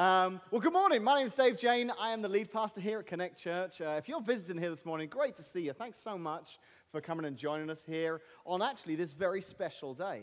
Um, 0.00 0.40
well, 0.50 0.62
good 0.62 0.72
morning. 0.72 1.04
My 1.04 1.18
name 1.18 1.26
is 1.26 1.34
Dave 1.34 1.58
Jane. 1.58 1.92
I 2.00 2.12
am 2.12 2.22
the 2.22 2.28
lead 2.28 2.50
pastor 2.50 2.80
here 2.80 3.00
at 3.00 3.06
Connect 3.06 3.38
Church. 3.38 3.82
Uh, 3.82 3.96
if 3.98 4.08
you're 4.08 4.22
visiting 4.22 4.56
here 4.56 4.70
this 4.70 4.86
morning, 4.86 5.10
great 5.10 5.34
to 5.34 5.42
see 5.42 5.60
you. 5.60 5.74
Thanks 5.74 5.98
so 5.98 6.16
much 6.16 6.58
for 6.90 7.02
coming 7.02 7.26
and 7.26 7.36
joining 7.36 7.68
us 7.68 7.84
here 7.86 8.22
on 8.46 8.62
actually 8.62 8.94
this 8.94 9.12
very 9.12 9.42
special 9.42 9.92
day. 9.92 10.22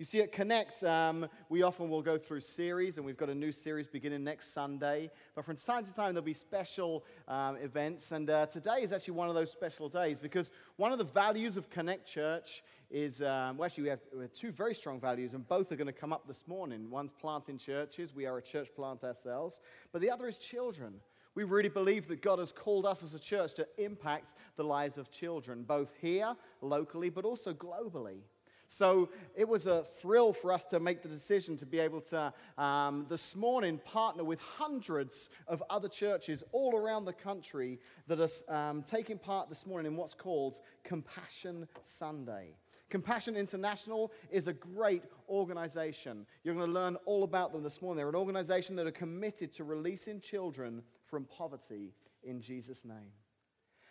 You 0.00 0.04
see, 0.04 0.22
at 0.22 0.32
Connect, 0.32 0.82
um, 0.82 1.28
we 1.48 1.62
often 1.62 1.88
will 1.88 2.02
go 2.02 2.18
through 2.18 2.40
series, 2.40 2.96
and 2.96 3.06
we've 3.06 3.16
got 3.16 3.28
a 3.28 3.34
new 3.36 3.52
series 3.52 3.86
beginning 3.86 4.24
next 4.24 4.52
Sunday. 4.52 5.08
But 5.36 5.44
from 5.44 5.54
time 5.54 5.84
to 5.84 5.94
time, 5.94 6.14
there'll 6.14 6.24
be 6.24 6.34
special 6.34 7.04
um, 7.28 7.54
events. 7.58 8.10
And 8.10 8.28
uh, 8.28 8.46
today 8.46 8.78
is 8.82 8.90
actually 8.90 9.14
one 9.14 9.28
of 9.28 9.36
those 9.36 9.52
special 9.52 9.88
days 9.88 10.18
because 10.18 10.50
one 10.74 10.90
of 10.90 10.98
the 10.98 11.04
values 11.04 11.56
of 11.56 11.70
Connect 11.70 12.04
Church 12.04 12.64
is, 12.92 13.22
um, 13.22 13.56
well, 13.56 13.64
actually, 13.64 13.84
we 13.84 13.88
have, 13.88 14.00
we 14.14 14.20
have, 14.20 14.32
two 14.32 14.52
very 14.52 14.74
strong 14.74 15.00
values, 15.00 15.32
and 15.32 15.48
both 15.48 15.72
are 15.72 15.76
going 15.76 15.86
to 15.86 15.92
come 15.92 16.12
up 16.12 16.26
this 16.26 16.46
morning. 16.46 16.90
One's 16.90 17.12
planting 17.12 17.56
churches, 17.56 18.14
we 18.14 18.26
are 18.26 18.36
a 18.36 18.42
church 18.42 18.68
plant 18.76 19.02
ourselves, 19.02 19.60
but 19.92 20.02
the 20.02 20.10
other 20.10 20.28
is 20.28 20.36
children. 20.36 20.94
We 21.34 21.44
really 21.44 21.70
believe 21.70 22.06
that 22.08 22.20
God 22.20 22.38
has 22.38 22.52
called 22.52 22.84
us 22.84 23.02
as 23.02 23.14
a 23.14 23.18
church 23.18 23.54
to 23.54 23.66
impact 23.78 24.34
the 24.56 24.64
lives 24.64 24.98
of 24.98 25.10
children, 25.10 25.62
both 25.62 25.94
here, 26.00 26.36
locally, 26.60 27.08
but 27.08 27.24
also 27.24 27.54
globally. 27.54 28.18
So 28.66 29.08
it 29.34 29.48
was 29.48 29.66
a 29.66 29.84
thrill 29.84 30.32
for 30.32 30.52
us 30.52 30.64
to 30.66 30.80
make 30.80 31.02
the 31.02 31.08
decision 31.08 31.56
to 31.58 31.66
be 31.66 31.78
able 31.78 32.00
to, 32.02 32.32
um, 32.58 33.06
this 33.08 33.34
morning, 33.34 33.78
partner 33.84 34.24
with 34.24 34.40
hundreds 34.40 35.30
of 35.46 35.62
other 35.70 35.88
churches 35.88 36.44
all 36.52 36.76
around 36.76 37.06
the 37.06 37.12
country 37.12 37.80
that 38.06 38.20
are 38.20 38.54
um, 38.54 38.82
taking 38.82 39.18
part 39.18 39.48
this 39.48 39.66
morning 39.66 39.92
in 39.92 39.96
what's 39.96 40.14
called 40.14 40.58
Compassion 40.84 41.68
Sunday. 41.82 42.54
Compassion 42.92 43.36
International 43.36 44.12
is 44.30 44.48
a 44.48 44.52
great 44.52 45.02
organization. 45.26 46.26
You're 46.44 46.54
going 46.54 46.66
to 46.66 46.72
learn 46.74 46.98
all 47.06 47.24
about 47.24 47.50
them 47.50 47.62
this 47.62 47.80
morning. 47.80 47.96
They're 47.96 48.10
an 48.10 48.14
organization 48.14 48.76
that 48.76 48.86
are 48.86 48.90
committed 48.90 49.50
to 49.54 49.64
releasing 49.64 50.20
children 50.20 50.82
from 51.06 51.24
poverty 51.24 51.94
in 52.22 52.42
Jesus' 52.42 52.84
name. 52.84 53.14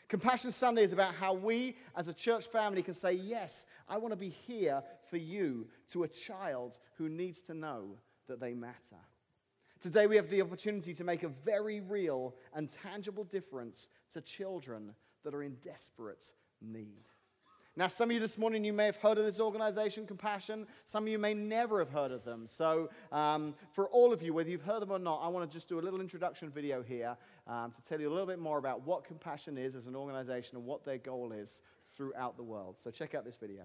Compassion 0.08 0.52
Sunday 0.52 0.84
is 0.84 0.94
about 0.94 1.16
how 1.16 1.34
we 1.34 1.78
as 1.96 2.10
a 2.10 2.14
church 2.14 2.46
family 2.46 2.84
can 2.84 2.94
say, 2.94 3.14
Yes, 3.14 3.66
I 3.90 3.98
want 3.98 4.12
to 4.12 4.16
be 4.18 4.30
here 4.30 4.84
for 5.10 5.18
you 5.18 5.68
to 5.94 6.04
a 6.04 6.08
child 6.08 6.78
who 7.00 7.10
needs 7.10 7.42
to 7.44 7.56
know 7.56 7.98
that 8.28 8.40
they 8.40 8.54
matter. 8.54 9.02
Today, 9.80 10.06
we 10.06 10.16
have 10.16 10.30
the 10.30 10.44
opportunity 10.44 10.94
to 10.94 11.04
make 11.04 11.24
a 11.24 11.30
very 11.30 11.80
real 11.80 12.36
and 12.54 12.70
tangible 12.70 13.24
difference 13.24 13.90
to 14.14 14.22
children 14.22 14.94
that 15.24 15.34
are 15.34 15.42
in 15.42 15.56
desperate 15.56 16.24
need. 16.62 17.08
Now, 17.78 17.88
some 17.88 18.10
of 18.10 18.14
you 18.14 18.20
this 18.20 18.38
morning, 18.38 18.66
you 18.66 18.74
may 18.74 18.86
have 18.86 18.98
heard 18.98 19.18
of 19.18 19.24
this 19.24 19.40
organization, 19.40 20.06
Compassion. 20.06 20.68
Some 20.84 21.06
of 21.06 21.10
you 21.10 21.18
may 21.18 21.34
never 21.34 21.80
have 21.80 21.90
heard 21.90 22.12
of 22.12 22.26
them. 22.26 22.46
So, 22.46 22.90
um, 23.14 23.56
for 23.72 23.88
all 23.88 24.12
of 24.12 24.22
you, 24.22 24.34
whether 24.34 24.50
you've 24.50 24.62
heard 24.62 24.82
them 24.82 24.92
or 24.92 25.00
not, 25.00 25.22
I 25.24 25.30
want 25.30 25.50
to 25.50 25.58
just 25.58 25.70
do 25.70 25.80
a 25.80 25.82
little 25.82 26.02
introduction 26.02 26.50
video 26.50 26.84
here 26.84 27.16
um, 27.48 27.72
to 27.72 27.82
tell 27.88 28.02
you 28.02 28.10
a 28.10 28.12
little 28.12 28.26
bit 28.26 28.40
more 28.40 28.58
about 28.58 28.86
what 28.86 29.06
Compassion 29.06 29.58
is 29.58 29.76
as 29.76 29.88
an 29.88 29.96
organization 29.96 30.58
and 30.58 30.66
what 30.66 30.84
their 30.84 30.98
goal 30.98 31.32
is 31.32 31.62
throughout 31.96 32.36
the 32.36 32.44
world. 32.44 32.76
So, 32.78 32.92
check 32.92 33.16
out 33.16 33.24
this 33.24 33.38
video. 33.38 33.64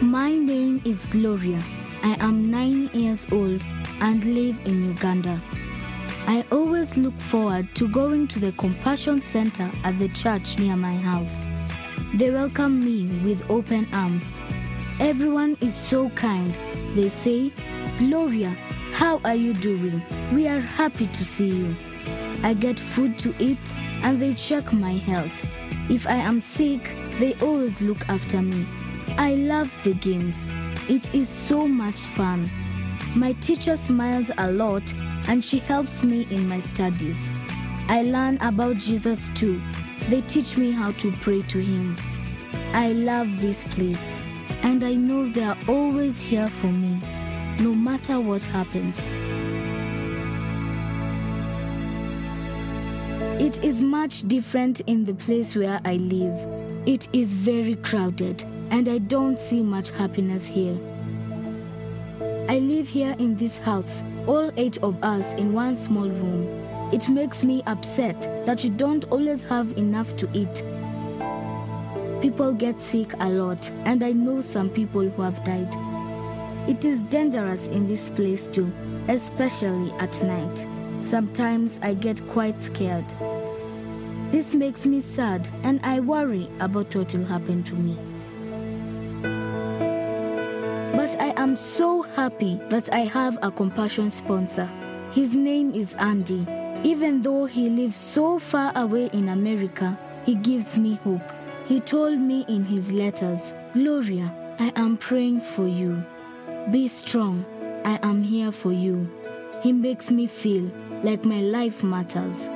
My 0.00 0.30
name 0.30 0.80
is 0.84 1.06
Gloria. 1.06 1.60
I 2.04 2.16
am 2.20 2.52
nine 2.52 2.88
years 2.92 3.26
old 3.32 3.64
and 4.00 4.24
live 4.24 4.60
in 4.64 4.84
Uganda. 4.90 5.40
I 6.28 6.44
always 6.50 6.98
look 6.98 7.18
forward 7.20 7.72
to 7.76 7.86
going 7.88 8.26
to 8.28 8.40
the 8.40 8.50
Compassion 8.52 9.20
Center 9.20 9.70
at 9.84 9.96
the 10.00 10.08
church 10.08 10.58
near 10.58 10.76
my 10.76 10.94
house. 10.96 11.46
They 12.14 12.32
welcome 12.32 12.84
me 12.84 13.06
with 13.22 13.48
open 13.48 13.86
arms. 13.92 14.28
Everyone 14.98 15.56
is 15.60 15.72
so 15.72 16.10
kind. 16.10 16.58
They 16.96 17.08
say, 17.08 17.52
Gloria, 17.98 18.56
how 18.92 19.20
are 19.24 19.36
you 19.36 19.54
doing? 19.54 20.02
We 20.32 20.48
are 20.48 20.58
happy 20.58 21.06
to 21.06 21.24
see 21.24 21.48
you. 21.48 21.76
I 22.42 22.54
get 22.54 22.80
food 22.80 23.20
to 23.20 23.32
eat 23.38 23.72
and 24.02 24.20
they 24.20 24.34
check 24.34 24.72
my 24.72 24.94
health. 24.94 25.46
If 25.88 26.08
I 26.08 26.16
am 26.16 26.40
sick, 26.40 26.96
they 27.20 27.34
always 27.34 27.80
look 27.80 28.08
after 28.08 28.42
me. 28.42 28.66
I 29.16 29.36
love 29.36 29.70
the 29.84 29.94
games. 29.94 30.44
It 30.88 31.14
is 31.14 31.28
so 31.28 31.68
much 31.68 32.00
fun. 32.00 32.50
My 33.16 33.32
teacher 33.40 33.76
smiles 33.76 34.30
a 34.36 34.52
lot 34.52 34.92
and 35.26 35.42
she 35.42 35.58
helps 35.58 36.04
me 36.04 36.26
in 36.30 36.46
my 36.46 36.58
studies. 36.58 37.18
I 37.88 38.02
learn 38.02 38.36
about 38.42 38.76
Jesus 38.76 39.30
too. 39.30 39.58
They 40.10 40.20
teach 40.20 40.58
me 40.58 40.70
how 40.70 40.92
to 40.92 41.10
pray 41.12 41.40
to 41.40 41.58
Him. 41.58 41.96
I 42.74 42.92
love 42.92 43.40
this 43.40 43.64
place, 43.64 44.14
and 44.62 44.84
I 44.84 44.92
know 44.92 45.26
they 45.26 45.44
are 45.44 45.56
always 45.66 46.20
here 46.20 46.48
for 46.48 46.66
me, 46.66 47.00
no 47.58 47.74
matter 47.74 48.20
what 48.20 48.44
happens. 48.44 49.10
It 53.40 53.64
is 53.64 53.80
much 53.80 54.28
different 54.28 54.80
in 54.80 55.04
the 55.04 55.14
place 55.14 55.56
where 55.56 55.80
I 55.86 55.96
live. 55.96 56.36
It 56.86 57.08
is 57.14 57.32
very 57.32 57.76
crowded, 57.76 58.44
and 58.70 58.86
I 58.88 58.98
don't 58.98 59.38
see 59.38 59.62
much 59.62 59.90
happiness 59.92 60.46
here. 60.46 60.78
I 62.48 62.60
live 62.60 62.88
here 62.88 63.16
in 63.18 63.36
this 63.36 63.58
house 63.58 64.04
all 64.28 64.52
eight 64.56 64.78
of 64.78 65.02
us 65.02 65.34
in 65.34 65.52
one 65.52 65.74
small 65.74 66.08
room. 66.08 66.46
It 66.92 67.08
makes 67.08 67.42
me 67.42 67.60
upset 67.66 68.20
that 68.46 68.62
you 68.62 68.70
don't 68.70 69.04
always 69.10 69.42
have 69.44 69.76
enough 69.76 70.14
to 70.18 70.28
eat. 70.32 70.62
People 72.22 72.52
get 72.52 72.80
sick 72.80 73.12
a 73.18 73.28
lot, 73.28 73.68
and 73.84 74.04
I 74.04 74.12
know 74.12 74.40
some 74.40 74.70
people 74.70 75.08
who 75.08 75.22
have 75.22 75.42
died. 75.42 75.74
It 76.68 76.84
is 76.84 77.02
dangerous 77.02 77.66
in 77.66 77.88
this 77.88 78.10
place 78.10 78.46
too, 78.46 78.70
especially 79.08 79.90
at 79.98 80.22
night. 80.22 80.66
Sometimes 81.00 81.80
I 81.82 81.94
get 81.94 82.26
quite 82.28 82.62
scared. 82.62 83.12
This 84.30 84.54
makes 84.54 84.86
me 84.86 85.00
sad, 85.00 85.48
and 85.64 85.80
I 85.82 85.98
worry 85.98 86.48
about 86.60 86.94
what 86.94 87.12
will 87.12 87.24
happen 87.24 87.64
to 87.64 87.74
me. 87.74 87.96
But 91.06 91.20
I 91.20 91.40
am 91.40 91.54
so 91.54 92.02
happy 92.02 92.60
that 92.68 92.92
I 92.92 93.02
have 93.04 93.38
a 93.40 93.48
compassion 93.48 94.10
sponsor. 94.10 94.68
His 95.12 95.36
name 95.36 95.72
is 95.72 95.94
Andy. 96.00 96.44
Even 96.82 97.20
though 97.20 97.44
he 97.44 97.70
lives 97.70 97.94
so 97.94 98.40
far 98.40 98.72
away 98.74 99.08
in 99.12 99.28
America, 99.28 99.96
he 100.24 100.34
gives 100.34 100.76
me 100.76 100.98
hope. 101.04 101.22
He 101.64 101.78
told 101.78 102.18
me 102.18 102.44
in 102.48 102.64
his 102.64 102.92
letters, 102.92 103.54
Gloria, 103.72 104.34
I 104.58 104.72
am 104.74 104.96
praying 104.96 105.42
for 105.42 105.68
you. 105.68 106.04
Be 106.72 106.88
strong. 106.88 107.44
I 107.84 108.00
am 108.02 108.24
here 108.24 108.50
for 108.50 108.72
you. 108.72 109.08
He 109.62 109.72
makes 109.72 110.10
me 110.10 110.26
feel 110.26 110.68
like 111.04 111.24
my 111.24 111.40
life 111.40 111.84
matters. 111.84 112.48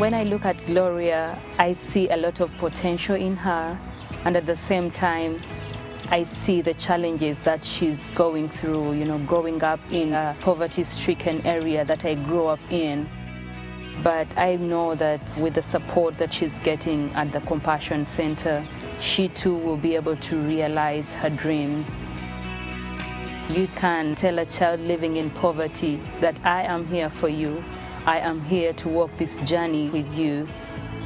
When 0.00 0.14
I 0.14 0.24
look 0.24 0.46
at 0.46 0.56
Gloria, 0.64 1.38
I 1.58 1.74
see 1.92 2.08
a 2.08 2.16
lot 2.16 2.40
of 2.40 2.50
potential 2.56 3.16
in 3.16 3.36
her 3.36 3.78
and 4.24 4.36
at 4.36 4.46
the 4.46 4.56
same 4.56 4.90
time 4.90 5.40
I 6.12 6.24
see 6.24 6.60
the 6.60 6.74
challenges 6.74 7.38
that 7.40 7.64
she's 7.64 8.06
going 8.08 8.50
through, 8.50 8.92
you 8.92 9.06
know, 9.06 9.18
growing 9.20 9.62
up 9.62 9.80
in 9.90 10.12
a 10.12 10.36
poverty-stricken 10.42 11.46
area 11.46 11.86
that 11.86 12.04
I 12.04 12.16
grew 12.16 12.48
up 12.48 12.60
in. 12.70 13.08
But 14.02 14.26
I 14.36 14.56
know 14.56 14.94
that 14.94 15.22
with 15.38 15.54
the 15.54 15.62
support 15.62 16.18
that 16.18 16.34
she's 16.34 16.52
getting 16.58 17.10
at 17.14 17.32
the 17.32 17.40
Compassion 17.40 18.06
Center, 18.06 18.62
she 19.00 19.28
too 19.28 19.54
will 19.54 19.78
be 19.78 19.94
able 19.94 20.16
to 20.16 20.36
realize 20.42 21.08
her 21.14 21.30
dreams. 21.30 21.86
You 23.48 23.68
can 23.76 24.14
tell 24.14 24.38
a 24.38 24.44
child 24.44 24.80
living 24.80 25.16
in 25.16 25.30
poverty 25.30 25.98
that 26.20 26.44
I 26.44 26.64
am 26.64 26.86
here 26.86 27.08
for 27.08 27.28
you. 27.28 27.64
I 28.04 28.18
am 28.18 28.42
here 28.42 28.74
to 28.74 28.88
walk 28.88 29.16
this 29.16 29.40
journey 29.42 29.88
with 29.88 30.12
you, 30.12 30.46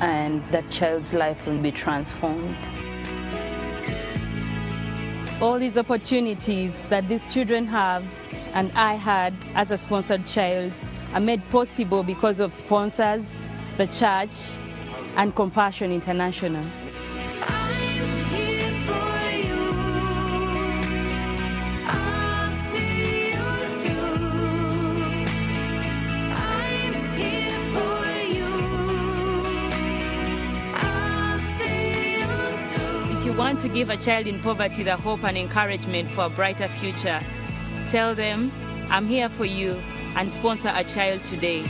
and 0.00 0.42
that 0.50 0.68
child's 0.70 1.12
life 1.12 1.46
will 1.46 1.58
be 1.58 1.70
transformed 1.70 2.56
all 5.40 5.58
these 5.58 5.76
opportunities 5.76 6.72
that 6.88 7.06
these 7.08 7.32
children 7.32 7.66
have 7.66 8.02
and 8.54 8.72
I 8.72 8.94
had 8.94 9.34
as 9.54 9.70
a 9.70 9.76
sponsored 9.76 10.26
child 10.26 10.72
are 11.12 11.20
made 11.20 11.46
possible 11.50 12.02
because 12.02 12.40
of 12.40 12.54
sponsors, 12.54 13.22
the 13.76 13.86
church, 13.86 14.32
and 15.16 15.34
Compassion 15.34 15.92
International. 15.92 16.64
want 33.56 33.68
to 33.72 33.74
give 33.74 33.88
a 33.88 33.96
child 33.96 34.26
in 34.26 34.38
poverty 34.38 34.82
the 34.82 34.94
hope 34.94 35.24
and 35.24 35.38
encouragement 35.38 36.10
for 36.10 36.26
a 36.26 36.28
brighter 36.28 36.68
future, 36.68 37.22
tell 37.88 38.14
them, 38.14 38.52
I'm 38.90 39.06
here 39.06 39.30
for 39.30 39.46
you, 39.46 39.80
and 40.14 40.30
sponsor 40.30 40.70
a 40.74 40.84
child 40.84 41.24
today. 41.24 41.64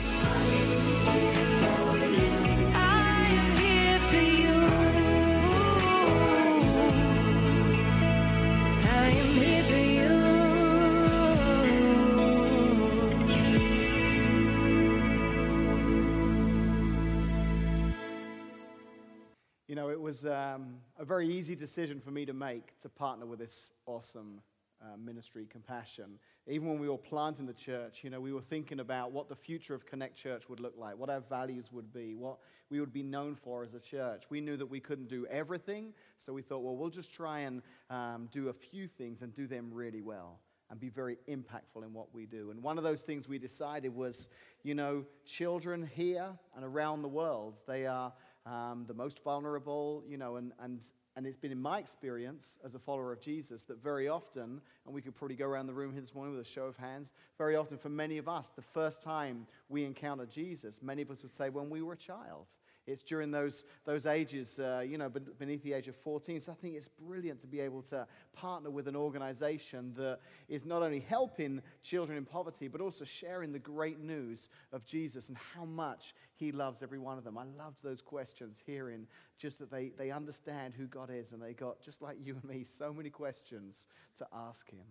You 19.69 19.77
know, 19.77 19.91
it 19.91 20.01
was 20.01 20.25
um, 20.25 20.81
a 20.99 21.05
very 21.05 21.29
easy 21.29 21.55
decision 21.55 22.01
for 22.01 22.11
me 22.11 22.25
to 22.25 22.33
make 22.33 22.79
to 22.81 22.89
partner 22.89 23.27
with 23.27 23.39
this 23.39 23.71
awesome 23.87 24.41
uh, 24.83 24.97
ministry, 24.97 25.47
Compassion. 25.51 26.19
Even 26.47 26.69
when 26.69 26.79
we 26.79 26.89
were 26.89 26.99
planting 26.99 27.47
the 27.47 27.53
church, 27.53 28.03
you 28.03 28.11
know, 28.11 28.21
we 28.21 28.33
were 28.33 28.41
thinking 28.41 28.81
about 28.81 29.13
what 29.13 29.29
the 29.29 29.35
future 29.35 29.75
of 29.75 29.85
Connect 29.85 30.17
Church 30.17 30.49
would 30.49 30.61
look 30.61 30.75
like, 30.79 30.97
what 30.97 31.11
our 31.11 31.21
values 31.21 31.71
would 31.73 31.93
be, 31.93 32.15
what 32.15 32.39
we 32.71 32.81
would 32.81 32.93
be 32.93 33.03
known 33.03 33.35
for 33.35 33.63
as 33.63 33.75
a 33.75 33.81
church. 33.81 34.25
We 34.31 34.41
knew 34.41 34.57
that 34.57 34.67
we 34.67 34.81
couldn't 34.81 35.09
do 35.09 35.27
everything, 35.27 35.93
so 36.19 36.33
we 36.33 36.43
thought, 36.43 36.63
well, 36.63 36.77
we'll 36.77 36.91
just 36.91 37.13
try 37.13 37.41
and 37.41 37.63
um, 37.91 38.29
do 38.31 38.49
a 38.49 38.53
few 38.53 38.87
things 38.87 39.23
and 39.23 39.35
do 39.35 39.47
them 39.47 39.71
really 39.73 40.03
well 40.03 40.41
and 40.71 40.81
be 40.81 40.89
very 40.89 41.17
impactful 41.29 41.85
in 41.85 41.93
what 41.93 42.13
we 42.13 42.27
do. 42.27 42.51
And 42.51 42.63
one 42.63 42.77
of 42.77 42.85
those 42.85 43.03
things 43.03 43.29
we 43.29 43.39
decided 43.39 43.95
was, 43.95 44.29
you 44.63 44.75
know, 44.75 45.05
children 45.25 45.89
here 45.95 46.29
and 46.57 46.65
around 46.65 47.03
the 47.03 47.09
world, 47.09 47.61
they 47.69 47.87
are 47.87 48.13
um, 48.47 48.85
the 48.87 48.95
most 48.95 49.23
vulnerable, 49.25 50.05
you 50.09 50.17
know, 50.17 50.37
and, 50.37 50.53
and, 50.61 50.81
and 51.17 51.27
it's 51.27 51.37
been 51.37 51.51
in 51.51 51.61
my 51.61 51.79
experience 51.79 52.59
as 52.65 52.75
a 52.75 52.79
follower 52.79 53.13
of 53.13 53.21
Jesus 53.21 53.63
that 53.65 53.83
very 53.83 54.09
often, 54.09 54.61
and 54.87 54.95
we 54.95 55.03
could 55.03 55.17
probably 55.17 55.37
go 55.37 55.47
around 55.47 55.67
the 55.67 55.75
room 55.75 55.93
here 55.93 56.01
this 56.01 56.15
morning 56.15 56.37
with 56.37 56.47
a 56.47 56.49
show 56.49 56.65
of 56.65 56.77
hands, 56.77 57.13
very 57.39 57.57
often 57.57 57.77
for 57.77 57.89
many 57.89 58.19
of 58.19 58.29
us, 58.29 58.51
the 58.55 58.63
first 58.63 59.03
time 59.03 59.47
we 59.69 59.85
encountered 59.85 60.31
Jesus, 60.31 60.79
many 60.81 61.03
of 61.03 61.11
us 61.11 61.23
would 61.23 61.33
say 61.33 61.51
when 61.51 61.69
we 61.71 61.83
were 61.83 61.95
a 61.95 61.99
child. 61.99 62.47
It's 62.87 63.03
during 63.03 63.31
those, 63.31 63.65
those 63.85 64.07
ages, 64.07 64.59
uh, 64.59 64.85
you 64.87 64.97
know, 64.97 65.09
beneath 65.09 65.63
the 65.63 65.73
age 65.73 65.89
of 65.89 65.97
14. 65.97 66.41
So 66.41 66.53
I 66.53 66.55
think 66.55 66.77
it's 66.77 66.89
brilliant 66.89 67.41
to 67.41 67.47
be 67.47 67.61
able 67.61 67.83
to 67.83 68.07
partner 68.33 68.71
with 68.71 68.87
an 68.87 68.95
organization 68.95 69.93
that 69.97 70.21
is 70.49 70.65
not 70.65 70.83
only 70.83 71.01
helping 71.01 71.63
children 71.83 72.17
in 72.17 72.25
poverty, 72.25 72.69
but 72.69 72.81
also 72.81 73.05
sharing 73.05 73.53
the 73.53 73.59
great 73.59 73.99
news 73.99 74.49
of 74.73 74.85
Jesus 74.85 75.29
and 75.29 75.37
how 75.55 75.65
much 75.65 76.15
he 76.37 76.53
loves 76.53 76.83
every 76.83 76.99
one 76.99 77.19
of 77.19 77.25
them. 77.25 77.37
I 77.37 77.45
loved 77.45 77.83
those 77.83 78.01
questions, 78.01 78.63
hearing 78.65 79.07
just 79.39 79.59
that 79.59 79.71
they, 79.71 79.91
they 79.99 80.11
understand 80.11 80.75
who 80.75 80.87
God 80.87 81.11
is, 81.13 81.33
and 81.33 81.43
they 81.43 81.55
got, 81.55 81.83
just 81.83 82.03
like 82.03 82.17
you 82.23 82.35
and 82.35 82.45
me, 82.45 82.65
so 82.65 82.93
many 82.93 83.11
questions 83.11 83.89
to 84.19 84.27
ask 84.33 84.71
him. 84.71 84.85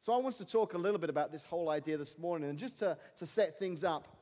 So 0.00 0.12
I 0.12 0.18
want 0.18 0.36
to 0.36 0.44
talk 0.44 0.74
a 0.74 0.78
little 0.78 0.98
bit 0.98 1.10
about 1.10 1.32
this 1.32 1.44
whole 1.44 1.68
idea 1.68 1.96
this 1.96 2.18
morning, 2.18 2.50
and 2.50 2.58
just 2.58 2.78
to, 2.80 2.96
to 3.18 3.26
set 3.26 3.58
things 3.58 3.84
up 3.84 4.21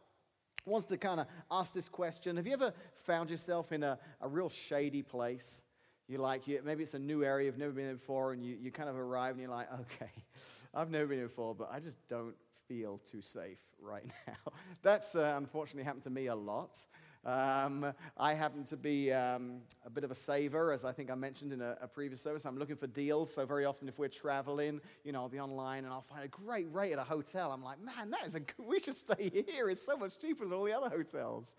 wants 0.67 0.87
to 0.87 0.97
kind 0.97 1.21
of 1.21 1.27
ask 1.51 1.73
this 1.73 1.89
question 1.89 2.37
Have 2.37 2.47
you 2.47 2.53
ever 2.53 2.73
found 3.05 3.31
yourself 3.31 3.73
in 3.73 3.83
a, 3.83 3.99
a 4.21 4.29
real 4.29 4.49
shady 4.49 5.03
place? 5.03 5.63
You 6.09 6.19
like, 6.19 6.49
you, 6.49 6.61
maybe 6.65 6.83
it's 6.83 6.95
a 6.95 6.99
new 6.99 7.23
area 7.23 7.47
you've 7.47 7.57
never 7.57 7.71
been 7.71 7.85
there 7.85 7.95
before, 7.95 8.33
and 8.33 8.45
you, 8.45 8.57
you 8.61 8.73
kind 8.73 8.89
of 8.89 8.97
arrive 8.97 9.33
and 9.33 9.43
you're 9.43 9.51
like, 9.51 9.69
okay, 9.73 10.11
I've 10.75 10.91
never 10.91 11.07
been 11.07 11.19
here 11.19 11.29
before, 11.29 11.55
but 11.55 11.71
I 11.73 11.79
just 11.79 11.99
don't 12.09 12.35
feel 12.67 13.01
too 13.11 13.21
safe 13.21 13.61
right 13.81 14.05
now. 14.27 14.53
That's 14.83 15.15
uh, 15.15 15.35
unfortunately 15.37 15.85
happened 15.85 16.03
to 16.05 16.11
me 16.11 16.27
a 16.27 16.35
lot. 16.35 16.85
Um, 17.25 17.93
I 18.17 18.33
happen 18.33 18.65
to 18.65 18.79
be 18.79 19.13
um, 19.13 19.61
a 19.85 19.91
bit 19.91 20.05
of 20.05 20.11
a 20.11 20.15
saver, 20.15 20.73
as 20.73 20.87
I 20.87 20.93
think 20.93 21.11
I 21.11 21.15
mentioned 21.15 21.53
in 21.53 21.61
a, 21.61 21.77
a, 21.83 21.87
previous 21.87 22.23
service. 22.23 22.47
I'm 22.47 22.59
looking 22.59 22.77
for 22.77 22.87
deals. 22.87 23.35
So 23.35 23.45
very 23.45 23.67
often, 23.67 23.89
if 23.89 23.99
we're 23.99 24.09
traveling, 24.09 24.81
you 25.05 25.13
know, 25.13 25.21
I'll 25.21 25.29
be 25.29 25.39
online 25.39 25.85
and 25.85 25.93
I'll 25.93 26.01
find 26.01 26.25
a 26.25 26.29
great 26.29 26.73
rate 26.73 26.93
at 26.93 26.99
a 26.99 27.05
hotel. 27.05 27.53
I'm 27.53 27.63
like, 27.63 27.79
man, 27.83 28.11
that 28.11 28.27
is 28.27 28.35
a 28.37 28.41
we 28.63 28.81
should 28.81 28.97
stay 28.97 29.31
here. 29.47 29.69
It's 29.69 29.85
so 29.85 29.99
much 29.99 30.19
cheaper 30.19 30.45
than 30.45 30.55
all 30.55 30.65
the 30.65 30.73
other 30.73 30.89
hotels. 30.89 31.55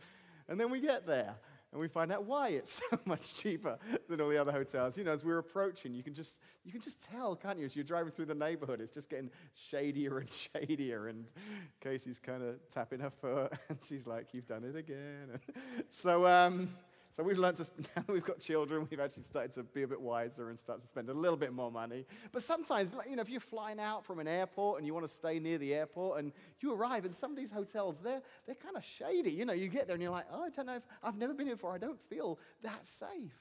And 0.48 0.60
then 0.60 0.72
we 0.72 0.82
get 0.82 1.06
there 1.06 1.36
and 1.72 1.80
we 1.80 1.88
find 1.88 2.12
out 2.12 2.26
why 2.26 2.50
it's 2.50 2.82
so 2.90 3.00
much 3.06 3.34
cheaper 3.34 3.78
than 4.10 4.22
all 4.22 4.30
the 4.30 4.38
other 4.38 4.52
hotels. 4.52 4.98
You 4.98 5.04
know, 5.04 5.12
as 5.12 5.24
we're 5.24 5.38
approaching, 5.38 5.94
you 5.94 6.04
can 6.04 6.14
just 6.14 6.40
you 6.64 6.72
can 6.72 6.82
just 6.82 7.04
tell, 7.10 7.36
can't 7.36 7.60
you? 7.60 7.66
As 7.66 7.76
you're 7.76 7.86
driving 7.86 8.12
through 8.12 8.26
the 8.26 8.36
neighborhood, 8.36 8.82
it's 8.82 8.92
just 8.92 9.10
getting 9.10 9.30
shadier 9.54 10.20
and 10.20 10.30
shadier. 10.54 11.08
And 11.08 11.26
Casey's 11.82 12.20
kind 12.20 12.44
of 12.44 12.56
tapping 12.74 13.00
her 13.00 13.10
foot, 13.10 13.54
and 13.70 13.78
she's 13.88 14.06
like, 14.08 14.34
"You've 14.34 14.48
done 14.48 14.64
it 14.64 14.76
again." 14.76 15.40
so, 15.90 16.26
um, 16.26 16.70
so 17.12 17.24
we've 17.24 17.38
learned 17.38 17.58
to, 17.58 17.66
now 17.96 18.04
we've 18.08 18.24
got 18.24 18.40
children, 18.40 18.88
we've 18.90 19.00
actually 19.00 19.24
started 19.24 19.52
to 19.52 19.64
be 19.64 19.84
a 19.84 19.88
bit 19.88 20.00
wiser 20.00 20.50
and 20.50 20.60
start 20.60 20.82
to 20.82 20.88
spend 20.88 21.10
a 21.10 21.14
little 21.14 21.38
bit 21.38 21.54
more 21.54 21.72
money. 21.72 22.06
But 22.32 22.44
sometimes, 22.44 22.96
you 23.10 23.16
know, 23.16 23.22
if 23.22 23.30
you're 23.30 23.40
flying 23.40 23.80
out 23.80 24.06
from 24.06 24.20
an 24.20 24.28
airport 24.28 24.78
and 24.78 24.88
you 24.88 24.94
want 24.94 25.08
to 25.08 25.14
stay 25.14 25.40
near 25.40 25.58
the 25.58 25.74
airport 25.74 26.20
and 26.20 26.32
you 26.62 26.74
arrive 26.74 27.06
in 27.06 27.12
some 27.12 27.32
of 27.32 27.38
these 27.38 27.52
hotels, 27.52 28.00
they're, 28.00 28.22
they're 28.46 28.56
kind 28.56 28.78
of 28.78 28.84
shady. 28.84 29.32
You 29.32 29.46
know, 29.46 29.54
you 29.54 29.68
get 29.68 29.88
there 29.88 29.96
and 29.96 30.02
you're 30.02 30.12
like, 30.12 30.28
oh, 30.32 30.44
I 30.44 30.50
don't 30.50 30.66
know 30.66 30.78
if 30.78 30.84
I've 31.04 31.18
never 31.18 31.34
been 31.34 31.48
here 31.48 31.56
before. 31.56 31.74
I 31.74 31.78
don't 31.78 32.00
feel 32.10 32.40
that 32.64 32.88
safe. 32.88 33.34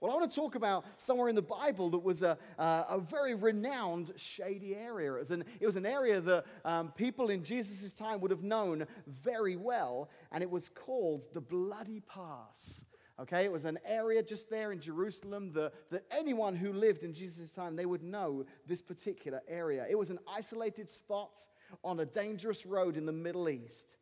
Well, 0.00 0.10
I 0.10 0.14
want 0.16 0.28
to 0.28 0.34
talk 0.34 0.56
about 0.56 0.84
somewhere 0.96 1.28
in 1.28 1.36
the 1.36 1.42
Bible 1.42 1.88
that 1.90 2.00
was 2.00 2.22
a, 2.22 2.36
uh, 2.58 2.84
a 2.90 2.98
very 2.98 3.36
renowned 3.36 4.12
shady 4.16 4.74
area. 4.74 5.14
It 5.14 5.18
was 5.18 5.30
an, 5.30 5.44
it 5.60 5.66
was 5.66 5.76
an 5.76 5.86
area 5.86 6.20
that 6.20 6.44
um, 6.64 6.90
people 6.96 7.30
in 7.30 7.44
Jesus' 7.44 7.94
time 7.94 8.20
would 8.20 8.32
have 8.32 8.42
known 8.42 8.84
very 9.06 9.54
well, 9.54 10.10
and 10.32 10.42
it 10.42 10.50
was 10.50 10.68
called 10.68 11.26
the 11.34 11.40
Bloody 11.40 12.00
Pass. 12.00 12.84
Okay, 13.20 13.44
it 13.44 13.52
was 13.52 13.66
an 13.66 13.78
area 13.84 14.22
just 14.22 14.48
there 14.48 14.72
in 14.72 14.80
Jerusalem 14.80 15.52
that, 15.52 15.72
that 15.90 16.04
anyone 16.10 16.56
who 16.56 16.72
lived 16.72 17.02
in 17.02 17.12
Jesus' 17.12 17.52
time, 17.52 17.76
they 17.76 17.84
would 17.84 18.02
know 18.02 18.44
this 18.66 18.80
particular 18.80 19.42
area. 19.46 19.86
It 19.88 19.98
was 19.98 20.10
an 20.10 20.18
isolated 20.26 20.88
spot 20.88 21.38
on 21.84 22.00
a 22.00 22.06
dangerous 22.06 22.64
road 22.64 22.96
in 22.96 23.04
the 23.04 23.12
Middle 23.12 23.48
East. 23.48 23.96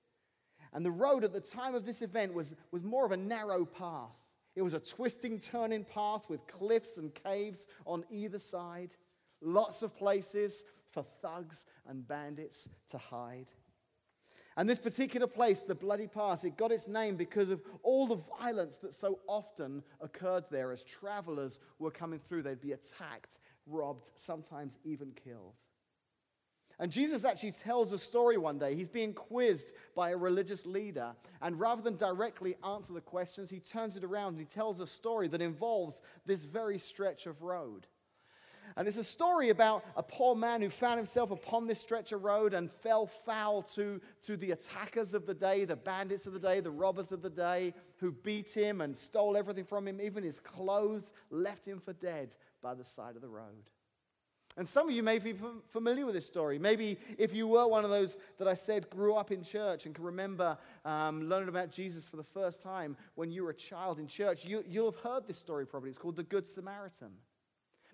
And 0.73 0.87
the 0.87 0.91
road 0.93 1.25
at 1.25 1.33
the 1.33 1.41
time 1.41 1.75
of 1.75 1.85
this 1.85 2.03
event 2.03 2.33
was, 2.33 2.55
was 2.71 2.85
more 2.85 3.05
of 3.05 3.11
a 3.11 3.17
narrow 3.17 3.65
path. 3.65 4.15
It 4.55 4.63
was 4.63 4.75
a 4.75 4.81
twisting, 4.81 5.39
turning 5.39 5.85
path 5.85 6.29
with 6.29 6.47
cliffs 6.47 6.97
and 6.97 7.13
caves 7.13 7.67
on 7.87 8.05
either 8.11 8.39
side. 8.39 8.91
Lots 9.41 9.83
of 9.83 9.97
places 9.97 10.65
for 10.91 11.05
thugs 11.23 11.67
and 11.89 12.07
bandits 12.07 12.69
to 12.91 12.99
hide. 12.99 13.47
And 14.61 14.69
this 14.69 14.79
particular 14.79 15.27
place, 15.27 15.61
the 15.61 15.75
Bloody 15.75 16.07
Pass, 16.07 16.45
it 16.45 16.59
got 16.59 16.71
its 16.71 16.87
name 16.87 17.17
because 17.17 17.49
of 17.49 17.63
all 17.83 18.07
the 18.07 18.21
violence 18.39 18.77
that 18.77 18.93
so 18.93 19.19
often 19.27 19.83
occurred 20.03 20.45
there 20.51 20.71
as 20.71 20.83
travelers 20.83 21.61
were 21.79 21.91
coming 21.91 22.21
through. 22.29 22.43
They'd 22.43 22.61
be 22.61 22.73
attacked, 22.73 23.39
robbed, 23.67 24.11
sometimes 24.17 24.77
even 24.85 25.13
killed. 25.13 25.55
And 26.79 26.93
Jesus 26.93 27.25
actually 27.25 27.53
tells 27.53 27.95
a 27.95 27.99
story 27.99 28.37
one 28.37 28.59
day. 28.59 28.75
He's 28.75 28.91
being 28.91 29.15
quizzed 29.15 29.73
by 29.97 30.11
a 30.11 30.17
religious 30.19 30.67
leader. 30.67 31.15
And 31.41 31.59
rather 31.59 31.81
than 31.81 31.97
directly 31.97 32.55
answer 32.63 32.93
the 32.93 33.01
questions, 33.01 33.49
he 33.49 33.61
turns 33.61 33.97
it 33.97 34.05
around 34.05 34.33
and 34.33 34.41
he 34.41 34.45
tells 34.45 34.81
a 34.81 34.87
story 34.87 35.29
that 35.29 35.41
involves 35.41 36.03
this 36.27 36.45
very 36.45 36.79
stretch 36.79 37.25
of 37.25 37.41
road. 37.41 37.87
And 38.77 38.87
it's 38.87 38.97
a 38.97 39.05
story 39.05 39.51
about 39.51 39.85
a 39.97 40.03
poor 40.03 40.35
man 40.35 40.63
who 40.63 40.71
found 40.71 40.99
himself 40.99 41.31
upon 41.31 41.67
this 41.67 41.81
stretch 41.81 42.13
of 42.13 42.23
road 42.23 42.55
and 42.55 42.71
fell 42.71 43.07
foul 43.07 43.63
to, 43.75 44.01
to 44.27 44.37
the 44.37 44.53
attackers 44.53 45.15
of 45.15 45.27
the 45.27 45.35
day, 45.35 45.65
the 45.65 45.77
bandits 45.77 46.27
of 46.27 46.33
the 46.33 46.39
day, 46.39 46.61
the 46.61 46.71
robbers 46.71 47.13
of 47.13 47.23
the 47.23 47.31
day, 47.31 47.75
who 47.97 48.13
beat 48.13 48.53
him 48.53 48.81
and 48.81 48.97
stole 48.97 49.37
everything 49.37 49.65
from 49.65 49.87
him, 49.87 50.01
even 50.01 50.23
his 50.23 50.41
clothes, 50.41 51.13
left 51.31 51.67
him 51.67 51.81
for 51.81 51.93
dead 51.93 52.35
by 52.63 52.75
the 52.75 52.85
side 52.85 53.17
of 53.17 53.23
the 53.23 53.29
road. 53.29 53.71
And 54.57 54.69
some 54.69 54.89
of 54.89 54.95
you 54.95 55.03
may 55.03 55.19
be 55.19 55.35
familiar 55.69 56.05
with 56.05 56.15
this 56.15 56.27
story. 56.27 56.59
Maybe 56.59 56.99
if 57.19 57.33
you 57.33 57.47
were 57.47 57.69
one 57.69 57.85
of 57.85 57.91
those 57.91 58.19
that 58.39 58.49
I 58.49 58.55
said 58.55 58.91
grew 58.91 59.15
up 59.15 59.31
in 59.31 59.43
church 59.43 59.87
and 59.87 59.95
can 59.95 60.05
remember 60.05 60.59
um, 60.85 61.29
learning 61.29 61.49
about 61.49 61.71
Jesus 61.71 62.09
for 62.09 62.17
the 62.17 62.25
first 62.25 62.61
time 62.61 62.97
when 63.15 63.31
you 63.31 63.45
were 63.45 63.51
a 63.51 63.55
child 63.55 64.01
in 64.01 64.09
church, 64.09 64.45
you, 64.45 64.65
you'll 64.69 64.91
have 64.91 65.01
heard 65.01 65.27
this 65.27 65.39
story 65.39 65.67
probably. 65.67 65.91
It's 65.91 65.99
called 65.99 66.17
the 66.17 66.25
Good 66.25 66.49
Samaritan. 66.49 67.13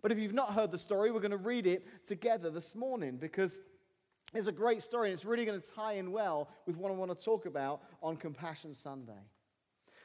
But 0.06 0.12
if 0.12 0.20
you've 0.20 0.32
not 0.32 0.54
heard 0.54 0.70
the 0.70 0.78
story, 0.78 1.10
we're 1.10 1.18
going 1.18 1.32
to 1.32 1.36
read 1.36 1.66
it 1.66 1.84
together 2.06 2.48
this 2.48 2.76
morning 2.76 3.16
because 3.16 3.58
it's 4.32 4.46
a 4.46 4.52
great 4.52 4.80
story 4.80 5.08
and 5.08 5.14
it's 5.14 5.24
really 5.24 5.44
going 5.44 5.60
to 5.60 5.68
tie 5.72 5.94
in 5.94 6.12
well 6.12 6.48
with 6.64 6.76
what 6.76 6.92
I 6.92 6.94
want 6.94 7.10
to 7.10 7.24
talk 7.24 7.44
about 7.44 7.80
on 8.00 8.16
Compassion 8.16 8.72
Sunday. 8.72 9.18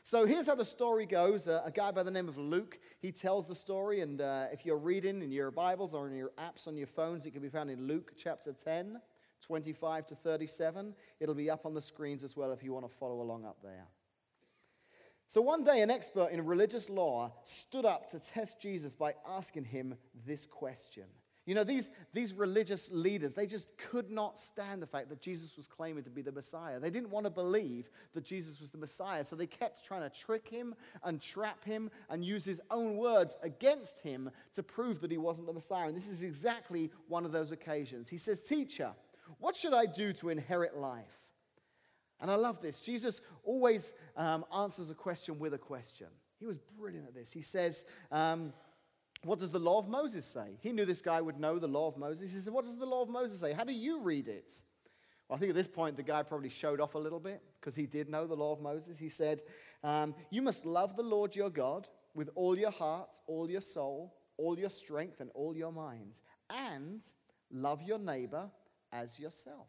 So 0.01 0.25
here's 0.25 0.47
how 0.47 0.55
the 0.55 0.65
story 0.65 1.05
goes. 1.05 1.47
Uh, 1.47 1.61
a 1.63 1.69
guy 1.69 1.91
by 1.91 2.01
the 2.01 2.09
name 2.09 2.27
of 2.27 2.39
Luke, 2.39 2.79
he 2.99 3.11
tells 3.11 3.47
the 3.47 3.53
story, 3.53 4.01
and 4.01 4.21
uh, 4.21 4.47
if 4.51 4.65
you're 4.65 4.79
reading 4.79 5.21
in 5.21 5.31
your 5.31 5.51
Bibles 5.51 5.93
or 5.93 6.07
in 6.07 6.15
your 6.15 6.31
apps 6.39 6.67
on 6.67 6.75
your 6.77 6.87
phones, 6.87 7.27
it 7.27 7.31
can 7.33 7.43
be 7.43 7.49
found 7.49 7.69
in 7.69 7.85
Luke 7.85 8.13
chapter 8.17 8.53
10, 8.53 8.99
25 9.45 10.07
to 10.07 10.15
37. 10.15 10.95
It'll 11.19 11.35
be 11.35 11.51
up 11.51 11.67
on 11.67 11.75
the 11.75 11.81
screens 11.81 12.23
as 12.23 12.35
well 12.35 12.51
if 12.53 12.63
you 12.63 12.73
want 12.73 12.89
to 12.89 12.97
follow 12.97 13.21
along 13.21 13.45
up 13.45 13.57
there. 13.61 13.85
So 15.31 15.39
one 15.39 15.63
day, 15.63 15.79
an 15.79 15.89
expert 15.89 16.31
in 16.33 16.45
religious 16.45 16.89
law 16.89 17.31
stood 17.45 17.85
up 17.85 18.09
to 18.09 18.19
test 18.19 18.59
Jesus 18.59 18.93
by 18.93 19.13
asking 19.25 19.63
him 19.63 19.95
this 20.27 20.45
question. 20.45 21.05
You 21.45 21.55
know, 21.55 21.63
these, 21.63 21.89
these 22.11 22.33
religious 22.33 22.91
leaders, 22.91 23.33
they 23.33 23.45
just 23.45 23.69
could 23.77 24.11
not 24.11 24.37
stand 24.37 24.81
the 24.81 24.87
fact 24.87 25.07
that 25.07 25.21
Jesus 25.21 25.55
was 25.55 25.67
claiming 25.67 26.03
to 26.03 26.09
be 26.09 26.21
the 26.21 26.33
Messiah. 26.33 26.81
They 26.81 26.89
didn't 26.89 27.11
want 27.11 27.27
to 27.27 27.29
believe 27.29 27.89
that 28.13 28.25
Jesus 28.25 28.59
was 28.59 28.71
the 28.71 28.77
Messiah, 28.77 29.23
so 29.23 29.37
they 29.37 29.47
kept 29.47 29.85
trying 29.85 30.01
to 30.01 30.09
trick 30.09 30.49
him 30.49 30.75
and 31.01 31.21
trap 31.21 31.63
him 31.63 31.89
and 32.09 32.25
use 32.25 32.43
his 32.43 32.59
own 32.69 32.97
words 32.97 33.37
against 33.41 34.01
him 34.01 34.31
to 34.55 34.63
prove 34.63 34.99
that 34.99 35.11
he 35.11 35.17
wasn't 35.17 35.47
the 35.47 35.53
Messiah. 35.53 35.87
And 35.87 35.95
this 35.95 36.09
is 36.09 36.23
exactly 36.23 36.91
one 37.07 37.23
of 37.23 37.31
those 37.31 37.53
occasions. 37.53 38.09
He 38.09 38.17
says, 38.17 38.43
Teacher, 38.43 38.91
what 39.39 39.55
should 39.55 39.73
I 39.73 39.85
do 39.85 40.11
to 40.11 40.27
inherit 40.27 40.75
life? 40.75 41.21
And 42.21 42.29
I 42.29 42.35
love 42.35 42.61
this. 42.61 42.79
Jesus 42.79 43.21
always 43.43 43.93
um, 44.15 44.45
answers 44.55 44.89
a 44.89 44.93
question 44.93 45.39
with 45.39 45.53
a 45.53 45.57
question. 45.57 46.07
He 46.39 46.45
was 46.45 46.59
brilliant 46.79 47.07
at 47.07 47.15
this. 47.15 47.31
He 47.31 47.41
says, 47.41 47.83
um, 48.11 48.53
What 49.23 49.39
does 49.39 49.51
the 49.51 49.59
law 49.59 49.79
of 49.79 49.89
Moses 49.89 50.25
say? 50.25 50.57
He 50.61 50.71
knew 50.71 50.85
this 50.85 51.01
guy 51.01 51.19
would 51.19 51.39
know 51.39 51.57
the 51.59 51.67
law 51.67 51.87
of 51.87 51.97
Moses. 51.97 52.33
He 52.33 52.39
said, 52.39 52.53
What 52.53 52.65
does 52.65 52.77
the 52.77 52.85
law 52.85 53.01
of 53.01 53.09
Moses 53.09 53.41
say? 53.41 53.53
How 53.53 53.63
do 53.63 53.73
you 53.73 54.01
read 54.01 54.27
it? 54.27 54.51
Well, 55.27 55.37
I 55.37 55.39
think 55.39 55.49
at 55.49 55.55
this 55.55 55.67
point 55.67 55.97
the 55.97 56.03
guy 56.03 56.23
probably 56.23 56.49
showed 56.49 56.79
off 56.79 56.95
a 56.95 56.99
little 56.99 57.19
bit 57.19 57.41
because 57.59 57.75
he 57.75 57.85
did 57.85 58.09
know 58.09 58.27
the 58.27 58.35
law 58.35 58.53
of 58.53 58.61
Moses. 58.61 58.97
He 58.97 59.09
said, 59.09 59.41
um, 59.83 60.13
You 60.29 60.41
must 60.41 60.65
love 60.65 60.95
the 60.95 61.03
Lord 61.03 61.35
your 61.35 61.49
God 61.49 61.87
with 62.13 62.29
all 62.35 62.57
your 62.57 62.71
heart, 62.71 63.17
all 63.27 63.49
your 63.49 63.61
soul, 63.61 64.13
all 64.37 64.59
your 64.59 64.69
strength, 64.69 65.21
and 65.21 65.31
all 65.33 65.55
your 65.55 65.71
mind, 65.71 66.19
and 66.49 67.01
love 67.51 67.81
your 67.81 67.99
neighbor 67.99 68.49
as 68.91 69.19
yourself. 69.19 69.67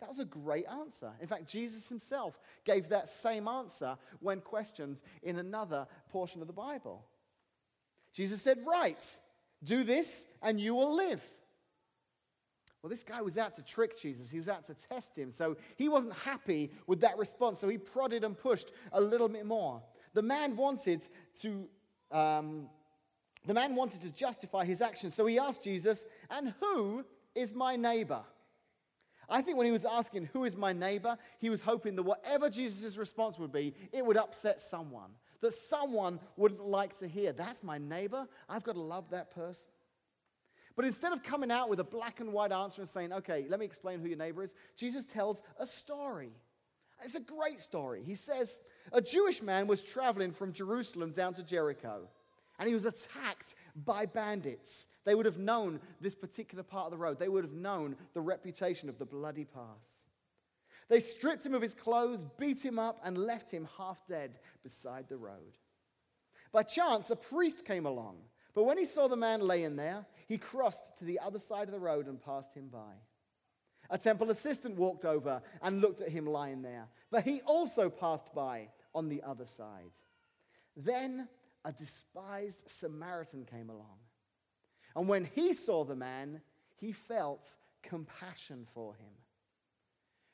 That 0.00 0.08
was 0.08 0.18
a 0.18 0.24
great 0.24 0.66
answer. 0.66 1.10
In 1.20 1.28
fact, 1.28 1.46
Jesus 1.46 1.88
himself 1.88 2.38
gave 2.64 2.88
that 2.88 3.08
same 3.08 3.46
answer 3.46 3.96
when 4.20 4.40
questioned 4.40 5.00
in 5.22 5.38
another 5.38 5.86
portion 6.10 6.40
of 6.40 6.46
the 6.46 6.52
Bible. 6.52 7.04
Jesus 8.12 8.40
said, 8.40 8.58
Right, 8.66 9.16
do 9.62 9.84
this 9.84 10.26
and 10.42 10.60
you 10.60 10.74
will 10.74 10.96
live. 10.96 11.22
Well, 12.82 12.88
this 12.88 13.02
guy 13.02 13.20
was 13.20 13.36
out 13.36 13.54
to 13.56 13.62
trick 13.62 13.98
Jesus. 13.98 14.30
He 14.30 14.38
was 14.38 14.48
out 14.48 14.64
to 14.64 14.74
test 14.74 15.18
him. 15.18 15.30
So 15.30 15.58
he 15.76 15.88
wasn't 15.88 16.14
happy 16.14 16.70
with 16.86 17.02
that 17.02 17.18
response. 17.18 17.58
So 17.58 17.68
he 17.68 17.76
prodded 17.76 18.24
and 18.24 18.38
pushed 18.38 18.72
a 18.92 19.00
little 19.00 19.28
bit 19.28 19.44
more. 19.44 19.82
The 20.14 20.22
man 20.22 20.56
wanted 20.56 21.02
to. 21.42 21.68
Um, 22.10 22.68
the 23.46 23.54
man 23.54 23.74
wanted 23.74 24.02
to 24.02 24.10
justify 24.10 24.66
his 24.66 24.82
actions, 24.82 25.14
so 25.14 25.24
he 25.24 25.38
asked 25.38 25.64
Jesus, 25.64 26.04
And 26.28 26.52
who 26.60 27.06
is 27.34 27.54
my 27.54 27.74
neighbor? 27.76 28.22
I 29.30 29.42
think 29.42 29.56
when 29.56 29.66
he 29.66 29.72
was 29.72 29.84
asking, 29.84 30.28
Who 30.32 30.44
is 30.44 30.56
my 30.56 30.72
neighbor? 30.72 31.16
he 31.38 31.50
was 31.50 31.62
hoping 31.62 31.96
that 31.96 32.02
whatever 32.02 32.50
Jesus' 32.50 32.96
response 32.96 33.38
would 33.38 33.52
be, 33.52 33.74
it 33.92 34.04
would 34.04 34.16
upset 34.16 34.60
someone. 34.60 35.10
That 35.40 35.52
someone 35.52 36.20
wouldn't 36.36 36.64
like 36.64 36.98
to 36.98 37.08
hear, 37.08 37.32
That's 37.32 37.62
my 37.62 37.78
neighbor. 37.78 38.26
I've 38.48 38.64
got 38.64 38.74
to 38.74 38.80
love 38.80 39.10
that 39.10 39.34
person. 39.34 39.70
But 40.76 40.84
instead 40.84 41.12
of 41.12 41.22
coming 41.22 41.50
out 41.50 41.68
with 41.68 41.80
a 41.80 41.84
black 41.84 42.20
and 42.20 42.32
white 42.32 42.52
answer 42.52 42.80
and 42.82 42.88
saying, 42.88 43.12
Okay, 43.12 43.46
let 43.48 43.60
me 43.60 43.66
explain 43.66 44.00
who 44.00 44.08
your 44.08 44.18
neighbor 44.18 44.42
is, 44.42 44.54
Jesus 44.76 45.04
tells 45.04 45.42
a 45.58 45.66
story. 45.66 46.32
It's 47.02 47.14
a 47.14 47.20
great 47.20 47.60
story. 47.60 48.02
He 48.04 48.14
says, 48.14 48.60
A 48.92 49.00
Jewish 49.00 49.42
man 49.42 49.66
was 49.66 49.80
traveling 49.80 50.32
from 50.32 50.52
Jerusalem 50.52 51.12
down 51.12 51.34
to 51.34 51.42
Jericho, 51.42 52.08
and 52.58 52.68
he 52.68 52.74
was 52.74 52.84
attacked 52.84 53.54
by 53.74 54.06
bandits. 54.06 54.86
They 55.04 55.14
would 55.14 55.26
have 55.26 55.38
known 55.38 55.80
this 56.00 56.14
particular 56.14 56.62
part 56.62 56.86
of 56.86 56.90
the 56.92 56.98
road, 56.98 57.18
they 57.18 57.28
would 57.28 57.44
have 57.44 57.52
known 57.52 57.96
the 58.14 58.20
reputation 58.20 58.88
of 58.88 58.98
the 58.98 59.06
bloody 59.06 59.44
pass. 59.44 60.00
They 60.88 61.00
stripped 61.00 61.46
him 61.46 61.54
of 61.54 61.62
his 61.62 61.74
clothes, 61.74 62.24
beat 62.36 62.64
him 62.64 62.78
up, 62.78 63.00
and 63.04 63.16
left 63.16 63.50
him 63.50 63.68
half 63.78 64.04
dead 64.06 64.38
beside 64.62 65.08
the 65.08 65.16
road. 65.16 65.56
By 66.52 66.64
chance, 66.64 67.10
a 67.10 67.16
priest 67.16 67.64
came 67.64 67.86
along, 67.86 68.16
but 68.54 68.64
when 68.64 68.76
he 68.76 68.84
saw 68.84 69.06
the 69.06 69.16
man 69.16 69.40
laying 69.40 69.76
there, 69.76 70.04
he 70.26 70.36
crossed 70.36 70.98
to 70.98 71.04
the 71.04 71.20
other 71.20 71.38
side 71.38 71.68
of 71.68 71.72
the 71.72 71.78
road 71.78 72.08
and 72.08 72.20
passed 72.20 72.54
him 72.54 72.68
by. 72.68 72.94
A 73.88 73.98
temple 73.98 74.30
assistant 74.30 74.76
walked 74.76 75.04
over 75.04 75.42
and 75.62 75.80
looked 75.80 76.00
at 76.00 76.10
him 76.10 76.26
lying 76.26 76.62
there, 76.62 76.88
but 77.10 77.24
he 77.24 77.40
also 77.42 77.88
passed 77.88 78.34
by 78.34 78.68
on 78.94 79.08
the 79.08 79.22
other 79.22 79.46
side. 79.46 79.92
Then 80.76 81.28
a 81.64 81.72
despised 81.72 82.64
Samaritan 82.66 83.44
came 83.44 83.70
along. 83.70 83.98
And 84.96 85.08
when 85.08 85.24
he 85.24 85.52
saw 85.52 85.84
the 85.84 85.96
man, 85.96 86.40
he 86.76 86.92
felt 86.92 87.54
compassion 87.82 88.66
for 88.74 88.94
him. 88.94 89.12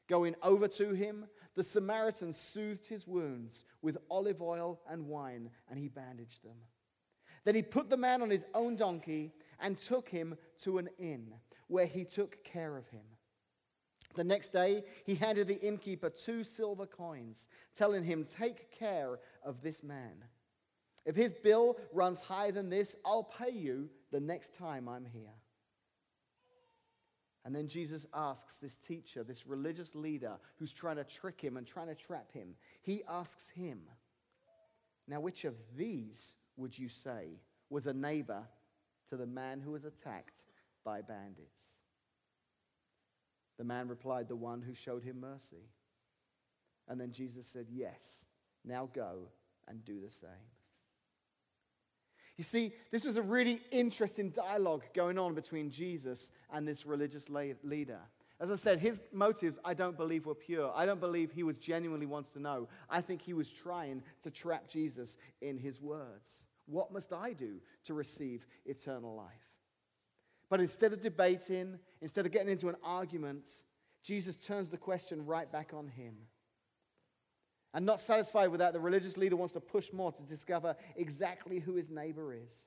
Going 0.09 0.37
over 0.43 0.69
to 0.69 0.93
him, 0.93 1.27
the 1.55 1.63
Samaritan 1.63 2.33
soothed 2.33 2.87
his 2.87 3.07
wounds 3.07 3.65
with 3.83 3.99
olive 4.11 4.41
oil 4.41 4.81
and 4.89 5.07
wine, 5.07 5.51
and 5.69 5.79
he 5.79 5.89
bandaged 5.89 6.45
them. 6.45 6.57
Then 7.45 7.55
he 7.55 7.63
put 7.63 7.91
the 7.91 7.97
man 7.97 8.23
on 8.23 8.31
his 8.31 8.45
own 8.55 8.77
donkey 8.77 9.33
and 9.61 9.79
took 9.79 10.09
him 10.09 10.37
to 10.63 10.79
an 10.79 10.89
inn 10.99 11.33
where 11.69 11.87
he 11.87 12.05
took 12.05 12.45
care 12.45 12.77
of 12.77 12.89
him. 12.89 13.03
The 14.15 14.25
next 14.25 14.49
day, 14.49 14.85
he 15.05 15.15
handed 15.15 15.47
the 15.47 15.61
innkeeper 15.61 16.11
two 16.11 16.43
silver 16.43 16.87
coins, 16.87 17.49
telling 17.77 18.03
him, 18.03 18.25
Take 18.25 18.71
care 18.71 19.19
of 19.45 19.63
this 19.63 19.83
man. 19.83 20.25
If 21.07 21.15
his 21.15 21.33
bill 21.33 21.79
runs 21.93 22.21
higher 22.21 22.51
than 22.51 22.69
this, 22.69 22.97
I'll 23.05 23.23
pay 23.23 23.53
you 23.53 23.89
the 24.11 24.21
next 24.21 24.53
time 24.53 24.89
I'm 24.89 25.05
here. 25.05 25.35
And 27.45 27.55
then 27.55 27.69
Jesus 27.69 28.07
asks 28.13 28.57
this 28.57 28.77
teacher, 28.77 29.23
this 29.23 29.47
religious 29.47 29.95
leader 29.95 30.37
who's 30.59 30.73
trying 30.73 30.97
to 30.97 31.05
trick 31.05 31.41
him 31.41 31.57
and 31.57 31.65
trying 31.65 31.87
to 31.87 31.95
trap 31.95 32.33
him, 32.33 32.57
he 32.83 33.05
asks 33.09 33.49
him, 33.51 33.83
Now, 35.07 35.21
which 35.21 35.45
of 35.45 35.55
these 35.77 36.35
would 36.57 36.77
you 36.77 36.89
say 36.89 37.39
was 37.71 37.87
a 37.87 37.93
neighbor 37.93 38.43
to 39.11 39.17
the 39.17 39.27
man 39.27 39.61
who 39.61 39.71
was 39.71 39.85
attacked 39.85 40.43
by 40.85 41.03
bandits? 41.03 41.77
The 43.59 43.65
man 43.65 43.87
replied, 43.87 44.27
The 44.27 44.35
one 44.35 44.61
who 44.61 44.75
showed 44.75 45.05
him 45.05 45.21
mercy. 45.21 45.71
And 46.89 47.01
then 47.01 47.13
Jesus 47.13 47.47
said, 47.47 47.67
Yes, 47.71 48.25
now 48.65 48.91
go 48.93 49.29
and 49.69 49.85
do 49.85 50.01
the 50.01 50.11
same. 50.11 50.56
You 52.37 52.45
see, 52.45 52.73
this 52.91 53.05
was 53.05 53.17
a 53.17 53.23
really 53.23 53.61
interesting 53.71 54.31
dialogue 54.31 54.85
going 54.95 55.19
on 55.19 55.35
between 55.35 55.71
Jesus 55.71 56.31
and 56.53 56.69
this 56.69 56.85
religious 56.85 57.29
leader. 57.31 58.01
As 58.39 58.51
I 58.51 58.57
said, 58.57 58.79
his 58.79 59.01
motives 59.13 59.59
I 59.65 59.73
don't 59.73 59.97
believe 59.97 60.27
were 60.27 60.35
pure. 60.35 60.71
I 60.75 60.85
don't 60.85 61.01
believe 61.01 61.33
he 61.33 61.43
was 61.43 61.57
genuinely 61.57 62.05
wants 62.05 62.29
to 62.31 62.39
know. 62.41 62.69
I 62.91 63.01
think 63.01 63.23
he 63.23 63.33
was 63.33 63.49
trying 63.49 64.03
to 64.23 64.31
trap 64.31 64.69
Jesus 64.69 65.17
in 65.41 65.57
his 65.57 65.81
words. 65.81 66.45
What 66.67 66.93
must 66.93 67.13
I 67.15 67.33
do 67.33 67.61
to 67.85 67.95
receive 67.95 68.47
eternal 68.67 69.17
life? 69.17 69.33
But 70.51 70.61
instead 70.61 70.93
of 70.93 71.01
debating, 71.01 71.79
instead 72.03 72.27
of 72.27 72.33
getting 72.33 72.51
into 72.51 72.69
an 72.69 72.77
argument, 72.85 73.49
Jesus 74.03 74.37
turns 74.37 74.69
the 74.71 74.77
question 74.77 75.25
right 75.25 75.51
back 75.51 75.73
on 75.73 75.89
him. 75.89 76.15
And 77.77 77.85
not 77.85 78.01
satisfied 78.01 78.49
with 78.49 78.61
that, 78.61 78.73
the 78.73 78.81
religious 78.81 79.19
leader 79.19 79.37
wants 79.37 79.53
to 79.53 79.61
push 79.61 79.93
more 79.93 80.11
to 80.11 80.23
discover 80.23 80.75
exactly 80.97 81.59
who 81.59 81.75
his 81.75 81.91
neighbor 81.91 82.33
is. 82.33 82.65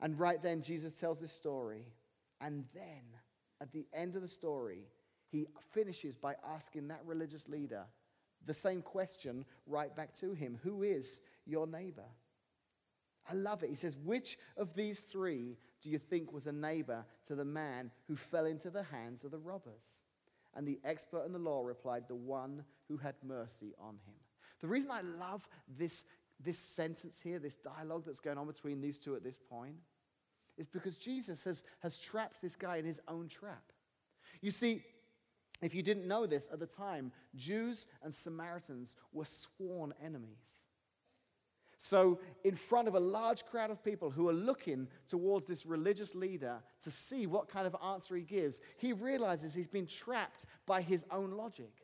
And 0.00 0.18
right 0.18 0.42
then, 0.42 0.62
Jesus 0.62 0.94
tells 0.94 1.20
this 1.20 1.30
story. 1.30 1.84
And 2.40 2.64
then, 2.72 3.02
at 3.60 3.70
the 3.70 3.84
end 3.92 4.16
of 4.16 4.22
the 4.22 4.28
story, 4.28 4.86
he 5.30 5.46
finishes 5.72 6.16
by 6.16 6.36
asking 6.54 6.88
that 6.88 7.02
religious 7.04 7.50
leader 7.50 7.84
the 8.46 8.54
same 8.54 8.80
question 8.80 9.44
right 9.66 9.94
back 9.94 10.14
to 10.20 10.32
him 10.32 10.58
Who 10.62 10.82
is 10.82 11.20
your 11.44 11.66
neighbor? 11.66 12.08
I 13.30 13.34
love 13.34 13.62
it. 13.62 13.68
He 13.68 13.76
says, 13.76 13.94
Which 14.02 14.38
of 14.56 14.74
these 14.74 15.02
three 15.02 15.58
do 15.82 15.90
you 15.90 15.98
think 15.98 16.32
was 16.32 16.46
a 16.46 16.52
neighbor 16.52 17.04
to 17.26 17.34
the 17.34 17.44
man 17.44 17.90
who 18.08 18.16
fell 18.16 18.46
into 18.46 18.70
the 18.70 18.84
hands 18.84 19.22
of 19.22 19.32
the 19.32 19.38
robbers? 19.38 20.00
And 20.54 20.66
the 20.66 20.80
expert 20.84 21.24
in 21.24 21.32
the 21.32 21.38
law 21.38 21.62
replied, 21.62 22.04
The 22.08 22.14
one 22.14 22.64
who 22.92 22.98
had 22.98 23.14
mercy 23.24 23.72
on 23.78 23.94
him. 24.06 24.14
The 24.60 24.68
reason 24.68 24.90
I 24.90 25.00
love 25.00 25.48
this, 25.78 26.04
this 26.38 26.58
sentence 26.58 27.20
here, 27.22 27.38
this 27.38 27.54
dialogue 27.54 28.02
that's 28.04 28.20
going 28.20 28.36
on 28.36 28.46
between 28.46 28.80
these 28.80 28.98
two 28.98 29.16
at 29.16 29.24
this 29.24 29.38
point, 29.38 29.76
is 30.58 30.66
because 30.66 30.98
Jesus 30.98 31.42
has, 31.44 31.64
has 31.80 31.96
trapped 31.96 32.42
this 32.42 32.54
guy 32.54 32.76
in 32.76 32.84
his 32.84 33.00
own 33.08 33.28
trap. 33.28 33.72
You 34.42 34.50
see, 34.50 34.82
if 35.62 35.74
you 35.74 35.82
didn't 35.82 36.06
know 36.06 36.26
this 36.26 36.48
at 36.52 36.60
the 36.60 36.66
time, 36.66 37.12
Jews 37.34 37.86
and 38.02 38.14
Samaritans 38.14 38.94
were 39.12 39.24
sworn 39.24 39.94
enemies. 40.04 40.62
So, 41.78 42.20
in 42.44 42.54
front 42.54 42.86
of 42.86 42.94
a 42.94 43.00
large 43.00 43.44
crowd 43.46 43.70
of 43.70 43.82
people 43.82 44.10
who 44.10 44.28
are 44.28 44.34
looking 44.34 44.86
towards 45.08 45.48
this 45.48 45.66
religious 45.66 46.14
leader 46.14 46.58
to 46.84 46.90
see 46.92 47.26
what 47.26 47.48
kind 47.48 47.66
of 47.66 47.74
answer 47.84 48.14
he 48.14 48.22
gives, 48.22 48.60
he 48.76 48.92
realizes 48.92 49.54
he's 49.54 49.66
been 49.66 49.88
trapped 49.88 50.44
by 50.64 50.82
his 50.82 51.04
own 51.10 51.32
logic. 51.32 51.81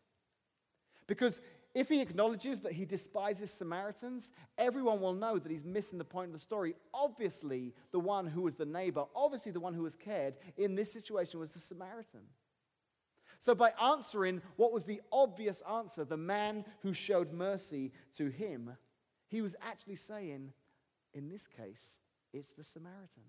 Because 1.08 1.40
if 1.74 1.88
he 1.88 2.00
acknowledges 2.00 2.60
that 2.60 2.72
he 2.72 2.84
despises 2.84 3.50
Samaritans, 3.52 4.30
everyone 4.56 5.00
will 5.00 5.12
know 5.12 5.38
that 5.38 5.50
he's 5.50 5.64
missing 5.64 5.98
the 5.98 6.04
point 6.04 6.28
of 6.28 6.32
the 6.32 6.38
story. 6.38 6.74
Obviously, 6.94 7.74
the 7.90 7.98
one 7.98 8.26
who 8.26 8.42
was 8.42 8.54
the 8.54 8.64
neighbor, 8.64 9.04
obviously, 9.16 9.50
the 9.50 9.60
one 9.60 9.74
who 9.74 9.82
was 9.82 9.96
cared 9.96 10.34
in 10.56 10.76
this 10.76 10.92
situation 10.92 11.40
was 11.40 11.50
the 11.50 11.58
Samaritan. 11.58 12.20
So, 13.38 13.54
by 13.54 13.72
answering 13.82 14.42
what 14.56 14.72
was 14.72 14.84
the 14.84 15.00
obvious 15.12 15.62
answer, 15.70 16.04
the 16.04 16.16
man 16.16 16.64
who 16.82 16.92
showed 16.92 17.32
mercy 17.32 17.92
to 18.16 18.28
him, 18.28 18.76
he 19.28 19.40
was 19.40 19.54
actually 19.62 19.96
saying, 19.96 20.52
in 21.14 21.28
this 21.28 21.46
case, 21.46 21.98
it's 22.32 22.50
the 22.50 22.64
Samaritan. 22.64 23.22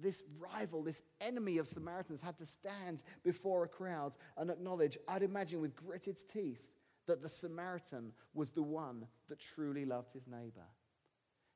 This 0.00 0.22
rival, 0.38 0.82
this 0.82 1.02
enemy 1.20 1.58
of 1.58 1.68
Samaritans 1.68 2.20
had 2.20 2.38
to 2.38 2.46
stand 2.46 3.02
before 3.22 3.64
a 3.64 3.68
crowd 3.68 4.16
and 4.36 4.50
acknowledge, 4.50 4.98
I'd 5.08 5.22
imagine 5.22 5.60
with 5.60 5.74
gritted 5.74 6.18
teeth, 6.28 6.62
that 7.06 7.22
the 7.22 7.28
Samaritan 7.28 8.12
was 8.32 8.50
the 8.50 8.62
one 8.62 9.06
that 9.28 9.38
truly 9.38 9.84
loved 9.84 10.12
his 10.12 10.26
neighbor. 10.26 10.66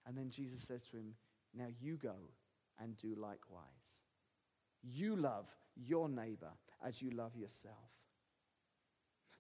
And 0.07 0.17
then 0.17 0.31
Jesus 0.31 0.63
says 0.63 0.85
to 0.89 0.97
him, 0.97 1.15
Now 1.55 1.69
you 1.81 1.97
go 1.97 2.15
and 2.81 2.97
do 2.97 3.15
likewise. 3.17 3.65
You 4.83 5.17
love 5.17 5.47
your 5.77 6.09
neighbor 6.09 6.53
as 6.85 7.03
you 7.03 7.11
love 7.11 7.37
yourself. 7.37 7.75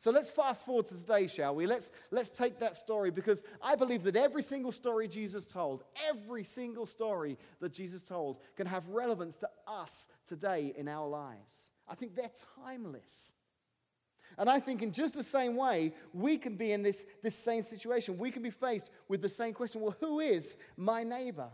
So 0.00 0.12
let's 0.12 0.30
fast 0.30 0.64
forward 0.64 0.86
to 0.86 0.96
today, 0.96 1.26
shall 1.26 1.56
we? 1.56 1.66
Let's, 1.66 1.90
let's 2.12 2.30
take 2.30 2.60
that 2.60 2.76
story 2.76 3.10
because 3.10 3.42
I 3.60 3.74
believe 3.74 4.04
that 4.04 4.14
every 4.14 4.44
single 4.44 4.70
story 4.70 5.08
Jesus 5.08 5.44
told, 5.44 5.82
every 6.08 6.44
single 6.44 6.86
story 6.86 7.36
that 7.60 7.72
Jesus 7.72 8.04
told, 8.04 8.38
can 8.56 8.68
have 8.68 8.88
relevance 8.88 9.36
to 9.38 9.48
us 9.66 10.06
today 10.28 10.72
in 10.76 10.86
our 10.86 11.08
lives. 11.08 11.72
I 11.88 11.96
think 11.96 12.14
they're 12.14 12.30
timeless. 12.62 13.32
And 14.38 14.49
I 14.49 14.61
think, 14.61 14.83
in 14.83 14.92
just 14.92 15.14
the 15.14 15.25
same 15.25 15.57
way, 15.57 15.92
we 16.12 16.38
can 16.38 16.54
be 16.54 16.71
in 16.71 16.83
this, 16.83 17.07
this 17.23 17.35
same 17.35 17.64
situation. 17.64 18.18
We 18.18 18.30
can 18.30 18.42
be 18.42 18.50
faced 18.50 18.92
with 19.09 19.21
the 19.21 19.28
same 19.28 19.52
question 19.52 19.80
well, 19.80 19.97
who 19.99 20.21
is 20.21 20.57
my 20.76 21.02
neighbor? 21.02 21.49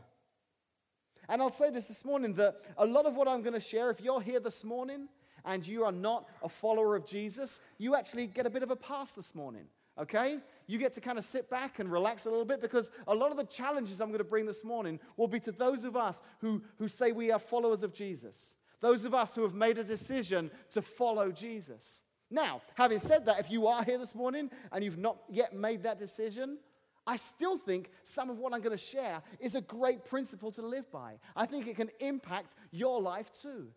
And 1.29 1.41
I'll 1.41 1.50
say 1.50 1.71
this 1.71 1.87
this 1.87 2.05
morning 2.05 2.35
that 2.35 2.61
a 2.76 2.85
lot 2.85 3.07
of 3.07 3.17
what 3.17 3.26
I'm 3.26 3.41
going 3.41 3.55
to 3.55 3.61
share, 3.61 3.91
if 3.91 4.03
you're 4.03 4.21
here 4.21 4.41
this 4.41 4.62
morning 4.64 5.09
and 5.47 5.67
you 5.67 5.85
are 5.85 5.93
not 5.93 6.29
a 6.43 6.49
follower 6.49 6.95
of 6.95 7.07
Jesus, 7.07 7.61
you 7.79 7.95
actually 7.95 8.26
get 8.26 8.45
a 8.45 8.50
bit 8.50 8.62
of 8.62 8.71
a 8.71 8.76
pass 8.76 9.12
this 9.12 9.35
morning, 9.35 9.64
okay? 9.99 10.38
You 10.67 10.79
get 10.79 10.93
to 10.95 11.00
kind 11.00 11.19
of 11.19 11.25
sit 11.25 11.49
back 11.49 11.79
and 11.79 11.91
relax 11.91 12.26
a 12.26 12.31
little 12.31 12.45
bit 12.45 12.61
because 12.61 12.91
a 13.09 13.14
lot 13.14 13.31
of 13.31 13.38
the 13.38 13.45
challenges 13.45 14.03
I'm 14.03 14.09
going 14.09 14.19
to 14.19 14.25
bring 14.25 14.45
this 14.45 14.64
morning 14.64 15.00
will 15.17 15.29
be 15.29 15.41
to 15.41 15.53
those 15.53 15.85
of 15.85 15.97
us 15.97 16.23
who, 16.41 16.62
who 16.79 16.88
say 16.88 17.12
we 17.12 17.31
are 17.31 17.38
followers 17.38 17.83
of 17.83 17.95
Jesus, 17.95 18.55
those 18.81 19.07
of 19.07 19.14
us 19.14 19.35
who 19.35 19.43
have 19.43 19.55
made 19.55 19.79
a 19.79 19.85
decision 19.85 20.50
to 20.73 20.83
follow 20.83 21.33
Jesus. 21.33 22.03
Now, 22.35 22.62
having 22.75 22.99
said 22.99 23.26
that, 23.26 23.38
if 23.38 23.49
you 23.49 23.69
are 23.69 23.85
here 23.85 23.97
this 23.97 24.12
morning 24.12 24.50
and 24.73 24.83
you've 24.83 24.99
not 24.99 25.19
yet 25.31 25.55
made 25.55 25.85
that 25.85 25.99
decision, 25.99 26.59
I 27.07 27.14
still 27.14 27.59
think 27.59 27.93
some 28.03 28.29
of 28.29 28.41
what 28.41 28.53
I'm 28.53 28.61
going 28.61 28.76
to 28.76 28.83
share 28.83 29.23
is 29.38 29.55
a 29.55 29.61
great 29.61 30.05
principle 30.05 30.50
to 30.50 30.62
live 30.62 30.91
by. 30.91 31.21
I 31.37 31.47
think 31.47 31.69
it 31.69 31.76
can 31.76 31.91
impact 32.00 32.57
your 32.73 33.00
life 33.00 33.31
too. 33.41 33.69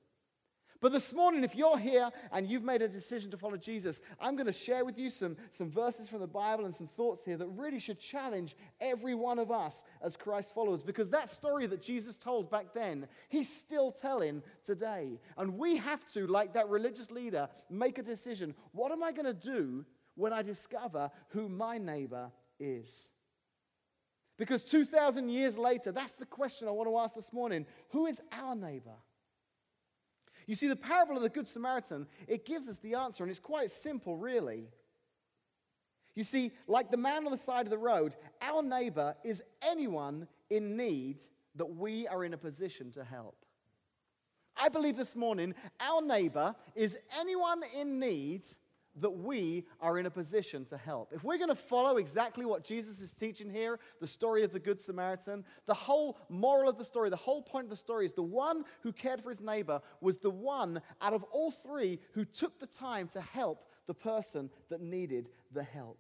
But 0.80 0.92
this 0.92 1.14
morning, 1.14 1.44
if 1.44 1.56
you're 1.56 1.78
here 1.78 2.10
and 2.32 2.48
you've 2.48 2.64
made 2.64 2.82
a 2.82 2.88
decision 2.88 3.32
to 3.32 3.38
follow 3.38 3.58
Jesus, 3.58 4.02
I'm 4.20 4.36
going 4.36 4.46
to 4.46 4.54
share 4.54 4.86
with 4.86 4.98
you 4.98 5.10
some, 5.10 5.36
some 5.50 5.72
verses 5.72 6.08
from 6.08 6.20
the 6.20 6.28
Bible 6.28 6.66
and 6.66 6.74
some 6.74 6.88
thoughts 6.88 7.26
here 7.26 7.38
that 7.38 7.48
really 7.48 7.80
should 7.80 8.00
challenge 8.00 8.56
every 8.80 9.16
one 9.16 9.40
of 9.40 9.52
us 9.52 9.84
as 10.04 10.16
Christ 10.16 10.54
followers. 10.54 10.84
Because 10.84 11.10
that 11.10 11.30
story 11.30 11.66
that 11.68 11.82
Jesus 11.82 12.16
told 12.18 12.52
back 12.52 12.74
then, 12.74 13.08
he's 13.30 13.50
still 13.50 13.92
telling 13.92 14.44
today. 14.64 15.20
And 15.38 15.58
we 15.58 15.78
have 15.78 16.06
to, 16.14 16.28
like 16.28 16.54
that 16.54 16.70
religious 16.70 17.10
leader, 17.10 17.48
make 17.70 17.98
a 17.98 18.04
decision. 18.04 18.54
What 18.72 18.92
am 18.92 19.04
I 19.04 19.12
going 19.12 19.26
to 19.26 19.34
do 19.34 19.86
when 20.16 20.34
I 20.34 20.44
discover 20.44 21.10
who 21.30 21.50
my 21.50 21.78
neighbor 21.78 22.32
is? 22.60 23.10
Because 24.38 24.64
2,000 24.64 25.30
years 25.30 25.58
later, 25.58 25.92
that's 25.92 26.14
the 26.14 26.26
question 26.26 26.68
I 26.68 26.72
want 26.72 26.88
to 26.88 26.98
ask 26.98 27.16
this 27.16 27.34
morning. 27.34 27.66
Who 27.90 28.06
is 28.06 28.22
our 28.32 28.56
neighbor? 28.56 28.94
You 30.48 30.56
see, 30.56 30.68
the 30.68 30.76
parable 30.76 31.18
of 31.18 31.22
the 31.22 31.30
Good 31.30 31.48
Samaritan, 31.48 32.08
it 32.28 32.46
gives 32.46 32.68
us 32.70 32.78
the 32.78 32.96
answer, 32.96 33.24
and 33.24 33.30
it's 33.30 33.40
quite 33.40 33.70
simple, 33.70 34.18
really. 34.18 34.70
You 36.16 36.24
see, 36.24 36.52
like 36.68 36.90
the 36.90 36.98
man 36.98 37.26
on 37.26 37.32
the 37.32 37.38
side 37.38 37.66
of 37.66 37.70
the 37.70 37.78
road, 37.78 38.16
our 38.42 38.64
neighbor 38.64 39.16
is 39.24 39.44
anyone 39.62 40.28
in 40.50 40.76
need 40.76 41.22
that 41.56 41.66
we 41.66 42.08
are 42.08 42.24
in 42.24 42.34
a 42.34 42.38
position 42.38 42.92
to 42.94 43.04
help. 43.04 43.36
I 44.56 44.70
believe 44.70 44.98
this 44.98 45.16
morning 45.16 45.54
our 45.80 46.02
neighbor 46.02 46.56
is 46.76 46.98
anyone 47.20 47.62
in 47.78 48.00
need 48.00 48.46
that 49.02 49.10
we 49.10 49.66
are 49.80 49.98
in 49.98 50.06
a 50.06 50.12
position 50.12 50.66
to 50.66 50.78
help. 50.78 51.14
If 51.14 51.24
we're 51.24 51.38
going 51.38 51.50
to 51.50 51.56
follow 51.56 51.98
exactly 51.98 52.46
what 52.46 52.64
Jesus 52.64 53.02
is 53.02 53.14
teaching 53.14 53.50
here, 53.50 53.80
the 54.00 54.08
story 54.08 54.44
of 54.44 54.52
the 54.52 54.60
Good 54.60 54.80
Samaritan, 54.80 55.46
the 55.66 55.74
whole 55.74 56.18
moral 56.30 56.70
of 56.70 56.78
the 56.78 56.84
story, 56.84 57.10
the 57.10 57.16
whole 57.16 57.42
point 57.42 57.66
of 57.66 57.70
the 57.70 57.76
story 57.76 58.06
is 58.06 58.14
the 58.14 58.24
one 58.24 58.64
who 58.82 58.92
cared 58.92 59.22
for 59.22 59.30
his 59.30 59.42
neighbor 59.42 59.82
was 60.02 60.18
the 60.18 60.30
one 60.30 60.82
out 61.02 61.14
of 61.14 61.24
all 61.26 61.52
three 61.52 62.00
who 62.14 62.26
took 62.26 62.60
the 62.60 62.66
time 62.66 63.08
to 63.10 63.22
help 63.22 63.66
the 63.88 63.94
person 63.94 64.50
that 64.70 64.82
needed 64.82 65.30
the 65.52 65.64
help. 65.64 66.00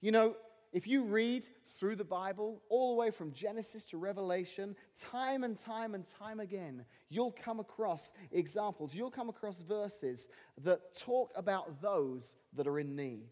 You 0.00 0.12
know, 0.12 0.36
if 0.74 0.88
you 0.88 1.04
read 1.04 1.46
through 1.78 1.94
the 1.94 2.04
Bible, 2.04 2.60
all 2.68 2.94
the 2.94 3.00
way 3.00 3.12
from 3.12 3.32
Genesis 3.32 3.84
to 3.86 3.96
Revelation, 3.96 4.74
time 5.00 5.44
and 5.44 5.56
time 5.56 5.94
and 5.94 6.04
time 6.18 6.40
again, 6.40 6.84
you'll 7.08 7.30
come 7.30 7.60
across 7.60 8.12
examples, 8.32 8.92
you'll 8.92 9.10
come 9.10 9.28
across 9.28 9.62
verses 9.62 10.28
that 10.62 10.80
talk 10.98 11.30
about 11.36 11.80
those 11.80 12.34
that 12.54 12.66
are 12.66 12.80
in 12.80 12.96
need. 12.96 13.28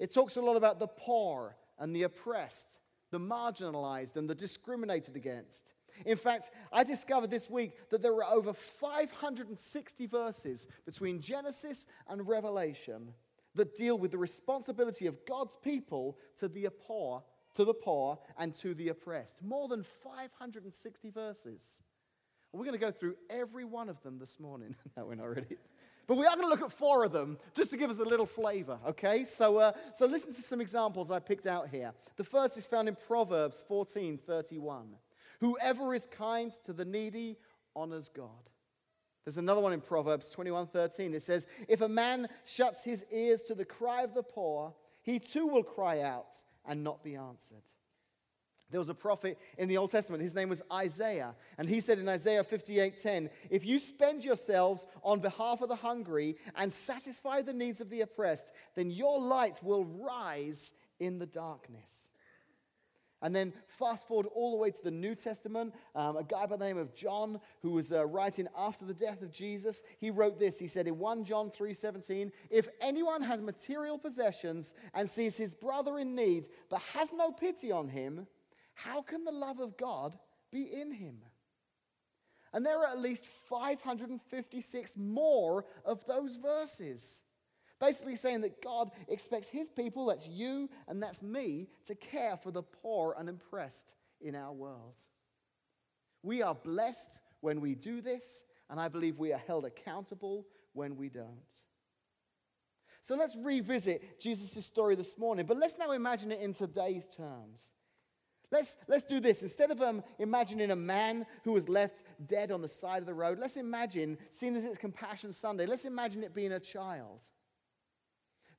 It 0.00 0.12
talks 0.12 0.34
a 0.34 0.42
lot 0.42 0.56
about 0.56 0.80
the 0.80 0.88
poor 0.88 1.56
and 1.78 1.94
the 1.94 2.02
oppressed, 2.02 2.78
the 3.12 3.20
marginalized 3.20 4.16
and 4.16 4.28
the 4.28 4.34
discriminated 4.34 5.14
against. 5.14 5.72
In 6.04 6.16
fact, 6.16 6.50
I 6.72 6.82
discovered 6.82 7.30
this 7.30 7.48
week 7.48 7.72
that 7.90 8.02
there 8.02 8.14
are 8.14 8.34
over 8.34 8.52
560 8.52 10.06
verses 10.06 10.66
between 10.84 11.20
Genesis 11.20 11.86
and 12.08 12.26
Revelation 12.26 13.14
that 13.54 13.74
deal 13.74 13.98
with 13.98 14.10
the 14.10 14.18
responsibility 14.18 15.06
of 15.06 15.24
God's 15.26 15.56
people 15.62 16.18
to 16.40 16.48
the 16.48 16.68
poor, 16.70 17.22
to 17.54 17.64
the 17.64 17.74
poor 17.74 18.18
and 18.38 18.54
to 18.56 18.74
the 18.74 18.88
oppressed. 18.88 19.42
More 19.42 19.68
than 19.68 19.84
560 20.02 21.10
verses. 21.10 21.80
We're 22.52 22.64
going 22.64 22.78
to 22.78 22.84
go 22.84 22.92
through 22.92 23.16
every 23.28 23.64
one 23.64 23.88
of 23.88 24.00
them 24.02 24.18
this 24.18 24.38
morning. 24.38 24.76
no, 24.96 25.06
we're 25.06 25.16
not 25.16 25.34
ready. 25.34 25.56
But 26.06 26.16
we 26.16 26.26
are 26.26 26.36
going 26.36 26.46
to 26.46 26.50
look 26.50 26.62
at 26.62 26.72
four 26.72 27.04
of 27.04 27.12
them 27.12 27.38
just 27.54 27.70
to 27.70 27.76
give 27.76 27.90
us 27.90 27.98
a 27.98 28.04
little 28.04 28.26
flavor, 28.26 28.78
okay? 28.86 29.24
So, 29.24 29.56
uh, 29.56 29.72
so 29.94 30.06
listen 30.06 30.34
to 30.34 30.42
some 30.42 30.60
examples 30.60 31.10
I 31.10 31.18
picked 31.18 31.46
out 31.46 31.68
here. 31.68 31.92
The 32.16 32.24
first 32.24 32.58
is 32.58 32.66
found 32.66 32.88
in 32.88 32.94
Proverbs 32.94 33.64
14 33.66 34.18
31. 34.18 34.96
Whoever 35.40 35.94
is 35.94 36.06
kind 36.10 36.52
to 36.64 36.72
the 36.72 36.84
needy 36.84 37.38
honors 37.74 38.08
God. 38.08 38.28
There's 39.24 39.38
another 39.38 39.60
one 39.60 39.72
in 39.72 39.80
Proverbs 39.80 40.30
21:13. 40.30 41.14
It 41.14 41.22
says, 41.22 41.46
"If 41.68 41.80
a 41.80 41.88
man 41.88 42.28
shuts 42.44 42.84
his 42.84 43.04
ears 43.10 43.42
to 43.44 43.54
the 43.54 43.64
cry 43.64 44.02
of 44.02 44.14
the 44.14 44.22
poor, 44.22 44.74
he 45.02 45.18
too 45.18 45.46
will 45.46 45.64
cry 45.64 46.00
out 46.00 46.34
and 46.64 46.84
not 46.84 47.02
be 47.02 47.16
answered." 47.16 47.62
There 48.70 48.80
was 48.80 48.88
a 48.88 48.94
prophet 48.94 49.38
in 49.56 49.68
the 49.68 49.76
Old 49.76 49.90
Testament. 49.90 50.22
His 50.22 50.34
name 50.34 50.48
was 50.48 50.62
Isaiah, 50.72 51.36
and 51.58 51.68
he 51.68 51.80
said 51.80 51.98
in 51.98 52.08
Isaiah 52.08 52.42
58:10, 52.42 53.30
"If 53.48 53.64
you 53.64 53.78
spend 53.78 54.24
yourselves 54.24 54.86
on 55.02 55.20
behalf 55.20 55.62
of 55.62 55.68
the 55.68 55.76
hungry 55.76 56.36
and 56.56 56.72
satisfy 56.72 57.40
the 57.40 57.52
needs 57.52 57.80
of 57.80 57.88
the 57.88 58.00
oppressed, 58.00 58.52
then 58.74 58.90
your 58.90 59.20
light 59.20 59.62
will 59.62 59.84
rise 59.84 60.72
in 60.98 61.18
the 61.18 61.26
darkness." 61.26 62.03
And 63.24 63.34
then 63.34 63.54
fast 63.68 64.06
forward 64.06 64.26
all 64.34 64.50
the 64.50 64.58
way 64.58 64.70
to 64.70 64.84
the 64.84 64.90
New 64.90 65.14
Testament, 65.14 65.74
um, 65.94 66.18
a 66.18 66.22
guy 66.22 66.44
by 66.44 66.58
the 66.58 66.64
name 66.66 66.76
of 66.76 66.94
John 66.94 67.40
who 67.62 67.70
was 67.70 67.90
uh, 67.90 68.04
writing 68.04 68.46
after 68.54 68.84
the 68.84 68.92
death 68.92 69.22
of 69.22 69.32
Jesus. 69.32 69.80
He 69.98 70.10
wrote 70.10 70.38
this. 70.38 70.58
He 70.58 70.66
said 70.66 70.86
in 70.86 70.98
1 70.98 71.24
John 71.24 71.50
3:17, 71.50 72.30
"If 72.50 72.68
anyone 72.82 73.22
has 73.22 73.40
material 73.40 73.96
possessions 73.96 74.74
and 74.92 75.08
sees 75.08 75.38
his 75.38 75.54
brother 75.54 75.98
in 75.98 76.14
need 76.14 76.48
but 76.68 76.82
has 76.82 77.14
no 77.14 77.32
pity 77.32 77.72
on 77.72 77.88
him, 77.88 78.26
how 78.74 79.00
can 79.00 79.24
the 79.24 79.32
love 79.32 79.58
of 79.58 79.78
God 79.78 80.18
be 80.50 80.62
in 80.62 80.92
him?" 80.92 81.22
And 82.52 82.64
there 82.64 82.80
are 82.80 82.88
at 82.88 82.98
least 82.98 83.26
556 83.48 84.98
more 84.98 85.64
of 85.86 86.04
those 86.04 86.36
verses. 86.36 87.22
Basically, 87.80 88.16
saying 88.16 88.42
that 88.42 88.62
God 88.62 88.90
expects 89.08 89.48
His 89.48 89.68
people, 89.68 90.06
that's 90.06 90.28
you 90.28 90.70
and 90.88 91.02
that's 91.02 91.22
me, 91.22 91.68
to 91.86 91.94
care 91.94 92.36
for 92.36 92.50
the 92.50 92.62
poor 92.62 93.14
and 93.18 93.28
oppressed 93.28 93.92
in 94.20 94.34
our 94.34 94.52
world. 94.52 94.94
We 96.22 96.42
are 96.42 96.54
blessed 96.54 97.18
when 97.40 97.60
we 97.60 97.74
do 97.74 98.00
this, 98.00 98.44
and 98.70 98.80
I 98.80 98.88
believe 98.88 99.18
we 99.18 99.32
are 99.32 99.42
held 99.46 99.64
accountable 99.64 100.46
when 100.72 100.96
we 100.96 101.08
don't. 101.08 101.28
So 103.00 103.16
let's 103.16 103.36
revisit 103.36 104.18
Jesus' 104.18 104.64
story 104.64 104.94
this 104.94 105.18
morning, 105.18 105.44
but 105.44 105.58
let's 105.58 105.76
now 105.78 105.90
imagine 105.92 106.32
it 106.32 106.40
in 106.40 106.54
today's 106.54 107.06
terms. 107.06 107.70
Let's, 108.50 108.76
let's 108.88 109.04
do 109.04 109.20
this. 109.20 109.42
Instead 109.42 109.70
of 109.70 109.82
um, 109.82 110.02
imagining 110.18 110.70
a 110.70 110.76
man 110.76 111.26
who 111.42 111.52
was 111.52 111.68
left 111.68 112.02
dead 112.24 112.50
on 112.50 112.62
the 112.62 112.68
side 112.68 113.00
of 113.00 113.06
the 113.06 113.12
road, 113.12 113.38
let's 113.38 113.56
imagine, 113.56 114.16
seeing 114.30 114.56
as 114.56 114.64
it's 114.64 114.78
Compassion 114.78 115.32
Sunday, 115.32 115.66
let's 115.66 115.84
imagine 115.84 116.22
it 116.22 116.34
being 116.34 116.52
a 116.52 116.60
child. 116.60 117.26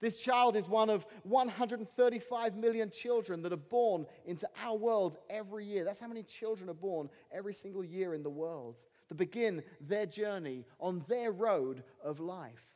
This 0.05 0.17
child 0.17 0.55
is 0.55 0.69
one 0.69 0.91
of 0.91 1.03
135 1.23 2.55
million 2.55 2.91
children 2.91 3.41
that 3.41 3.51
are 3.51 3.55
born 3.57 4.05
into 4.27 4.47
our 4.63 4.77
world 4.77 5.17
every 5.31 5.65
year. 5.65 5.83
That's 5.83 5.99
how 5.99 6.07
many 6.07 6.21
children 6.21 6.69
are 6.69 6.75
born 6.75 7.09
every 7.31 7.55
single 7.55 7.83
year 7.83 8.13
in 8.13 8.21
the 8.21 8.29
world 8.29 8.83
that 9.09 9.15
begin 9.15 9.63
their 9.81 10.05
journey 10.05 10.63
on 10.79 11.03
their 11.07 11.31
road 11.31 11.81
of 12.03 12.19
life. 12.19 12.67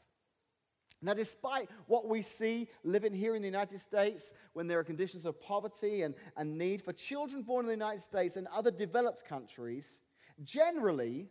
Now, 1.04 1.14
despite 1.14 1.70
what 1.86 2.08
we 2.08 2.24
see 2.24 2.68
living 2.84 3.14
here 3.14 3.36
in 3.36 3.44
the 3.44 3.48
United 3.48 3.80
States, 3.80 4.34
when 4.54 4.66
there 4.66 4.80
are 4.80 4.84
conditions 4.84 5.28
of 5.28 5.40
poverty 5.40 6.02
and, 6.02 6.16
and 6.36 6.58
need 6.58 6.82
for 6.82 6.94
children 6.94 7.44
born 7.44 7.66
in 7.66 7.68
the 7.68 7.86
United 7.86 8.02
States 8.02 8.38
and 8.38 8.48
other 8.48 8.72
developed 8.72 9.24
countries, 9.24 10.00
generally, 10.44 11.28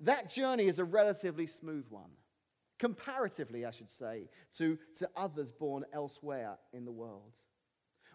that 0.00 0.30
journey 0.30 0.64
is 0.64 0.78
a 0.78 0.84
relatively 0.84 1.46
smooth 1.46 1.84
one 1.90 2.12
comparatively, 2.78 3.64
I 3.64 3.70
should 3.70 3.90
say, 3.90 4.28
to, 4.58 4.78
to 4.98 5.08
others 5.16 5.52
born 5.52 5.84
elsewhere 5.92 6.58
in 6.72 6.84
the 6.84 6.92
world. 6.92 7.32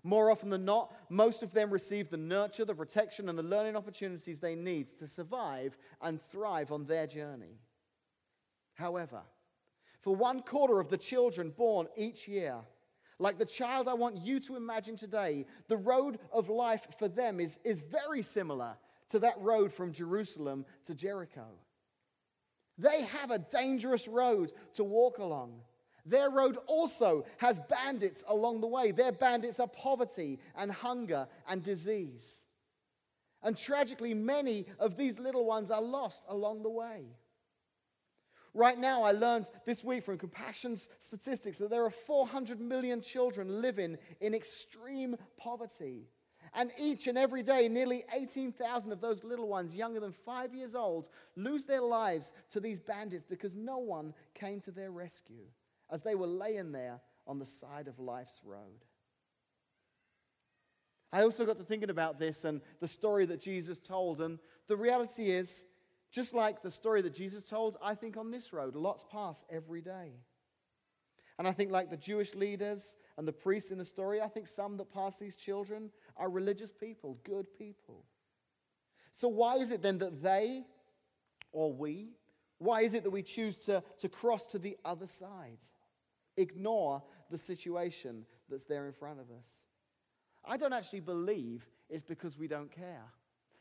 More 0.03 0.31
often 0.31 0.49
than 0.49 0.65
not, 0.65 0.93
most 1.09 1.43
of 1.43 1.51
them 1.51 1.69
receive 1.69 2.09
the 2.09 2.17
nurture, 2.17 2.65
the 2.65 2.75
protection, 2.75 3.27
and 3.29 3.37
the 3.37 3.43
learning 3.43 3.75
opportunities 3.75 4.39
they 4.39 4.55
need 4.55 4.97
to 4.99 5.07
survive 5.07 5.77
and 6.01 6.21
thrive 6.31 6.71
on 6.71 6.85
their 6.85 7.07
journey. 7.07 7.59
However, 8.75 9.21
for 10.01 10.15
one 10.15 10.41
quarter 10.41 10.79
of 10.79 10.89
the 10.89 10.97
children 10.97 11.53
born 11.55 11.87
each 11.97 12.27
year, 12.27 12.55
like 13.19 13.37
the 13.37 13.45
child 13.45 13.89
I 13.89 13.93
want 13.93 14.15
you 14.15 14.39
to 14.41 14.55
imagine 14.55 14.95
today, 14.95 15.45
the 15.67 15.75
road 15.75 16.19
of 16.31 16.47
life 16.47 16.87
for 16.97 17.09
them 17.09 17.41
is, 17.41 17.59
is 17.65 17.81
very 17.81 18.21
similar 18.21 18.77
to 19.09 19.19
that 19.19 19.39
road 19.41 19.73
from 19.73 19.91
Jerusalem 19.91 20.65
to 20.85 20.95
Jericho. 20.95 21.47
They 22.79 23.03
have 23.03 23.29
a 23.29 23.39
dangerous 23.39 24.07
road 24.07 24.53
to 24.75 24.85
walk 24.85 25.17
along. 25.17 25.59
Their 26.05 26.29
road 26.29 26.57
also 26.65 27.25
has 27.37 27.59
bandits 27.59 28.23
along 28.27 28.61
the 28.61 28.67
way. 28.67 28.91
Their 28.91 29.11
bandits 29.11 29.59
are 29.59 29.67
poverty 29.67 30.39
and 30.55 30.71
hunger 30.71 31.27
and 31.47 31.61
disease. 31.61 32.45
And 33.43 33.55
tragically, 33.55 34.13
many 34.13 34.65
of 34.79 34.95
these 34.95 35.19
little 35.19 35.45
ones 35.45 35.69
are 35.71 35.81
lost 35.81 36.23
along 36.29 36.63
the 36.63 36.69
way. 36.69 37.05
Right 38.53 38.79
now, 38.79 39.03
I 39.03 39.11
learned 39.11 39.49
this 39.65 39.83
week 39.83 40.03
from 40.03 40.17
Compassion's 40.17 40.89
statistics 40.99 41.57
that 41.59 41.69
there 41.69 41.85
are 41.85 41.91
400 41.91 42.59
million 42.59 43.01
children 43.01 43.61
living 43.61 43.97
in 44.21 44.33
extreme 44.33 45.15
poverty. 45.37 46.07
And 46.53 46.71
each 46.79 47.07
and 47.07 47.17
every 47.17 47.43
day, 47.43 47.67
nearly 47.67 48.03
18,000 48.13 48.91
of 48.91 49.01
those 49.01 49.23
little 49.23 49.47
ones, 49.47 49.75
younger 49.75 49.99
than 49.99 50.11
five 50.11 50.53
years 50.53 50.75
old, 50.75 51.09
lose 51.35 51.65
their 51.65 51.81
lives 51.81 52.33
to 52.51 52.59
these 52.59 52.79
bandits 52.79 53.23
because 53.23 53.55
no 53.55 53.77
one 53.77 54.13
came 54.33 54.59
to 54.61 54.71
their 54.71 54.91
rescue 54.91 55.45
as 55.91 56.01
they 56.01 56.15
were 56.15 56.27
laying 56.27 56.71
there 56.71 56.99
on 57.27 57.39
the 57.39 57.45
side 57.45 57.87
of 57.87 57.99
life's 57.99 58.41
road. 58.43 58.85
I 61.11 61.23
also 61.23 61.45
got 61.45 61.57
to 61.57 61.63
thinking 61.63 61.89
about 61.89 62.19
this 62.19 62.45
and 62.45 62.61
the 62.79 62.87
story 62.87 63.25
that 63.25 63.41
Jesus 63.41 63.79
told. 63.79 64.21
And 64.21 64.37
the 64.67 64.77
reality 64.77 65.29
is, 65.31 65.65
just 66.11 66.33
like 66.33 66.61
the 66.61 66.71
story 66.71 67.01
that 67.01 67.13
Jesus 67.13 67.43
told, 67.43 67.77
I 67.83 67.95
think 67.95 68.17
on 68.17 68.31
this 68.31 68.53
road, 68.53 68.75
lots 68.75 69.05
pass 69.11 69.43
every 69.49 69.81
day. 69.81 70.13
And 71.39 71.47
I 71.47 71.53
think, 71.53 71.71
like 71.71 71.89
the 71.89 71.97
Jewish 71.97 72.35
leaders 72.35 72.97
and 73.17 73.25
the 73.25 73.31
priests 73.31 73.71
in 73.71 73.77
the 73.77 73.85
story, 73.85 74.21
I 74.21 74.27
think 74.27 74.45
some 74.45 74.75
that 74.75 74.93
pass 74.93 75.17
these 75.17 75.37
children 75.37 75.89
are 76.17 76.29
religious 76.29 76.69
people, 76.69 77.17
good 77.23 77.47
people. 77.57 78.03
So, 79.11 79.29
why 79.29 79.55
is 79.55 79.71
it 79.71 79.81
then 79.81 79.97
that 79.99 80.21
they 80.21 80.65
or 81.53 81.71
we, 81.71 82.09
why 82.57 82.81
is 82.81 82.93
it 82.93 83.03
that 83.03 83.09
we 83.09 83.23
choose 83.23 83.57
to, 83.59 83.81
to 83.99 84.09
cross 84.09 84.45
to 84.47 84.59
the 84.59 84.77
other 84.83 85.07
side? 85.07 85.59
Ignore 86.35 87.01
the 87.31 87.37
situation 87.37 88.25
that's 88.49 88.65
there 88.65 88.85
in 88.85 88.93
front 88.93 89.21
of 89.21 89.31
us. 89.31 89.47
I 90.43 90.57
don't 90.57 90.73
actually 90.73 90.99
believe 90.99 91.65
it's 91.89 92.03
because 92.03 92.37
we 92.37 92.49
don't 92.49 92.71
care. 92.71 93.05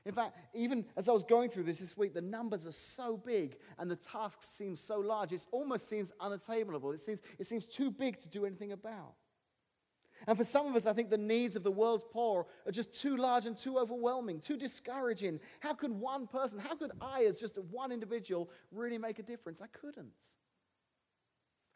In 0.09 0.14
fact, 0.14 0.38
even 0.55 0.87
as 0.97 1.07
I 1.07 1.12
was 1.12 1.23
going 1.23 1.51
through 1.51 1.64
this 1.64 1.81
this 1.81 1.94
week, 1.94 2.14
the 2.14 2.23
numbers 2.23 2.66
are 2.66 2.73
so 2.73 3.18
big 3.18 3.59
and 3.79 3.90
the 3.90 3.97
tasks 3.97 4.49
seem 4.49 4.75
so 4.75 4.99
large, 4.99 5.33
it 5.35 5.47
almost 5.53 5.87
seems 5.87 6.12
unattainable. 6.18 6.92
It 6.92 7.01
seems, 7.01 7.21
it 7.38 7.47
seems 7.47 7.68
too 7.68 7.90
big 7.90 8.18
to 8.21 8.29
do 8.29 8.47
anything 8.47 8.73
about. 8.73 9.12
And 10.27 10.37
for 10.37 10.44
some 10.44 10.66
of 10.66 10.75
us, 10.75 10.87
I 10.87 10.94
think 10.94 11.11
the 11.11 11.18
needs 11.18 11.57
of 11.57 11.62
the 11.62 11.71
world's 11.71 12.05
poor 12.11 12.47
are 12.66 12.73
just 12.73 12.99
too 12.99 13.18
large 13.18 13.44
and 13.44 13.55
too 13.55 13.79
overwhelming, 13.79 14.40
too 14.40 14.57
discouraging. 14.57 15.40
How 15.61 15.75
could 15.75 15.92
one 15.92 16.27
person, 16.27 16.59
how 16.59 16.75
could 16.75 16.92
I, 17.03 17.25
as 17.25 17.37
just 17.37 17.59
one 17.71 17.92
individual, 17.92 18.49
really 18.73 18.97
make 18.97 19.18
a 19.18 19.23
difference? 19.23 19.61
I 19.61 19.66
couldn't. 19.66 20.09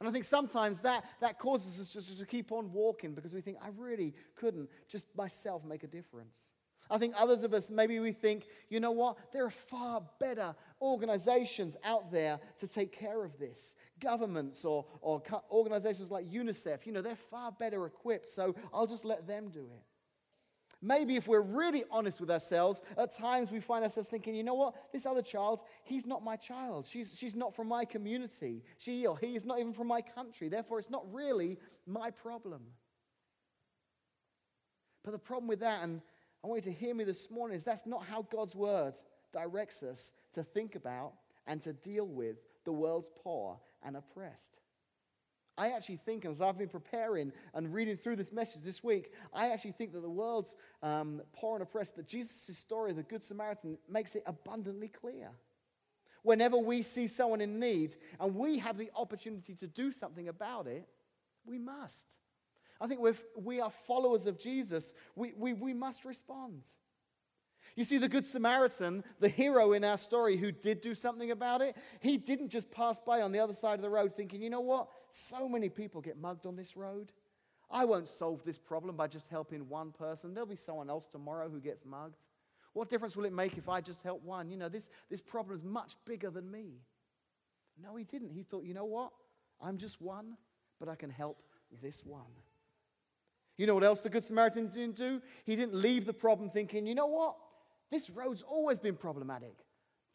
And 0.00 0.08
I 0.08 0.12
think 0.12 0.24
sometimes 0.24 0.80
that, 0.80 1.04
that 1.20 1.38
causes 1.38 1.78
us 1.78 1.90
just 1.90 2.18
to 2.18 2.24
keep 2.24 2.50
on 2.50 2.72
walking 2.72 3.14
because 3.14 3.34
we 3.34 3.42
think, 3.42 3.58
I 3.62 3.68
really 3.76 4.14
couldn't 4.36 4.70
just 4.88 5.06
myself 5.14 5.66
make 5.66 5.84
a 5.84 5.86
difference. 5.86 6.38
I 6.92 6.98
think 6.98 7.14
others 7.16 7.42
of 7.42 7.54
us, 7.54 7.70
maybe 7.70 7.98
we 8.00 8.12
think, 8.12 8.46
you 8.68 8.78
know 8.78 8.90
what? 8.90 9.16
There 9.32 9.46
are 9.46 9.50
far 9.50 10.02
better 10.20 10.54
organizations 10.82 11.74
out 11.84 12.12
there 12.12 12.38
to 12.58 12.68
take 12.68 12.92
care 12.92 13.24
of 13.24 13.38
this. 13.38 13.74
Governments 13.98 14.62
or, 14.62 14.84
or 15.00 15.22
organizations 15.50 16.10
like 16.10 16.30
UNICEF, 16.30 16.84
you 16.84 16.92
know, 16.92 17.00
they're 17.00 17.16
far 17.16 17.50
better 17.50 17.86
equipped, 17.86 18.28
so 18.28 18.54
I'll 18.74 18.86
just 18.86 19.06
let 19.06 19.26
them 19.26 19.48
do 19.48 19.60
it. 19.60 19.82
Maybe 20.82 21.16
if 21.16 21.26
we're 21.26 21.40
really 21.40 21.84
honest 21.90 22.20
with 22.20 22.30
ourselves, 22.30 22.82
at 22.98 23.16
times 23.16 23.50
we 23.50 23.60
find 23.60 23.84
ourselves 23.84 24.08
thinking, 24.08 24.34
you 24.34 24.42
know 24.42 24.54
what? 24.54 24.92
This 24.92 25.06
other 25.06 25.22
child, 25.22 25.62
he's 25.84 26.04
not 26.04 26.22
my 26.22 26.36
child. 26.36 26.84
She's, 26.84 27.16
she's 27.16 27.34
not 27.34 27.56
from 27.56 27.68
my 27.68 27.86
community. 27.86 28.64
She 28.76 29.06
or 29.06 29.16
he 29.16 29.34
is 29.34 29.46
not 29.46 29.60
even 29.60 29.72
from 29.72 29.86
my 29.86 30.02
country. 30.02 30.50
Therefore, 30.50 30.78
it's 30.78 30.90
not 30.90 31.10
really 31.10 31.58
my 31.86 32.10
problem. 32.10 32.62
But 35.04 35.12
the 35.12 35.18
problem 35.18 35.48
with 35.48 35.60
that, 35.60 35.82
and 35.84 36.02
I 36.44 36.48
want 36.48 36.64
you 36.64 36.72
to 36.72 36.78
hear 36.78 36.94
me 36.94 37.04
this 37.04 37.30
morning, 37.30 37.56
is 37.56 37.62
that's 37.62 37.86
not 37.86 38.04
how 38.04 38.26
God's 38.30 38.54
word 38.54 38.94
directs 39.32 39.82
us 39.82 40.12
to 40.32 40.42
think 40.42 40.74
about 40.74 41.12
and 41.46 41.60
to 41.62 41.72
deal 41.72 42.06
with 42.06 42.36
the 42.64 42.72
world's 42.72 43.10
poor 43.22 43.58
and 43.82 43.96
oppressed. 43.96 44.56
I 45.58 45.68
actually 45.70 45.98
think, 45.98 46.24
as 46.24 46.40
I've 46.40 46.58
been 46.58 46.68
preparing 46.68 47.30
and 47.54 47.72
reading 47.72 47.96
through 47.96 48.16
this 48.16 48.32
message 48.32 48.62
this 48.62 48.82
week, 48.82 49.12
I 49.34 49.50
actually 49.50 49.72
think 49.72 49.92
that 49.92 50.00
the 50.00 50.08
world's 50.10 50.56
um, 50.82 51.20
poor 51.32 51.56
and 51.56 51.62
oppressed, 51.62 51.96
that 51.96 52.08
Jesus' 52.08 52.56
story 52.56 52.92
the 52.92 53.02
Good 53.02 53.22
Samaritan 53.22 53.76
makes 53.88 54.16
it 54.16 54.22
abundantly 54.26 54.88
clear. 54.88 55.30
Whenever 56.22 56.56
we 56.56 56.82
see 56.82 57.06
someone 57.06 57.40
in 57.40 57.58
need 57.60 57.96
and 58.18 58.34
we 58.34 58.58
have 58.58 58.78
the 58.78 58.90
opportunity 58.96 59.54
to 59.56 59.66
do 59.66 59.92
something 59.92 60.28
about 60.28 60.66
it, 60.66 60.88
we 61.44 61.58
must. 61.58 62.06
I 62.82 62.88
think 62.88 63.00
if 63.04 63.22
we 63.36 63.60
are 63.60 63.70
followers 63.86 64.26
of 64.26 64.40
Jesus, 64.40 64.92
we, 65.14 65.32
we, 65.38 65.52
we 65.52 65.72
must 65.72 66.04
respond. 66.04 66.64
You 67.76 67.84
see, 67.84 67.96
the 67.96 68.08
Good 68.08 68.24
Samaritan, 68.24 69.04
the 69.20 69.28
hero 69.28 69.72
in 69.72 69.84
our 69.84 69.96
story 69.96 70.36
who 70.36 70.50
did 70.50 70.80
do 70.80 70.92
something 70.92 71.30
about 71.30 71.62
it, 71.62 71.76
he 72.00 72.18
didn't 72.18 72.48
just 72.48 72.72
pass 72.72 72.98
by 72.98 73.22
on 73.22 73.30
the 73.30 73.38
other 73.38 73.52
side 73.54 73.76
of 73.76 73.82
the 73.82 73.88
road 73.88 74.16
thinking, 74.16 74.42
you 74.42 74.50
know 74.50 74.60
what? 74.60 74.88
So 75.10 75.48
many 75.48 75.68
people 75.68 76.00
get 76.00 76.20
mugged 76.20 76.44
on 76.44 76.56
this 76.56 76.76
road. 76.76 77.12
I 77.70 77.84
won't 77.84 78.08
solve 78.08 78.42
this 78.44 78.58
problem 78.58 78.96
by 78.96 79.06
just 79.06 79.28
helping 79.28 79.68
one 79.68 79.92
person. 79.92 80.34
There'll 80.34 80.48
be 80.48 80.56
someone 80.56 80.90
else 80.90 81.06
tomorrow 81.06 81.48
who 81.48 81.60
gets 81.60 81.84
mugged. 81.86 82.16
What 82.72 82.88
difference 82.88 83.16
will 83.16 83.26
it 83.26 83.32
make 83.32 83.56
if 83.56 83.68
I 83.68 83.80
just 83.80 84.02
help 84.02 84.24
one? 84.24 84.50
You 84.50 84.56
know, 84.56 84.68
this, 84.68 84.90
this 85.08 85.20
problem 85.20 85.56
is 85.56 85.62
much 85.62 85.94
bigger 86.04 86.30
than 86.30 86.50
me. 86.50 86.80
No, 87.80 87.94
he 87.94 88.02
didn't. 88.02 88.30
He 88.30 88.42
thought, 88.42 88.64
you 88.64 88.74
know 88.74 88.86
what? 88.86 89.12
I'm 89.60 89.78
just 89.78 90.00
one, 90.00 90.36
but 90.80 90.88
I 90.88 90.96
can 90.96 91.10
help 91.10 91.38
this 91.80 92.04
one. 92.04 92.32
You 93.58 93.66
know 93.66 93.74
what 93.74 93.84
else 93.84 94.00
the 94.00 94.08
Good 94.08 94.24
Samaritan 94.24 94.68
didn't 94.68 94.96
do? 94.96 95.20
He 95.44 95.56
didn't 95.56 95.74
leave 95.74 96.06
the 96.06 96.12
problem 96.12 96.50
thinking, 96.50 96.86
you 96.86 96.94
know 96.94 97.06
what? 97.06 97.36
This 97.90 98.08
road's 98.08 98.42
always 98.42 98.78
been 98.78 98.96
problematic. 98.96 99.54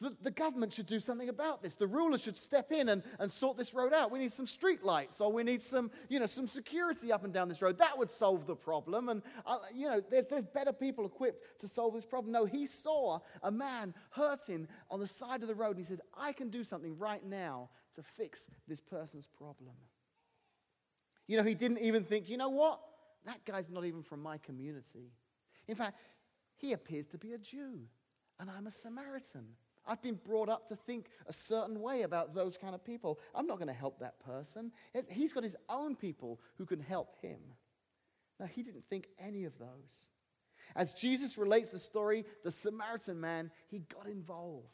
The, 0.00 0.16
the, 0.22 0.30
government 0.30 0.72
should 0.72 0.86
do 0.86 1.00
something 1.00 1.28
about 1.28 1.60
this. 1.60 1.74
The 1.74 1.86
ruler 1.88 2.18
should 2.18 2.36
step 2.36 2.70
in 2.70 2.88
and, 2.88 3.02
and 3.18 3.28
sort 3.28 3.56
this 3.56 3.74
road 3.74 3.92
out. 3.92 4.12
We 4.12 4.20
need 4.20 4.32
some 4.32 4.46
street 4.46 4.84
lights 4.84 5.20
or 5.20 5.32
we 5.32 5.42
need 5.42 5.60
some, 5.60 5.90
you 6.08 6.20
know, 6.20 6.26
some 6.26 6.46
security 6.46 7.10
up 7.10 7.24
and 7.24 7.32
down 7.34 7.48
this 7.48 7.60
road. 7.60 7.78
That 7.78 7.98
would 7.98 8.10
solve 8.10 8.46
the 8.46 8.54
problem. 8.54 9.08
And, 9.08 9.22
uh, 9.44 9.58
you 9.74 9.88
know, 9.88 10.00
there's, 10.08 10.26
there's 10.26 10.44
better 10.44 10.72
people 10.72 11.04
equipped 11.04 11.60
to 11.60 11.68
solve 11.68 11.94
this 11.94 12.04
problem. 12.04 12.32
No, 12.32 12.44
he 12.44 12.64
saw 12.64 13.18
a 13.42 13.50
man 13.50 13.92
hurting 14.10 14.68
on 14.88 15.00
the 15.00 15.06
side 15.06 15.42
of 15.42 15.48
the 15.48 15.54
road 15.54 15.76
and 15.76 15.80
he 15.80 15.84
says, 15.84 16.00
I 16.16 16.32
can 16.32 16.48
do 16.48 16.62
something 16.62 16.96
right 16.96 17.24
now 17.24 17.68
to 17.96 18.02
fix 18.02 18.48
this 18.68 18.80
person's 18.80 19.26
problem. 19.26 19.74
You 21.26 21.38
know, 21.38 21.42
he 21.42 21.54
didn't 21.54 21.80
even 21.80 22.04
think, 22.04 22.28
you 22.28 22.36
know 22.36 22.50
what? 22.50 22.80
That 23.26 23.44
guy's 23.44 23.70
not 23.70 23.84
even 23.84 24.02
from 24.02 24.22
my 24.22 24.38
community. 24.38 25.12
In 25.66 25.74
fact, 25.74 25.98
he 26.56 26.72
appears 26.72 27.06
to 27.08 27.18
be 27.18 27.32
a 27.32 27.38
Jew, 27.38 27.80
and 28.40 28.50
I'm 28.50 28.66
a 28.66 28.70
Samaritan. 28.72 29.46
I've 29.86 30.02
been 30.02 30.18
brought 30.22 30.48
up 30.48 30.68
to 30.68 30.76
think 30.76 31.08
a 31.26 31.32
certain 31.32 31.80
way 31.80 32.02
about 32.02 32.34
those 32.34 32.56
kind 32.56 32.74
of 32.74 32.84
people. 32.84 33.20
I'm 33.34 33.46
not 33.46 33.58
going 33.58 33.68
to 33.68 33.74
help 33.74 34.00
that 34.00 34.20
person. 34.20 34.72
He's 35.08 35.32
got 35.32 35.44
his 35.44 35.56
own 35.68 35.96
people 35.96 36.40
who 36.56 36.66
can 36.66 36.80
help 36.80 37.16
him. 37.22 37.38
Now, 38.38 38.46
he 38.46 38.62
didn't 38.62 38.84
think 38.90 39.08
any 39.18 39.44
of 39.44 39.58
those. 39.58 40.08
As 40.76 40.92
Jesus 40.92 41.38
relates 41.38 41.70
the 41.70 41.78
story, 41.78 42.24
the 42.44 42.50
Samaritan 42.50 43.18
man, 43.20 43.50
he 43.68 43.78
got 43.78 44.06
involved. 44.06 44.68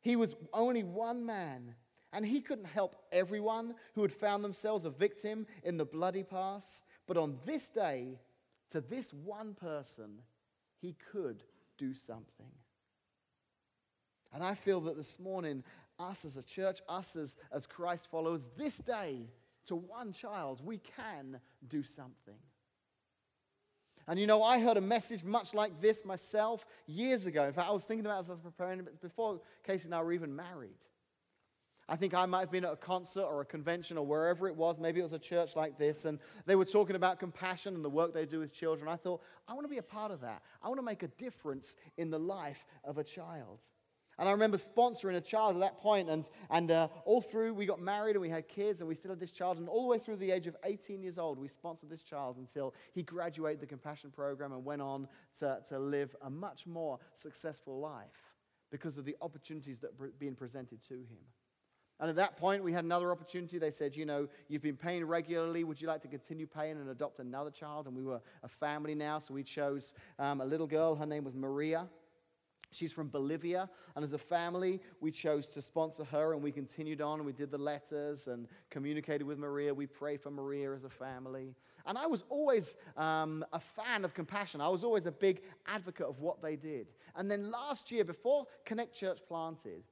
He 0.00 0.16
was 0.16 0.34
only 0.54 0.82
one 0.82 1.26
man, 1.26 1.74
and 2.12 2.24
he 2.24 2.40
couldn't 2.40 2.64
help 2.66 2.96
everyone 3.12 3.74
who 3.94 4.02
had 4.02 4.12
found 4.12 4.42
themselves 4.42 4.84
a 4.84 4.90
victim 4.90 5.46
in 5.62 5.76
the 5.76 5.84
bloody 5.84 6.22
pass. 6.22 6.82
But 7.06 7.16
on 7.16 7.38
this 7.44 7.68
day, 7.68 8.18
to 8.70 8.80
this 8.80 9.12
one 9.12 9.54
person, 9.54 10.22
he 10.80 10.94
could 11.12 11.42
do 11.78 11.94
something. 11.94 12.52
And 14.32 14.42
I 14.42 14.54
feel 14.54 14.80
that 14.82 14.96
this 14.96 15.18
morning, 15.18 15.62
us 15.98 16.24
as 16.24 16.36
a 16.36 16.42
church, 16.42 16.80
us 16.88 17.16
as, 17.16 17.36
as 17.52 17.66
Christ 17.66 18.08
followers, 18.10 18.48
this 18.56 18.78
day, 18.78 19.28
to 19.66 19.76
one 19.76 20.12
child, 20.12 20.60
we 20.64 20.78
can 20.78 21.40
do 21.68 21.82
something. 21.82 22.38
And 24.08 24.20
you 24.20 24.26
know, 24.26 24.42
I 24.42 24.60
heard 24.60 24.76
a 24.76 24.82
message 24.82 25.24
much 25.24 25.52
like 25.54 25.80
this 25.80 26.04
myself 26.04 26.64
years 26.86 27.26
ago. 27.26 27.44
In 27.44 27.52
fact, 27.52 27.68
I 27.68 27.72
was 27.72 27.84
thinking 27.84 28.06
about 28.06 28.16
it 28.16 28.20
as 28.20 28.30
I 28.30 28.32
was 28.34 28.42
preparing 28.42 28.80
it 28.80 29.00
before 29.00 29.40
Casey 29.66 29.86
and 29.86 29.94
I 29.94 30.02
were 30.02 30.12
even 30.12 30.34
married. 30.34 30.78
I 31.88 31.94
think 31.94 32.14
I 32.14 32.26
might 32.26 32.40
have 32.40 32.50
been 32.50 32.64
at 32.64 32.72
a 32.72 32.76
concert 32.76 33.22
or 33.22 33.40
a 33.40 33.44
convention 33.44 33.96
or 33.96 34.04
wherever 34.04 34.48
it 34.48 34.56
was. 34.56 34.78
Maybe 34.78 34.98
it 34.98 35.04
was 35.04 35.12
a 35.12 35.18
church 35.20 35.54
like 35.54 35.78
this, 35.78 36.04
and 36.04 36.18
they 36.44 36.56
were 36.56 36.64
talking 36.64 36.96
about 36.96 37.20
compassion 37.20 37.74
and 37.76 37.84
the 37.84 37.90
work 37.90 38.12
they 38.12 38.26
do 38.26 38.40
with 38.40 38.52
children. 38.52 38.88
I 38.88 38.96
thought, 38.96 39.22
I 39.46 39.54
want 39.54 39.64
to 39.64 39.68
be 39.68 39.78
a 39.78 39.82
part 39.82 40.10
of 40.10 40.20
that. 40.22 40.42
I 40.62 40.68
want 40.68 40.78
to 40.78 40.84
make 40.84 41.04
a 41.04 41.08
difference 41.08 41.76
in 41.96 42.10
the 42.10 42.18
life 42.18 42.64
of 42.82 42.98
a 42.98 43.04
child. 43.04 43.60
And 44.18 44.28
I 44.28 44.32
remember 44.32 44.56
sponsoring 44.56 45.16
a 45.16 45.20
child 45.20 45.56
at 45.56 45.60
that 45.60 45.78
point, 45.78 46.08
and, 46.08 46.28
and 46.50 46.70
uh, 46.70 46.88
all 47.04 47.20
through 47.20 47.54
we 47.54 47.66
got 47.66 47.80
married 47.80 48.16
and 48.16 48.22
we 48.22 48.30
had 48.30 48.48
kids, 48.48 48.80
and 48.80 48.88
we 48.88 48.94
still 48.94 49.10
had 49.10 49.20
this 49.20 49.30
child. 49.30 49.58
And 49.58 49.68
all 49.68 49.82
the 49.82 49.88
way 49.88 49.98
through 49.98 50.16
the 50.16 50.32
age 50.32 50.46
of 50.46 50.56
18 50.64 51.02
years 51.02 51.18
old, 51.18 51.38
we 51.38 51.48
sponsored 51.48 51.90
this 51.90 52.02
child 52.02 52.38
until 52.38 52.74
he 52.94 53.02
graduated 53.02 53.60
the 53.60 53.66
compassion 53.66 54.10
program 54.10 54.52
and 54.52 54.64
went 54.64 54.82
on 54.82 55.06
to, 55.38 55.58
to 55.68 55.78
live 55.78 56.16
a 56.22 56.30
much 56.30 56.66
more 56.66 56.98
successful 57.14 57.78
life 57.78 58.32
because 58.70 58.98
of 58.98 59.04
the 59.04 59.16
opportunities 59.20 59.78
that 59.80 59.90
were 59.98 60.10
being 60.18 60.34
presented 60.34 60.82
to 60.88 60.94
him. 60.94 61.22
And 61.98 62.10
at 62.10 62.16
that 62.16 62.36
point, 62.36 62.62
we 62.62 62.72
had 62.72 62.84
another 62.84 63.10
opportunity. 63.10 63.58
They 63.58 63.70
said, 63.70 63.96
You 63.96 64.04
know, 64.04 64.28
you've 64.48 64.62
been 64.62 64.76
paying 64.76 65.04
regularly. 65.04 65.64
Would 65.64 65.80
you 65.80 65.88
like 65.88 66.02
to 66.02 66.08
continue 66.08 66.46
paying 66.46 66.72
and 66.72 66.90
adopt 66.90 67.20
another 67.20 67.50
child? 67.50 67.86
And 67.86 67.96
we 67.96 68.02
were 68.02 68.20
a 68.42 68.48
family 68.48 68.94
now, 68.94 69.18
so 69.18 69.32
we 69.32 69.42
chose 69.42 69.94
um, 70.18 70.40
a 70.40 70.44
little 70.44 70.66
girl. 70.66 70.94
Her 70.94 71.06
name 71.06 71.24
was 71.24 71.34
Maria. 71.34 71.86
She's 72.72 72.92
from 72.92 73.08
Bolivia, 73.08 73.70
and 73.94 74.04
as 74.04 74.12
a 74.12 74.18
family, 74.18 74.80
we 75.00 75.12
chose 75.12 75.46
to 75.48 75.62
sponsor 75.62 76.04
her, 76.04 76.34
and 76.34 76.42
we 76.42 76.50
continued 76.50 77.00
on. 77.00 77.24
We 77.24 77.32
did 77.32 77.50
the 77.50 77.58
letters 77.58 78.26
and 78.26 78.48
communicated 78.70 79.24
with 79.24 79.38
Maria. 79.38 79.72
We 79.72 79.86
prayed 79.86 80.20
for 80.20 80.30
Maria 80.30 80.72
as 80.74 80.84
a 80.84 80.90
family. 80.90 81.54
And 81.86 81.96
I 81.96 82.06
was 82.06 82.24
always 82.28 82.76
um, 82.96 83.44
a 83.52 83.60
fan 83.60 84.04
of 84.04 84.12
compassion. 84.14 84.60
I 84.60 84.68
was 84.68 84.82
always 84.82 85.06
a 85.06 85.12
big 85.12 85.42
advocate 85.66 86.06
of 86.06 86.18
what 86.18 86.42
they 86.42 86.56
did. 86.56 86.88
And 87.14 87.30
then 87.30 87.50
last 87.50 87.92
year, 87.92 88.04
before 88.04 88.46
Connect 88.64 88.92
Church 88.92 89.20
planted, 89.28 89.84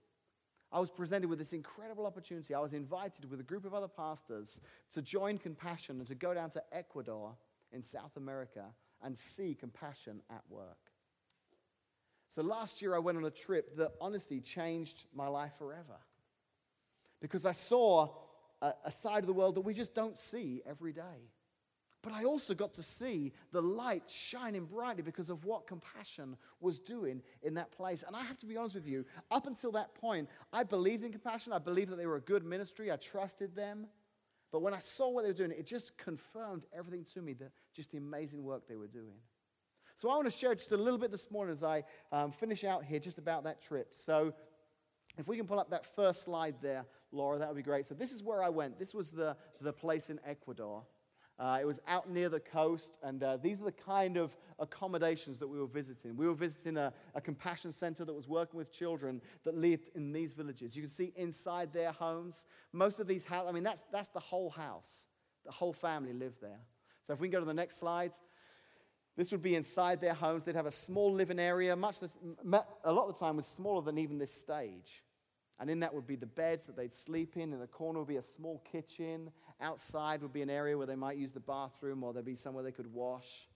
I 0.75 0.81
was 0.81 0.91
presented 0.91 1.31
with 1.31 1.39
this 1.39 1.53
incredible 1.53 2.05
opportunity. 2.05 2.53
I 2.53 2.59
was 2.59 2.73
invited 2.73 3.31
with 3.31 3.39
a 3.39 3.45
group 3.45 3.65
of 3.65 3.75
other 3.75 3.87
pastors 3.87 4.61
to 4.93 5.03
join 5.03 5.39
Compassion 5.39 5.99
and 5.99 6.07
to 6.09 6.17
go 6.17 6.35
down 6.35 6.51
to 6.51 6.63
Ecuador 6.73 7.37
in 7.73 7.81
South 7.81 8.17
America 8.17 8.65
and 9.01 9.17
see 9.17 9.55
Compassion 9.55 10.21
at 10.29 10.43
work. 10.51 10.91
So 12.29 12.43
last 12.43 12.83
year, 12.83 12.97
I 12.97 12.99
went 12.99 13.17
on 13.17 13.25
a 13.25 13.31
trip 13.31 13.77
that 13.77 13.93
honestly 14.01 14.41
changed 14.41 15.05
my 15.15 15.29
life 15.29 15.53
forever 15.59 16.01
because 17.21 17.47
I 17.47 17.53
saw 17.53 18.09
a, 18.61 18.73
a 18.87 18.91
side 18.91 19.21
of 19.21 19.29
the 19.29 19.33
world 19.33 19.55
that 19.55 19.61
we 19.61 19.75
just 19.75 19.95
don't 19.95 20.19
see 20.19 20.61
every 20.67 20.93
day. 20.93 21.31
But 22.05 22.13
I 22.13 22.25
also 22.25 22.53
got 22.53 22.75
to 22.75 22.83
see 22.83 23.33
the 23.51 23.63
light 23.63 24.11
shining 24.11 24.67
brightly 24.67 25.03
because 25.03 25.31
of 25.31 25.47
what 25.47 25.67
compassion 25.67 26.37
was 26.61 26.79
doing 26.79 27.23
in 27.43 27.55
that 27.55 27.73
place. 27.73 28.05
And 28.07 28.15
I 28.15 28.23
have 28.23 28.37
to 28.41 28.47
be 28.47 28.59
honest 28.59 28.75
with 28.75 28.87
you, 28.87 29.07
up 29.31 29.47
until 29.47 29.73
that 29.73 29.95
point, 29.95 30.29
I 30.53 30.65
believed 30.65 31.03
in 31.03 31.13
compassion. 31.13 31.55
I 31.55 31.59
believed 31.59 31.91
that 31.91 31.97
they 31.97 32.07
were 32.07 32.17
a 32.17 32.21
good 32.21 32.45
ministry. 32.45 32.93
I 32.93 32.97
trusted 32.97 33.57
them. 33.57 33.87
But 34.53 34.61
when 34.61 34.75
I 34.75 34.79
saw 34.81 35.09
what 35.09 35.23
they 35.23 35.31
were 35.31 35.35
doing, 35.35 35.53
it 35.53 35.67
just 35.67 35.97
confirmed 35.97 36.67
everything 36.77 37.07
to 37.15 37.23
me, 37.23 37.33
the, 37.33 37.51
just 37.75 37.91
the 37.91 37.99
amazing 37.99 38.45
work 38.45 38.69
they 38.69 38.77
were 38.77 38.87
doing. 38.87 39.17
So 39.97 40.11
I 40.11 40.17
want 40.17 40.31
to 40.31 40.37
share 40.37 40.55
just 40.55 40.73
a 40.73 40.77
little 40.77 40.99
bit 40.99 41.11
this 41.11 41.31
morning 41.31 41.53
as 41.53 41.63
I 41.63 41.85
um, 42.13 42.33
finish 42.33 42.65
out 42.65 42.85
here 42.85 43.01
just 43.01 43.17
about 43.17 43.45
that 43.45 43.63
trip. 43.63 43.89
So 43.93 44.35
if 45.17 45.27
we 45.27 45.39
can 45.39 45.47
pull 45.47 45.59
up 45.59 45.71
that 45.71 45.87
first 45.97 46.23
slide 46.23 46.57
there, 46.61 46.85
Laura, 47.13 47.39
that 47.39 47.49
would 47.49 47.57
be 47.57 47.63
great. 47.63 47.87
So 47.87 47.95
this 47.95 48.13
is 48.13 48.23
where 48.23 48.43
I 48.43 48.51
went. 48.51 48.79
This 48.79 48.93
was 48.93 49.11
the, 49.11 49.37
the 49.61 49.73
place 49.73 50.11
in 50.11 50.21
Ecuador. 50.27 50.83
Uh, 51.37 51.59
it 51.61 51.65
was 51.65 51.81
out 51.89 52.09
near 52.09 52.29
the 52.29 52.39
coast, 52.39 52.97
and 53.03 53.23
uh, 53.25 53.37
these 53.37 53.61
are 53.61 53.65
the 53.65 53.73
kind 53.73 54.17
of 54.17 54.37
accommodations 54.61 55.37
that 55.39 55.49
we 55.49 55.59
were 55.59 55.67
visiting. 55.67 56.17
We 56.17 56.29
were 56.29 56.35
visiting 56.35 56.77
a, 56.77 56.93
a, 57.17 57.21
compassion 57.21 57.73
center 57.73 58.05
that 58.05 58.13
was 58.13 58.29
working 58.29 58.57
with 58.57 58.73
children 58.73 59.21
that 59.43 59.57
lived 59.57 59.91
in 59.97 60.13
these 60.13 60.33
villages. 60.33 60.77
You 60.77 60.83
can 60.83 60.91
see 60.91 61.13
inside 61.17 61.73
their 61.73 61.91
homes. 61.91 62.47
Most 62.73 63.01
of 63.01 63.09
these 63.09 63.25
houses, 63.25 63.49
I 63.49 63.53
mean, 63.53 63.65
that's, 63.65 63.83
that's 63.91 64.09
the 64.09 64.21
whole 64.21 64.51
house. 64.51 65.07
The 65.45 65.51
whole 65.51 65.73
family 65.73 66.13
lived 66.13 66.41
there. 66.41 66.61
So 67.03 67.15
if 67.15 67.21
we 67.21 67.27
can 67.27 67.33
go 67.33 67.41
to 67.41 67.47
the 67.47 67.53
next 67.53 67.81
slide. 67.81 68.13
This 69.17 69.31
would 69.31 69.43
be 69.43 69.55
inside 69.55 70.01
their 70.01 70.15
homes. 70.15 70.45
They'd 70.45 70.57
have 70.57 70.67
a 70.67 70.73
small 70.73 71.13
living 71.13 71.39
area, 71.39 71.77
much 71.77 71.99
a 72.03 72.93
lot 72.93 73.09
of 73.09 73.15
the 73.15 73.21
time 73.21 73.37
was 73.37 73.47
smaller 73.47 73.81
than 73.81 73.97
even 73.99 74.19
this 74.19 74.35
stage. 74.35 75.05
And 75.61 75.71
in 75.71 75.81
that 75.81 75.95
would 75.95 76.07
be 76.07 76.17
the 76.17 76.27
beds 76.27 76.67
that 76.67 76.77
they'd 76.77 76.93
sleep 76.93 77.37
in. 77.37 77.53
In 77.53 77.61
the 77.61 77.67
corner 77.69 78.01
would 78.01 78.09
be 78.09 78.17
a 78.17 78.23
small 78.23 78.63
kitchen. 78.71 79.31
Outside 79.61 80.23
would 80.23 80.33
be 80.33 80.43
an 80.43 80.51
area 80.51 80.77
where 80.77 80.87
they 80.87 80.97
might 80.97 81.17
use 81.17 81.33
the 81.33 81.41
bathroom 81.41 82.03
or 82.03 82.13
there'd 82.13 82.25
be 82.25 82.35
somewhere 82.35 82.65
they 82.65 82.73
could 82.73 82.93
wash. 82.93 83.49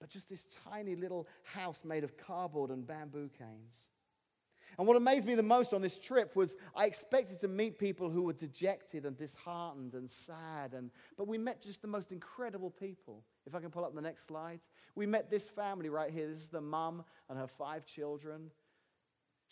But 0.00 0.10
just 0.10 0.28
this 0.28 0.46
tiny 0.68 0.96
little 0.96 1.26
house 1.42 1.84
made 1.84 2.04
of 2.04 2.16
cardboard 2.16 2.70
and 2.70 2.86
bamboo 2.86 3.30
canes. 3.38 3.90
And 4.76 4.86
what 4.86 4.96
amazed 4.96 5.26
me 5.26 5.34
the 5.34 5.42
most 5.42 5.72
on 5.72 5.82
this 5.82 5.98
trip 5.98 6.34
was 6.34 6.56
I 6.74 6.86
expected 6.86 7.38
to 7.40 7.48
meet 7.48 7.78
people 7.78 8.10
who 8.10 8.22
were 8.22 8.32
dejected 8.32 9.06
and 9.06 9.16
disheartened 9.16 9.94
and 9.94 10.10
sad. 10.10 10.74
And, 10.74 10.90
but 11.16 11.28
we 11.28 11.38
met 11.38 11.60
just 11.60 11.80
the 11.80 11.88
most 11.88 12.10
incredible 12.10 12.70
people. 12.70 13.22
If 13.46 13.54
I 13.54 13.60
can 13.60 13.70
pull 13.70 13.84
up 13.84 13.94
the 13.94 14.00
next 14.00 14.26
slide. 14.26 14.60
We 14.94 15.06
met 15.06 15.30
this 15.30 15.48
family 15.48 15.88
right 15.88 16.10
here. 16.10 16.26
This 16.26 16.38
is 16.38 16.48
the 16.48 16.60
mum 16.60 17.04
and 17.28 17.38
her 17.38 17.46
five 17.46 17.86
children. 17.86 18.50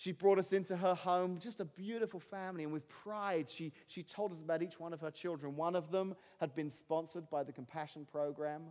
She 0.03 0.11
brought 0.11 0.41
us 0.41 0.53
into 0.53 0.77
her 0.77 0.97
home, 0.97 1.39
just 1.39 1.61
a 1.61 1.65
beautiful 1.65 2.19
family, 2.19 2.65
and 2.65 2.73
with 2.73 2.89
pride, 2.89 3.49
she, 3.49 3.73
she 3.87 4.03
told 4.03 4.33
us 4.33 4.41
about 4.41 4.61
each 4.61 4.81
one 4.81 4.93
of 4.93 5.01
her 5.01 5.13
children. 5.13 5.55
One 5.55 5.77
of 5.77 5.93
them 5.93 6.17
had 6.41 6.57
been 6.57 6.73
sponsored 6.73 7.31
by 7.31 7.45
the 7.45 7.53
Compassion 7.53 8.05
Program. 8.11 8.63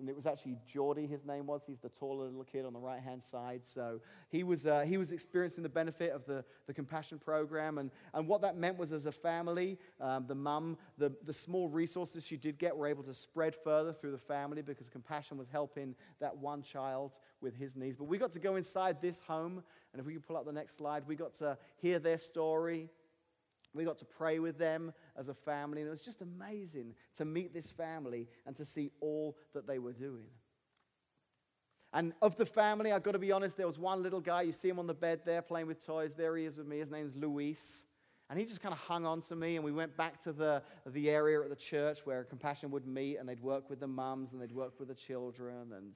And 0.00 0.08
it 0.08 0.16
was 0.16 0.26
actually 0.26 0.58
Geordie, 0.66 1.06
his 1.06 1.24
name 1.24 1.46
was. 1.46 1.64
He's 1.64 1.78
the 1.78 1.88
taller 1.88 2.24
little 2.24 2.42
kid 2.42 2.64
on 2.64 2.72
the 2.72 2.80
right 2.80 3.00
hand 3.00 3.22
side. 3.22 3.64
So 3.64 4.00
he 4.28 4.42
was, 4.42 4.66
uh, 4.66 4.80
he 4.80 4.96
was 4.96 5.12
experiencing 5.12 5.62
the 5.62 5.68
benefit 5.68 6.10
of 6.10 6.26
the, 6.26 6.44
the 6.66 6.74
compassion 6.74 7.20
program. 7.20 7.78
And, 7.78 7.92
and 8.12 8.26
what 8.26 8.40
that 8.42 8.56
meant 8.56 8.76
was, 8.76 8.92
as 8.92 9.06
a 9.06 9.12
family, 9.12 9.78
um, 10.00 10.26
the 10.26 10.34
mum, 10.34 10.78
the, 10.98 11.12
the 11.24 11.32
small 11.32 11.68
resources 11.68 12.26
she 12.26 12.36
did 12.36 12.58
get 12.58 12.76
were 12.76 12.88
able 12.88 13.04
to 13.04 13.14
spread 13.14 13.54
further 13.54 13.92
through 13.92 14.12
the 14.12 14.18
family 14.18 14.62
because 14.62 14.88
compassion 14.88 15.38
was 15.38 15.48
helping 15.48 15.94
that 16.20 16.36
one 16.36 16.62
child 16.62 17.18
with 17.40 17.56
his 17.56 17.76
needs. 17.76 17.96
But 17.96 18.04
we 18.04 18.18
got 18.18 18.32
to 18.32 18.40
go 18.40 18.56
inside 18.56 19.00
this 19.00 19.20
home. 19.20 19.62
And 19.92 20.00
if 20.00 20.06
we 20.06 20.14
could 20.14 20.26
pull 20.26 20.36
up 20.36 20.44
the 20.44 20.52
next 20.52 20.76
slide, 20.76 21.04
we 21.06 21.14
got 21.14 21.34
to 21.36 21.56
hear 21.76 22.00
their 22.00 22.18
story. 22.18 22.90
We 23.74 23.84
got 23.84 23.98
to 23.98 24.04
pray 24.04 24.38
with 24.38 24.56
them 24.58 24.92
as 25.16 25.28
a 25.28 25.34
family, 25.34 25.80
and 25.80 25.88
it 25.88 25.90
was 25.90 26.00
just 26.00 26.22
amazing 26.22 26.94
to 27.18 27.24
meet 27.24 27.52
this 27.52 27.70
family 27.70 28.28
and 28.46 28.54
to 28.56 28.64
see 28.64 28.90
all 29.00 29.36
that 29.52 29.66
they 29.66 29.78
were 29.78 29.92
doing. 29.92 30.28
And 31.92 32.12
of 32.20 32.36
the 32.36 32.46
family, 32.46 32.92
I've 32.92 33.02
got 33.04 33.12
to 33.12 33.20
be 33.20 33.30
honest, 33.30 33.56
there 33.56 33.68
was 33.68 33.78
one 33.78 34.02
little 34.02 34.20
guy. 34.20 34.42
You 34.42 34.52
see 34.52 34.68
him 34.68 34.80
on 34.80 34.86
the 34.86 34.94
bed 34.94 35.20
there 35.24 35.42
playing 35.42 35.68
with 35.68 35.84
toys. 35.84 36.14
There 36.14 36.36
he 36.36 36.44
is 36.44 36.58
with 36.58 36.66
me. 36.66 36.78
His 36.78 36.90
name's 36.90 37.14
Luis. 37.14 37.86
And 38.30 38.38
he 38.38 38.44
just 38.44 38.60
kind 38.60 38.72
of 38.72 38.80
hung 38.80 39.04
on 39.04 39.20
to 39.22 39.36
me, 39.36 39.56
and 39.56 39.64
we 39.64 39.70
went 39.70 39.96
back 39.96 40.18
to 40.24 40.32
the, 40.32 40.62
the 40.86 41.10
area 41.10 41.40
at 41.42 41.50
the 41.50 41.56
church 41.56 42.00
where 42.04 42.24
Compassion 42.24 42.70
would 42.70 42.86
meet, 42.86 43.18
and 43.18 43.28
they'd 43.28 43.40
work 43.40 43.68
with 43.68 43.80
the 43.80 43.86
mums 43.86 44.32
and 44.32 44.40
they'd 44.40 44.50
work 44.50 44.80
with 44.80 44.88
the 44.88 44.94
children. 44.94 45.72
And 45.76 45.94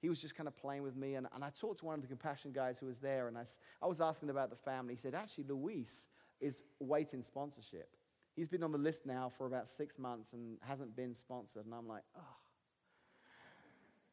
he 0.00 0.08
was 0.08 0.20
just 0.20 0.36
kind 0.36 0.46
of 0.46 0.56
playing 0.56 0.82
with 0.82 0.94
me. 0.94 1.14
And, 1.14 1.26
and 1.34 1.42
I 1.42 1.50
talked 1.50 1.80
to 1.80 1.86
one 1.86 1.94
of 1.94 2.02
the 2.02 2.06
Compassion 2.06 2.52
guys 2.52 2.78
who 2.78 2.86
was 2.86 2.98
there, 2.98 3.28
and 3.28 3.36
I, 3.36 3.44
I 3.82 3.86
was 3.86 4.00
asking 4.00 4.30
about 4.30 4.50
the 4.50 4.56
family. 4.56 4.94
He 4.94 5.00
said, 5.00 5.14
Actually, 5.14 5.44
Luis 5.44 6.08
is 6.40 6.62
waiting 6.78 7.22
sponsorship. 7.22 7.96
He's 8.34 8.48
been 8.48 8.62
on 8.62 8.72
the 8.72 8.78
list 8.78 9.06
now 9.06 9.30
for 9.36 9.46
about 9.46 9.68
six 9.68 9.98
months 9.98 10.32
and 10.32 10.58
hasn't 10.62 10.96
been 10.96 11.14
sponsored. 11.14 11.64
And 11.66 11.74
I'm 11.74 11.88
like, 11.88 12.04
oh. 12.16 12.36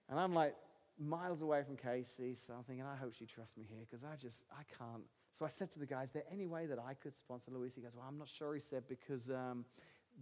And 0.10 0.20
I'm 0.20 0.34
like 0.34 0.56
miles 1.00 1.42
away 1.42 1.63
from 1.63 1.78
Casey, 1.78 2.36
so 2.36 2.54
I'm 2.54 2.63
thinking, 2.63 2.86
I 2.86 2.96
hope 2.96 3.13
she 3.13 3.26
trusts 3.26 3.58
me 3.58 3.66
here 3.70 3.86
because 3.88 4.04
I 4.04 4.16
just, 4.16 4.44
I 4.52 4.63
can't. 4.78 5.04
So 5.32 5.46
I 5.46 5.50
said 5.50 5.72
to 5.72 5.80
the 5.80 5.86
guys, 5.86 6.10
is 6.10 6.13
there 6.13 6.24
any 6.32 6.48
way 6.48 6.66
that 6.66 6.80
I 6.80 6.94
could 6.94 7.16
sponsor 7.16 7.52
Luis? 7.52 7.76
He 7.76 7.82
goes, 7.82 7.96
well, 7.96 8.06
I'm 8.08 8.18
not 8.18 8.28
sure, 8.28 8.56
he 8.56 8.62
said, 8.62 8.84
because 8.88 9.30
um, 9.30 9.66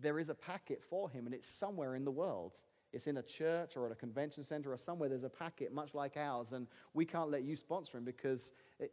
there 0.01 0.19
is 0.19 0.29
a 0.29 0.35
packet 0.35 0.81
for 0.83 1.09
him 1.09 1.25
and 1.25 1.33
it's 1.33 1.49
somewhere 1.49 1.95
in 1.95 2.03
the 2.03 2.11
world. 2.11 2.59
It's 2.91 3.07
in 3.07 3.17
a 3.17 3.23
church 3.23 3.75
or 3.75 3.85
at 3.85 3.91
a 3.91 3.95
convention 3.95 4.43
center 4.43 4.71
or 4.71 4.77
somewhere. 4.77 5.09
There's 5.09 5.23
a 5.23 5.29
packet 5.29 5.73
much 5.73 5.93
like 5.93 6.15
ours, 6.15 6.53
and 6.53 6.65
we 6.93 7.05
can't 7.05 7.29
let 7.29 7.43
you 7.43 7.57
sponsor 7.57 7.97
him 7.97 8.05
because 8.05 8.53
it, 8.79 8.91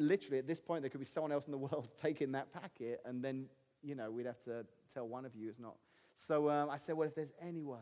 literally 0.00 0.38
at 0.38 0.46
this 0.46 0.60
point 0.60 0.82
there 0.82 0.90
could 0.90 1.00
be 1.00 1.06
someone 1.06 1.30
else 1.30 1.46
in 1.46 1.52
the 1.52 1.58
world 1.58 1.88
taking 2.00 2.32
that 2.32 2.52
packet, 2.52 3.00
and 3.04 3.22
then 3.22 3.46
you 3.82 3.94
know 3.94 4.10
we'd 4.10 4.26
have 4.26 4.42
to 4.44 4.66
tell 4.92 5.06
one 5.06 5.24
of 5.24 5.34
you 5.36 5.48
is 5.48 5.58
not. 5.58 5.76
So 6.14 6.50
um, 6.50 6.68
I 6.70 6.76
said, 6.76 6.96
well, 6.96 7.08
if 7.08 7.14
there's 7.14 7.32
any 7.40 7.64
way, 7.64 7.78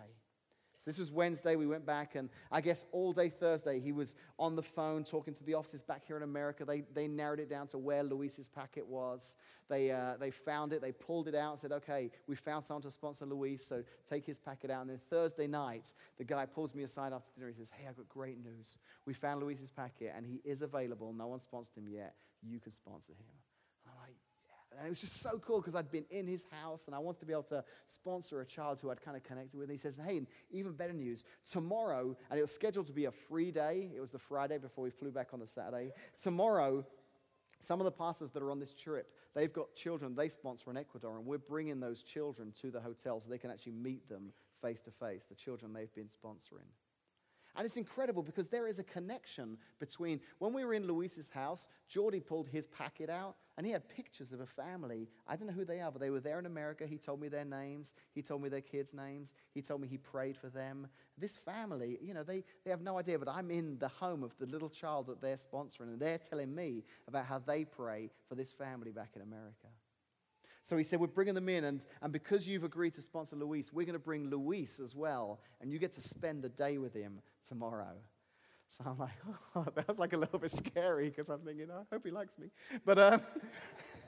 this 0.85 0.99
was 0.99 1.11
Wednesday. 1.11 1.57
We 1.57 1.67
went 1.67 1.85
back, 1.85 2.15
and 2.15 2.31
I 2.51 2.61
guess 2.61 2.87
all 2.93 3.13
day 3.13 3.29
Thursday, 3.29 3.81
he 3.81 3.93
was 3.93 4.15
on 4.39 4.57
the 4.57 4.63
phone 4.63 5.05
talking 5.05 5.35
to 5.35 5.45
the 5.45 5.55
offices 5.55 5.83
back 5.83 6.07
here 6.07 6.17
in 6.17 6.23
America. 6.23 6.65
They, 6.65 6.83
they 6.95 7.09
narrowed 7.09 7.41
it 7.41 7.51
down 7.51 7.67
to 7.69 7.79
where 7.79 8.03
Luis's 8.03 8.49
packet 8.49 8.87
was. 8.87 9.37
They, 9.69 9.91
uh, 9.91 10.15
they 10.19 10.31
found 10.31 10.73
it, 10.73 10.81
they 10.81 10.93
pulled 10.93 11.29
it 11.29 11.35
out 11.35 11.53
and 11.53 11.61
said, 11.61 11.73
Okay, 11.73 12.11
we 12.27 12.37
found 12.37 12.65
someone 12.65 12.83
to 12.83 12.91
sponsor 12.91 13.27
Luis, 13.27 13.67
so 13.67 13.85
take 14.09 14.25
his 14.25 14.39
packet 14.39 14.71
out. 14.71 14.83
And 14.83 14.91
then 14.91 15.01
Thursday 15.11 15.47
night, 15.47 15.93
the 16.17 16.25
guy 16.25 16.47
pulls 16.47 16.75
me 16.75 16.85
aside 16.85 17.13
after 17.13 17.31
dinner. 17.35 17.49
He 17.49 17.55
says, 17.55 17.71
Hey, 17.77 17.87
I've 17.87 17.97
got 17.97 18.09
great 18.09 18.43
news. 18.43 18.79
We 19.05 19.13
found 19.15 19.43
Luis's 19.43 19.71
packet, 19.71 20.13
and 20.17 20.25
he 20.25 20.41
is 20.45 20.63
available. 20.63 21.13
No 21.13 21.27
one 21.27 21.41
sponsored 21.41 21.77
him 21.77 21.89
yet. 21.89 22.15
You 22.43 22.61
can 22.61 22.73
sponsor 22.73 23.13
him. 23.13 23.48
And 24.79 24.87
it 24.87 24.91
was 24.91 25.01
just 25.01 25.21
so 25.21 25.41
cool 25.45 25.61
because 25.61 25.75
I'd 25.75 25.91
been 25.91 26.05
in 26.09 26.29
his 26.29 26.45
house 26.63 26.87
and 26.87 26.95
I 26.95 27.01
wanted 27.01 27.19
to 27.21 27.27
be 27.27 27.33
able 27.33 27.43
to 27.45 27.65
sponsor 27.87 28.41
a 28.41 28.47
child 28.47 28.79
who 28.81 28.91
I'd 28.91 29.03
kind 29.03 29.17
of 29.17 29.25
connected 29.25 29.59
with. 29.59 29.69
And 29.69 29.73
he 29.73 29.79
says, 29.79 29.99
Hey, 30.03 30.21
even 30.53 30.73
better 30.73 30.93
news, 30.93 31.25
tomorrow, 31.51 32.17
and 32.31 32.39
it 32.39 32.43
was 32.43 32.53
scheduled 32.53 32.87
to 32.87 32.93
be 32.93 33.07
a 33.07 33.11
free 33.11 33.51
day. 33.51 33.91
It 33.95 34.01
was 34.01 34.13
the 34.13 34.21
Friday 34.21 34.59
before 34.59 34.85
we 34.85 34.91
flew 34.91 35.11
back 35.11 35.31
on 35.33 35.41
the 35.41 35.49
Saturday. 35.49 35.91
Tomorrow, 36.23 36.87
some 37.61 37.81
of 37.81 37.87
the 37.87 37.91
pastors 37.91 38.31
that 38.31 38.43
are 38.43 38.53
on 38.53 38.61
this 38.61 38.73
trip, 38.73 39.11
they've 39.35 39.53
got 39.53 39.75
children 39.75 40.15
they 40.15 40.29
sponsor 40.29 40.71
in 40.71 40.77
Ecuador, 40.77 41.17
and 41.17 41.27
we're 41.27 41.39
bringing 41.39 41.81
those 41.81 42.03
children 42.03 42.53
to 42.61 42.71
the 42.71 42.81
hotel 42.81 43.21
so 43.21 43.29
they 43.29 43.39
can 43.39 43.51
actually 43.51 43.73
meet 43.73 44.09
them 44.09 44.33
face 44.63 44.81
to 44.83 44.91
face, 44.93 45.25
the 45.29 45.35
children 45.35 45.73
they've 45.73 45.95
been 45.95 46.09
sponsoring. 46.09 46.69
And 47.59 47.67
it's 47.67 47.77
incredible 47.77 48.23
because 48.23 48.49
there 48.49 48.69
is 48.69 48.79
a 48.79 48.85
connection 48.85 49.59
between 49.81 50.21
when 50.39 50.53
we 50.53 50.65
were 50.65 50.75
in 50.75 50.87
Luis's 50.87 51.29
house, 51.29 51.67
Geordie 51.89 52.21
pulled 52.21 52.47
his 52.49 52.69
packet 52.69 53.11
out 53.11 53.35
and 53.57 53.67
he 53.67 53.73
had 53.73 53.89
pictures 53.89 54.33
of 54.33 54.39
a 54.39 54.47
family. 54.47 55.09
I 55.27 55.35
don't 55.35 55.49
know 55.49 55.53
who 55.53 55.65
they 55.65 55.81
are, 55.81 55.91
but 55.91 56.01
they 56.01 56.11
were 56.11 56.21
there 56.21 56.39
in 56.39 56.47
America. 56.47 56.87
He 56.87 56.99
told 56.99 57.21
me 57.21 57.27
their 57.27 57.45
names. 57.45 57.95
He 58.15 58.23
told 58.23 58.43
me 58.43 58.49
their 58.49 58.61
kids' 58.61 58.95
names. 58.95 59.35
He 59.55 59.61
told 59.61 59.81
me 59.81 59.89
he 59.89 59.99
prayed 59.99 60.37
for 60.37 60.49
them. 60.49 60.87
This 61.19 61.37
family, 61.37 61.99
you 62.01 62.15
know, 62.15 62.23
they, 62.23 62.45
they 62.65 62.71
have 62.71 62.81
no 62.81 62.97
idea, 62.97 63.19
but 63.19 63.29
I'm 63.29 63.51
in 63.51 63.77
the 63.81 63.89
home 63.89 64.23
of 64.23 64.39
the 64.39 64.47
little 64.47 64.71
child 64.71 65.09
that 65.09 65.21
they're 65.21 65.35
sponsoring, 65.35 65.89
and 65.89 65.99
they're 65.99 66.19
telling 66.19 66.55
me 66.55 66.85
about 67.09 67.27
how 67.27 67.41
they 67.41 67.65
pray 67.65 68.11
for 68.29 68.37
this 68.37 68.53
family 68.53 68.93
back 68.93 69.11
in 69.17 69.23
America. 69.23 69.67
So 70.69 70.77
he 70.77 70.85
said, 70.85 71.01
We're 71.01 71.07
bringing 71.07 71.33
them 71.33 71.49
in, 71.49 71.65
and, 71.65 71.83
and 72.03 72.13
because 72.13 72.47
you've 72.47 72.63
agreed 72.63 72.93
to 72.95 73.03
sponsor 73.03 73.37
Luis, 73.37 73.73
we're 73.73 73.87
going 73.87 73.95
to 73.95 73.99
bring 73.99 74.29
Luis 74.29 74.79
as 74.81 74.95
well, 74.95 75.41
and 75.63 75.73
you 75.73 75.79
get 75.79 75.95
to 75.95 76.03
spend 76.03 76.43
the 76.43 76.51
day 76.51 76.77
with 76.77 76.93
him 76.93 77.21
tomorrow. 77.49 77.97
So 78.77 78.85
I'm 78.91 78.99
like, 78.99 79.15
oh, 79.57 79.65
that 79.75 79.89
was 79.89 79.99
like 79.99 80.13
a 80.13 80.19
little 80.19 80.39
bit 80.39 80.51
scary 80.51 81.09
because 81.09 81.31
I'm 81.31 81.41
thinking, 81.41 81.69
I 81.71 81.85
hope 81.91 82.05
he 82.05 82.11
likes 82.11 82.37
me. 82.39 82.49
But, 82.85 82.99
um, 82.99 83.23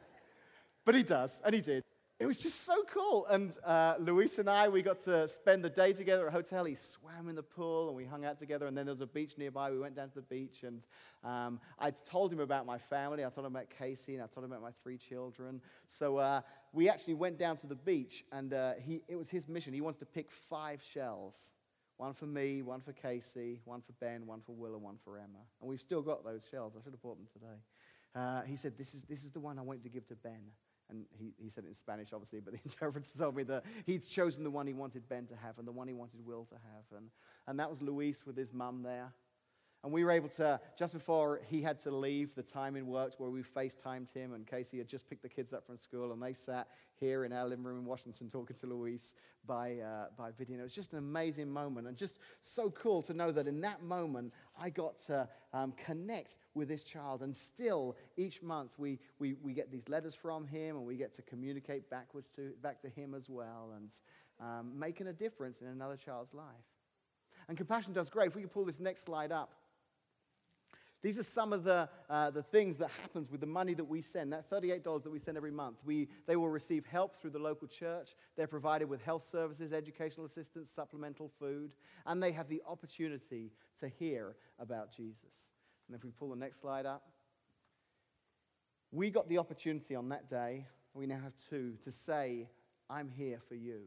but 0.85 0.95
he 0.95 1.03
does, 1.03 1.41
and 1.43 1.55
he 1.55 1.63
did 1.63 1.83
it 2.21 2.27
was 2.27 2.37
just 2.37 2.67
so 2.67 2.85
cool. 2.93 3.27
And 3.31 3.51
uh, 3.65 3.95
Luis 3.99 4.39
and 4.39 4.49
I, 4.49 4.69
we 4.69 4.83
got 4.83 5.01
to 5.05 5.27
spend 5.27 5.65
the 5.65 5.71
day 5.71 5.95
together 5.95 6.27
at 6.27 6.29
a 6.29 6.31
hotel. 6.31 6.67
He 6.67 6.75
swam 6.75 7.31
in 7.31 7.35
the 7.35 7.43
pool 7.43 7.89
and 7.89 7.97
we 7.97 8.05
hung 8.05 8.27
out 8.27 8.39
together. 8.39 8.67
And 8.67 8.77
then 8.77 8.85
there 8.85 8.93
was 8.93 9.01
a 9.01 9.07
beach 9.07 9.39
nearby. 9.39 9.71
We 9.71 9.79
went 9.79 9.97
down 9.97 10.11
to 10.11 10.17
the 10.17 10.23
beach 10.23 10.63
and 10.63 10.83
um, 11.25 11.61
I 11.79 11.91
told 11.91 12.31
him 12.31 12.41
about 12.41 12.67
my 12.67 12.77
family. 12.77 13.25
I 13.25 13.31
told 13.31 13.47
him 13.47 13.57
about 13.57 13.71
Casey 13.71 14.15
and 14.15 14.23
I 14.23 14.27
told 14.27 14.45
him 14.45 14.53
about 14.53 14.61
my 14.63 14.73
three 14.83 14.99
children. 14.99 15.63
So 15.89 16.19
uh, 16.19 16.43
we 16.75 16.91
actually 16.91 17.15
went 17.15 17.39
down 17.39 17.57
to 17.57 17.67
the 17.67 17.75
beach 17.75 18.23
and 18.33 18.53
uh, 18.53 18.75
he, 18.79 19.01
it 19.09 19.17
was 19.17 19.31
his 19.31 19.49
mission. 19.49 19.73
He 19.73 19.81
wants 19.81 19.99
to 20.01 20.07
pick 20.07 20.31
five 20.31 20.83
shells 20.83 21.51
one 21.97 22.13
for 22.13 22.27
me, 22.27 22.63
one 22.63 22.81
for 22.81 22.93
Casey, 22.93 23.61
one 23.65 23.81
for 23.81 23.93
Ben, 23.93 24.27
one 24.27 24.41
for 24.41 24.53
Will, 24.53 24.75
and 24.75 24.83
one 24.83 24.97
for 25.05 25.17
Emma. 25.17 25.45
And 25.61 25.69
we've 25.69 25.81
still 25.81 26.01
got 26.01 26.25
those 26.25 26.47
shells. 26.51 26.75
I 26.75 26.83
should 26.83 26.93
have 26.93 27.03
bought 27.03 27.19
them 27.19 27.29
today. 27.33 27.61
Uh, 28.15 28.43
he 28.43 28.57
said, 28.57 28.77
this 28.77 28.95
is, 28.95 29.03
this 29.03 29.25
is 29.25 29.33
the 29.33 29.41
one 29.41 29.59
I 29.59 29.63
want 29.63 29.83
to 29.83 29.91
give 29.91 30.07
to 30.07 30.17
Ben. 30.17 30.41
And 30.91 31.05
he, 31.19 31.33
he 31.43 31.51
said 31.51 31.65
it 31.65 31.69
in 31.69 31.75
Spanish, 31.75 32.13
obviously, 32.13 32.41
but 32.41 32.53
the 32.55 32.61
interpreter 32.65 33.09
told 33.17 33.37
me 33.37 33.43
that 33.45 33.65
he'd 33.87 34.07
chosen 34.07 34.45
the 34.45 34.51
one 34.51 34.67
he 34.67 34.75
wanted 34.75 35.09
Ben 35.09 35.27
to 35.27 35.37
have 35.37 35.59
and 35.59 35.67
the 35.67 35.73
one 35.73 35.89
he 35.89 35.95
wanted 35.95 36.25
Will 36.25 36.45
to 36.47 36.55
have. 36.55 36.99
And, 36.99 37.11
and 37.47 37.59
that 37.59 37.71
was 37.71 37.81
Luis 37.83 38.27
with 38.27 38.37
his 38.37 38.53
mum 38.53 38.83
there. 38.83 39.13
And 39.83 39.93
we 39.93 40.05
were 40.05 40.11
able 40.11 40.29
to, 40.31 40.61
just 40.79 40.93
before 40.93 41.41
he 41.49 41.63
had 41.63 41.79
to 41.81 41.91
leave, 41.91 42.35
the 42.35 42.43
timing 42.43 42.87
worked 42.87 43.19
where 43.19 43.31
we 43.31 43.43
FaceTimed 43.43 44.13
him, 44.13 44.35
and 44.35 44.47
Casey 44.47 44.77
had 44.77 44.89
just 44.89 45.09
picked 45.09 45.23
the 45.23 45.29
kids 45.29 45.55
up 45.55 45.65
from 45.65 45.79
school, 45.79 46.13
and 46.13 46.23
they 46.23 46.35
sat 46.35 46.69
here 46.97 47.25
in 47.25 47.33
our 47.33 47.49
living 47.49 47.65
room 47.65 47.79
in 47.79 47.85
Washington 47.87 48.29
talking 48.29 48.55
to 48.61 48.67
Luis 48.67 49.15
by, 49.47 49.79
uh, 49.79 50.07
by 50.19 50.33
video. 50.33 50.55
And 50.55 50.61
it 50.61 50.65
was 50.65 50.75
just 50.75 50.93
an 50.93 50.99
amazing 50.99 51.51
moment, 51.51 51.87
and 51.87 51.97
just 51.97 52.19
so 52.41 52.69
cool 52.71 53.01
to 53.03 53.15
know 53.15 53.33
that 53.33 53.49
in 53.49 53.63
that 53.63 53.83
moment, 53.83 54.35
I 54.61 54.69
got 54.69 54.99
to 55.07 55.27
um, 55.55 55.73
connect 55.73 56.37
with 56.55 56.69
this 56.69 56.85
child. 56.85 57.23
And 57.23 57.35
still, 57.35 57.97
each 58.17 58.43
month, 58.43 58.79
we, 58.79 58.99
we, 59.19 59.35
we 59.43 59.55
get 59.55 59.73
these 59.73 59.89
letters 59.89 60.15
from 60.15 60.47
him, 60.47 60.77
and 60.77 60.85
we 60.85 60.97
get 60.97 61.13
to 61.15 61.23
communicate 61.23 61.89
backwards 61.89 62.29
to, 62.37 62.53
back 62.63 62.83
to 62.83 62.89
him 62.89 63.15
as 63.15 63.29
well, 63.29 63.73
and 63.77 63.91
um, 64.39 64.79
making 64.79 65.07
a 65.07 65.13
difference 65.13 65.63
in 65.63 65.69
another 65.69 65.97
child's 65.97 66.35
life. 66.35 66.45
And 67.49 67.57
compassion 67.57 67.95
does 67.95 68.11
great. 68.11 68.29
If 68.29 68.37
we 68.37 68.43
could 68.43 68.53
pull 68.53 68.67
this 68.67 68.81
next 68.81 69.05
slide 69.05 69.33
up. 69.33 69.55
These 71.03 71.19
are 71.19 71.23
some 71.23 71.53
of 71.55 71.65
the, 71.65 71.89
uh, 72.11 72.31
the 72.31 72.43
things 72.43 72.77
that 72.77 72.91
happens 73.01 73.31
with 73.31 73.41
the 73.41 73.47
money 73.47 73.73
that 73.75 73.85
we 73.85 74.03
send. 74.03 74.33
That 74.33 74.51
$38 74.51 75.03
that 75.03 75.11
we 75.11 75.19
send 75.19 75.39
every 75.39 75.51
month. 75.51 75.79
We, 75.85 76.09
they 76.27 76.37
will 76.37 76.51
receive 76.51 76.85
help 76.85 77.17
through 77.21 77.31
the 77.31 77.39
local 77.39 77.67
church. 77.67 78.15
They're 78.37 78.47
provided 78.47 78.89
with 78.89 79.03
health 79.03 79.23
services, 79.23 79.73
educational 79.73 80.27
assistance, 80.27 80.71
supplemental 80.71 81.31
food, 81.39 81.73
and 82.05 82.23
they 82.23 82.33
have 82.33 82.49
the 82.49 82.63
opportunity 82.69 83.53
to 83.81 83.89
hear 83.89 84.37
about 84.59 84.95
Jesus. 84.95 85.53
And 85.89 85.97
if 85.97 86.05
we 86.05 86.11
pull 86.11 86.31
the 86.31 86.37
next 86.37 86.61
slide 86.61 86.85
up, 86.85 87.03
we 88.93 89.11
got 89.11 89.29
the 89.29 89.39
opportunity 89.39 89.95
on 89.95 90.09
that 90.11 90.29
day, 90.29 90.67
we 90.93 91.07
now 91.07 91.21
have 91.23 91.33
two, 91.49 91.77
to 91.85 91.93
say, 91.93 92.49
I'm 92.91 93.09
here 93.09 93.41
for 93.49 93.55
you. 93.55 93.83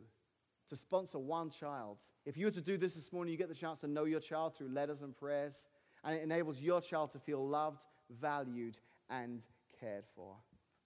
To 0.69 0.76
sponsor 0.76 1.19
one 1.19 1.49
child. 1.49 1.97
If 2.26 2.38
you 2.38 2.45
were 2.45 2.52
to 2.52 2.62
do 2.62 2.78
this 2.78 2.95
this 2.95 3.12
morning, 3.12 3.34
you 3.34 3.38
get 3.38 3.49
the 3.49 3.56
chance 3.56 3.80
to 3.80 3.88
know 3.88 4.06
your 4.06 4.21
child 4.21 4.56
through 4.56 4.69
letters 4.69 5.02
and 5.02 5.15
prayers 5.15 5.67
and 6.03 6.15
it 6.15 6.23
enables 6.23 6.61
your 6.61 6.81
child 6.81 7.11
to 7.11 7.19
feel 7.19 7.47
loved, 7.47 7.83
valued, 8.09 8.77
and 9.09 9.41
cared 9.79 10.05
for. 10.15 10.35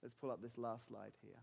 Let's 0.02 0.14
pull 0.14 0.30
up 0.30 0.40
this 0.40 0.58
last 0.58 0.88
slide 0.88 1.12
here. 1.22 1.38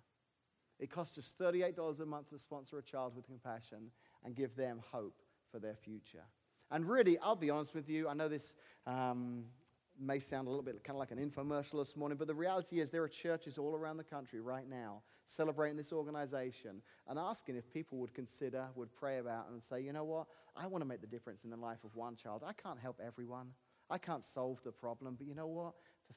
It 0.79 0.89
costs 0.89 1.15
just 1.15 1.37
$38 1.39 1.99
a 1.99 2.05
month 2.05 2.29
to 2.29 2.39
sponsor 2.39 2.77
a 2.77 2.83
child 2.83 3.15
with 3.15 3.25
compassion 3.25 3.91
and 4.23 4.35
give 4.35 4.55
them 4.55 4.81
hope 4.91 5.21
for 5.51 5.59
their 5.59 5.75
future. 5.75 6.23
And 6.71 6.89
really, 6.89 7.17
I'll 7.19 7.35
be 7.35 7.49
honest 7.49 7.73
with 7.73 7.89
you, 7.89 8.09
I 8.09 8.13
know 8.13 8.27
this 8.27 8.55
um, 8.85 9.45
may 9.99 10.19
sound 10.19 10.47
a 10.47 10.49
little 10.49 10.63
bit 10.63 10.83
kind 10.83 10.95
of 10.95 10.99
like 10.99 11.11
an 11.11 11.17
infomercial 11.17 11.79
this 11.79 11.95
morning, 11.95 12.17
but 12.17 12.27
the 12.27 12.33
reality 12.33 12.79
is 12.79 12.89
there 12.89 13.03
are 13.03 13.07
churches 13.07 13.57
all 13.57 13.75
around 13.75 13.97
the 13.97 14.03
country 14.03 14.41
right 14.41 14.67
now 14.67 15.01
celebrating 15.27 15.77
this 15.77 15.93
organization 15.93 16.81
and 17.07 17.17
asking 17.17 17.55
if 17.55 17.71
people 17.71 17.97
would 17.99 18.13
consider, 18.13 18.67
would 18.75 18.93
pray 18.95 19.19
about, 19.19 19.49
and 19.49 19.63
say, 19.63 19.81
you 19.81 19.93
know 19.93 20.03
what, 20.03 20.27
I 20.55 20.67
want 20.67 20.81
to 20.81 20.87
make 20.87 21.01
the 21.01 21.07
difference 21.07 21.43
in 21.43 21.49
the 21.49 21.57
life 21.57 21.83
of 21.83 21.95
one 21.95 22.15
child. 22.15 22.43
I 22.45 22.53
can't 22.53 22.79
help 22.79 22.99
everyone. 23.05 23.47
I 23.89 23.97
can't 23.97 24.25
solve 24.25 24.59
the 24.63 24.71
problem, 24.71 25.15
but 25.17 25.27
you 25.27 25.35
know 25.35 25.47
what? 25.47 25.73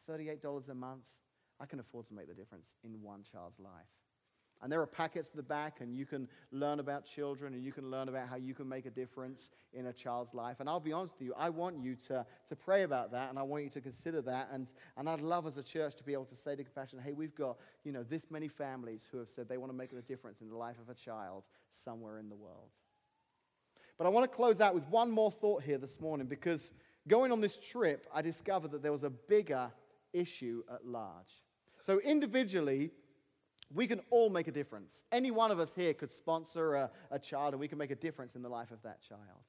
For 0.06 0.18
$38 0.18 0.68
a 0.68 0.74
month, 0.74 1.04
I 1.60 1.66
can 1.66 1.80
afford 1.80 2.06
to 2.06 2.14
make 2.14 2.28
the 2.28 2.34
difference 2.34 2.74
in 2.84 3.02
one 3.02 3.22
child's 3.30 3.58
life. 3.58 3.88
And 4.60 4.72
there 4.72 4.80
are 4.80 4.86
packets 4.86 5.28
at 5.28 5.36
the 5.36 5.42
back, 5.42 5.80
and 5.80 5.94
you 5.94 6.04
can 6.04 6.26
learn 6.50 6.80
about 6.80 7.04
children, 7.04 7.54
and 7.54 7.62
you 7.62 7.70
can 7.70 7.92
learn 7.92 8.08
about 8.08 8.28
how 8.28 8.34
you 8.34 8.54
can 8.54 8.68
make 8.68 8.86
a 8.86 8.90
difference 8.90 9.50
in 9.72 9.86
a 9.86 9.92
child's 9.92 10.34
life. 10.34 10.56
And 10.58 10.68
I'll 10.68 10.80
be 10.80 10.92
honest 10.92 11.14
with 11.18 11.28
you, 11.28 11.34
I 11.36 11.48
want 11.48 11.78
you 11.78 11.94
to, 12.08 12.26
to 12.48 12.56
pray 12.56 12.82
about 12.82 13.12
that, 13.12 13.30
and 13.30 13.38
I 13.38 13.42
want 13.44 13.62
you 13.62 13.70
to 13.70 13.80
consider 13.80 14.20
that. 14.22 14.48
And, 14.52 14.72
and 14.96 15.08
I'd 15.08 15.20
love 15.20 15.46
as 15.46 15.58
a 15.58 15.62
church 15.62 15.94
to 15.96 16.04
be 16.04 16.12
able 16.12 16.24
to 16.26 16.36
say 16.36 16.56
to 16.56 16.64
Compassion, 16.64 16.98
hey, 16.98 17.12
we've 17.12 17.36
got, 17.36 17.56
you 17.84 17.92
know, 17.92 18.02
this 18.02 18.32
many 18.32 18.48
families 18.48 19.06
who 19.10 19.18
have 19.18 19.28
said 19.28 19.48
they 19.48 19.58
want 19.58 19.70
to 19.70 19.78
make 19.78 19.92
a 19.92 20.02
difference 20.02 20.40
in 20.40 20.48
the 20.48 20.56
life 20.56 20.76
of 20.80 20.88
a 20.88 20.94
child 20.94 21.44
somewhere 21.70 22.18
in 22.18 22.28
the 22.28 22.36
world. 22.36 22.70
But 23.96 24.06
I 24.06 24.10
want 24.10 24.28
to 24.28 24.36
close 24.36 24.60
out 24.60 24.74
with 24.74 24.88
one 24.88 25.10
more 25.10 25.30
thought 25.30 25.62
here 25.62 25.78
this 25.78 26.00
morning, 26.00 26.26
because 26.26 26.72
Going 27.08 27.32
on 27.32 27.40
this 27.40 27.56
trip, 27.56 28.06
I 28.14 28.22
discovered 28.22 28.70
that 28.72 28.82
there 28.82 28.92
was 28.92 29.04
a 29.04 29.10
bigger 29.10 29.72
issue 30.12 30.62
at 30.72 30.86
large. 30.86 31.42
So, 31.80 32.00
individually, 32.00 32.90
we 33.72 33.86
can 33.86 34.00
all 34.10 34.30
make 34.30 34.48
a 34.48 34.52
difference. 34.52 35.04
Any 35.10 35.30
one 35.30 35.50
of 35.50 35.58
us 35.58 35.74
here 35.74 35.94
could 35.94 36.10
sponsor 36.10 36.74
a, 36.74 36.90
a, 37.10 37.18
child, 37.18 37.54
and 37.54 37.60
we 37.60 37.68
can 37.68 37.78
make 37.78 37.90
a 37.90 37.96
difference 37.96 38.34
in 38.36 38.42
the 38.42 38.48
life 38.48 38.70
of 38.70 38.82
that 38.82 39.00
child. 39.02 39.42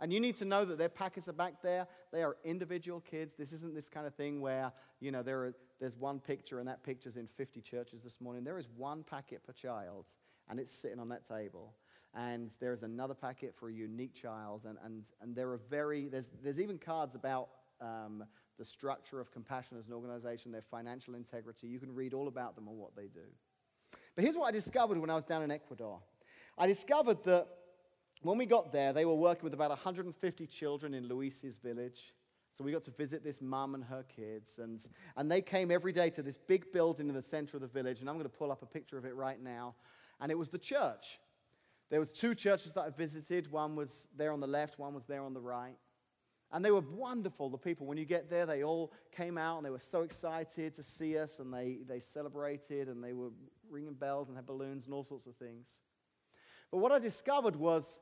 And 0.00 0.12
you 0.12 0.20
need 0.20 0.36
to 0.36 0.44
know 0.44 0.64
that 0.64 0.78
their 0.78 0.88
packets 0.88 1.28
are 1.28 1.34
back 1.34 1.62
there. 1.62 1.86
They 2.12 2.22
are 2.22 2.36
individual 2.44 3.00
kids. 3.00 3.34
This 3.34 3.52
isn't 3.52 3.74
this 3.74 3.88
kind 3.88 4.06
of 4.06 4.14
thing 4.14 4.40
where, 4.40 4.72
you 4.98 5.12
know, 5.12 5.22
there 5.22 5.44
are, 5.44 5.54
there's 5.78 5.96
one 5.96 6.20
picture 6.20 6.58
and 6.58 6.68
that 6.68 6.82
picture's 6.82 7.16
in 7.16 7.26
50 7.26 7.60
churches 7.60 8.02
this 8.02 8.20
morning. 8.20 8.42
There 8.42 8.58
is 8.58 8.68
one 8.76 9.02
packet 9.02 9.44
per 9.44 9.52
child, 9.52 10.06
and 10.48 10.58
it's 10.58 10.72
sitting 10.72 10.98
on 10.98 11.10
that 11.10 11.26
table 11.28 11.74
and 12.14 12.50
there's 12.60 12.82
another 12.82 13.14
packet 13.14 13.54
for 13.54 13.68
a 13.68 13.72
unique 13.72 14.14
child. 14.14 14.62
And, 14.68 14.78
and, 14.84 15.04
and 15.20 15.34
there 15.34 15.50
are 15.50 15.60
very, 15.70 16.08
there's, 16.08 16.30
there's 16.42 16.60
even 16.60 16.78
cards 16.78 17.14
about 17.14 17.48
um, 17.80 18.24
the 18.58 18.64
structure 18.64 19.20
of 19.20 19.30
Compassion 19.30 19.76
as 19.78 19.88
an 19.88 19.94
organization, 19.94 20.52
their 20.52 20.62
financial 20.62 21.14
integrity. 21.14 21.66
You 21.66 21.78
can 21.78 21.94
read 21.94 22.12
all 22.12 22.28
about 22.28 22.56
them 22.56 22.68
and 22.68 22.76
what 22.76 22.96
they 22.96 23.06
do. 23.06 23.26
But 24.14 24.24
here's 24.24 24.36
what 24.36 24.48
I 24.48 24.50
discovered 24.50 24.98
when 24.98 25.10
I 25.10 25.14
was 25.14 25.24
down 25.24 25.42
in 25.42 25.50
Ecuador 25.50 26.00
I 26.58 26.66
discovered 26.66 27.24
that 27.24 27.46
when 28.22 28.36
we 28.36 28.44
got 28.44 28.70
there, 28.70 28.92
they 28.92 29.06
were 29.06 29.14
working 29.14 29.44
with 29.44 29.54
about 29.54 29.70
150 29.70 30.46
children 30.46 30.92
in 30.92 31.08
Luis's 31.08 31.56
village. 31.56 32.12
So 32.52 32.64
we 32.64 32.72
got 32.72 32.82
to 32.84 32.90
visit 32.90 33.24
this 33.24 33.40
mum 33.40 33.74
and 33.74 33.84
her 33.84 34.04
kids. 34.14 34.58
And, 34.58 34.80
and 35.16 35.30
they 35.30 35.40
came 35.40 35.70
every 35.70 35.92
day 35.92 36.10
to 36.10 36.22
this 36.22 36.36
big 36.36 36.70
building 36.72 37.08
in 37.08 37.14
the 37.14 37.22
center 37.22 37.56
of 37.56 37.62
the 37.62 37.68
village. 37.68 38.00
And 38.00 38.10
I'm 38.10 38.16
going 38.16 38.28
to 38.28 38.36
pull 38.36 38.52
up 38.52 38.62
a 38.62 38.66
picture 38.66 38.98
of 38.98 39.06
it 39.06 39.14
right 39.14 39.40
now. 39.40 39.74
And 40.20 40.30
it 40.30 40.36
was 40.36 40.50
the 40.50 40.58
church. 40.58 41.18
There 41.90 42.00
was 42.00 42.12
two 42.12 42.34
churches 42.34 42.72
that 42.72 42.82
I 42.82 42.90
visited. 42.90 43.50
One 43.50 43.76
was 43.76 44.06
there 44.16 44.32
on 44.32 44.40
the 44.40 44.46
left, 44.46 44.78
one 44.78 44.94
was 44.94 45.04
there 45.06 45.22
on 45.22 45.34
the 45.34 45.40
right. 45.40 45.76
And 46.52 46.64
they 46.64 46.70
were 46.70 46.80
wonderful, 46.80 47.48
the 47.48 47.58
people. 47.58 47.86
When 47.86 47.98
you 47.98 48.04
get 48.04 48.28
there, 48.28 48.46
they 48.46 48.64
all 48.64 48.92
came 49.12 49.38
out 49.38 49.58
and 49.58 49.66
they 49.66 49.70
were 49.70 49.78
so 49.78 50.02
excited 50.02 50.74
to 50.74 50.82
see 50.82 51.16
us 51.16 51.38
and 51.38 51.52
they, 51.52 51.78
they 51.86 52.00
celebrated 52.00 52.88
and 52.88 53.02
they 53.02 53.12
were 53.12 53.30
ringing 53.68 53.94
bells 53.94 54.28
and 54.28 54.36
had 54.36 54.46
balloons 54.46 54.86
and 54.86 54.94
all 54.94 55.04
sorts 55.04 55.26
of 55.26 55.36
things. 55.36 55.80
But 56.72 56.78
what 56.78 56.90
I 56.90 56.98
discovered 56.98 57.54
was 57.54 58.00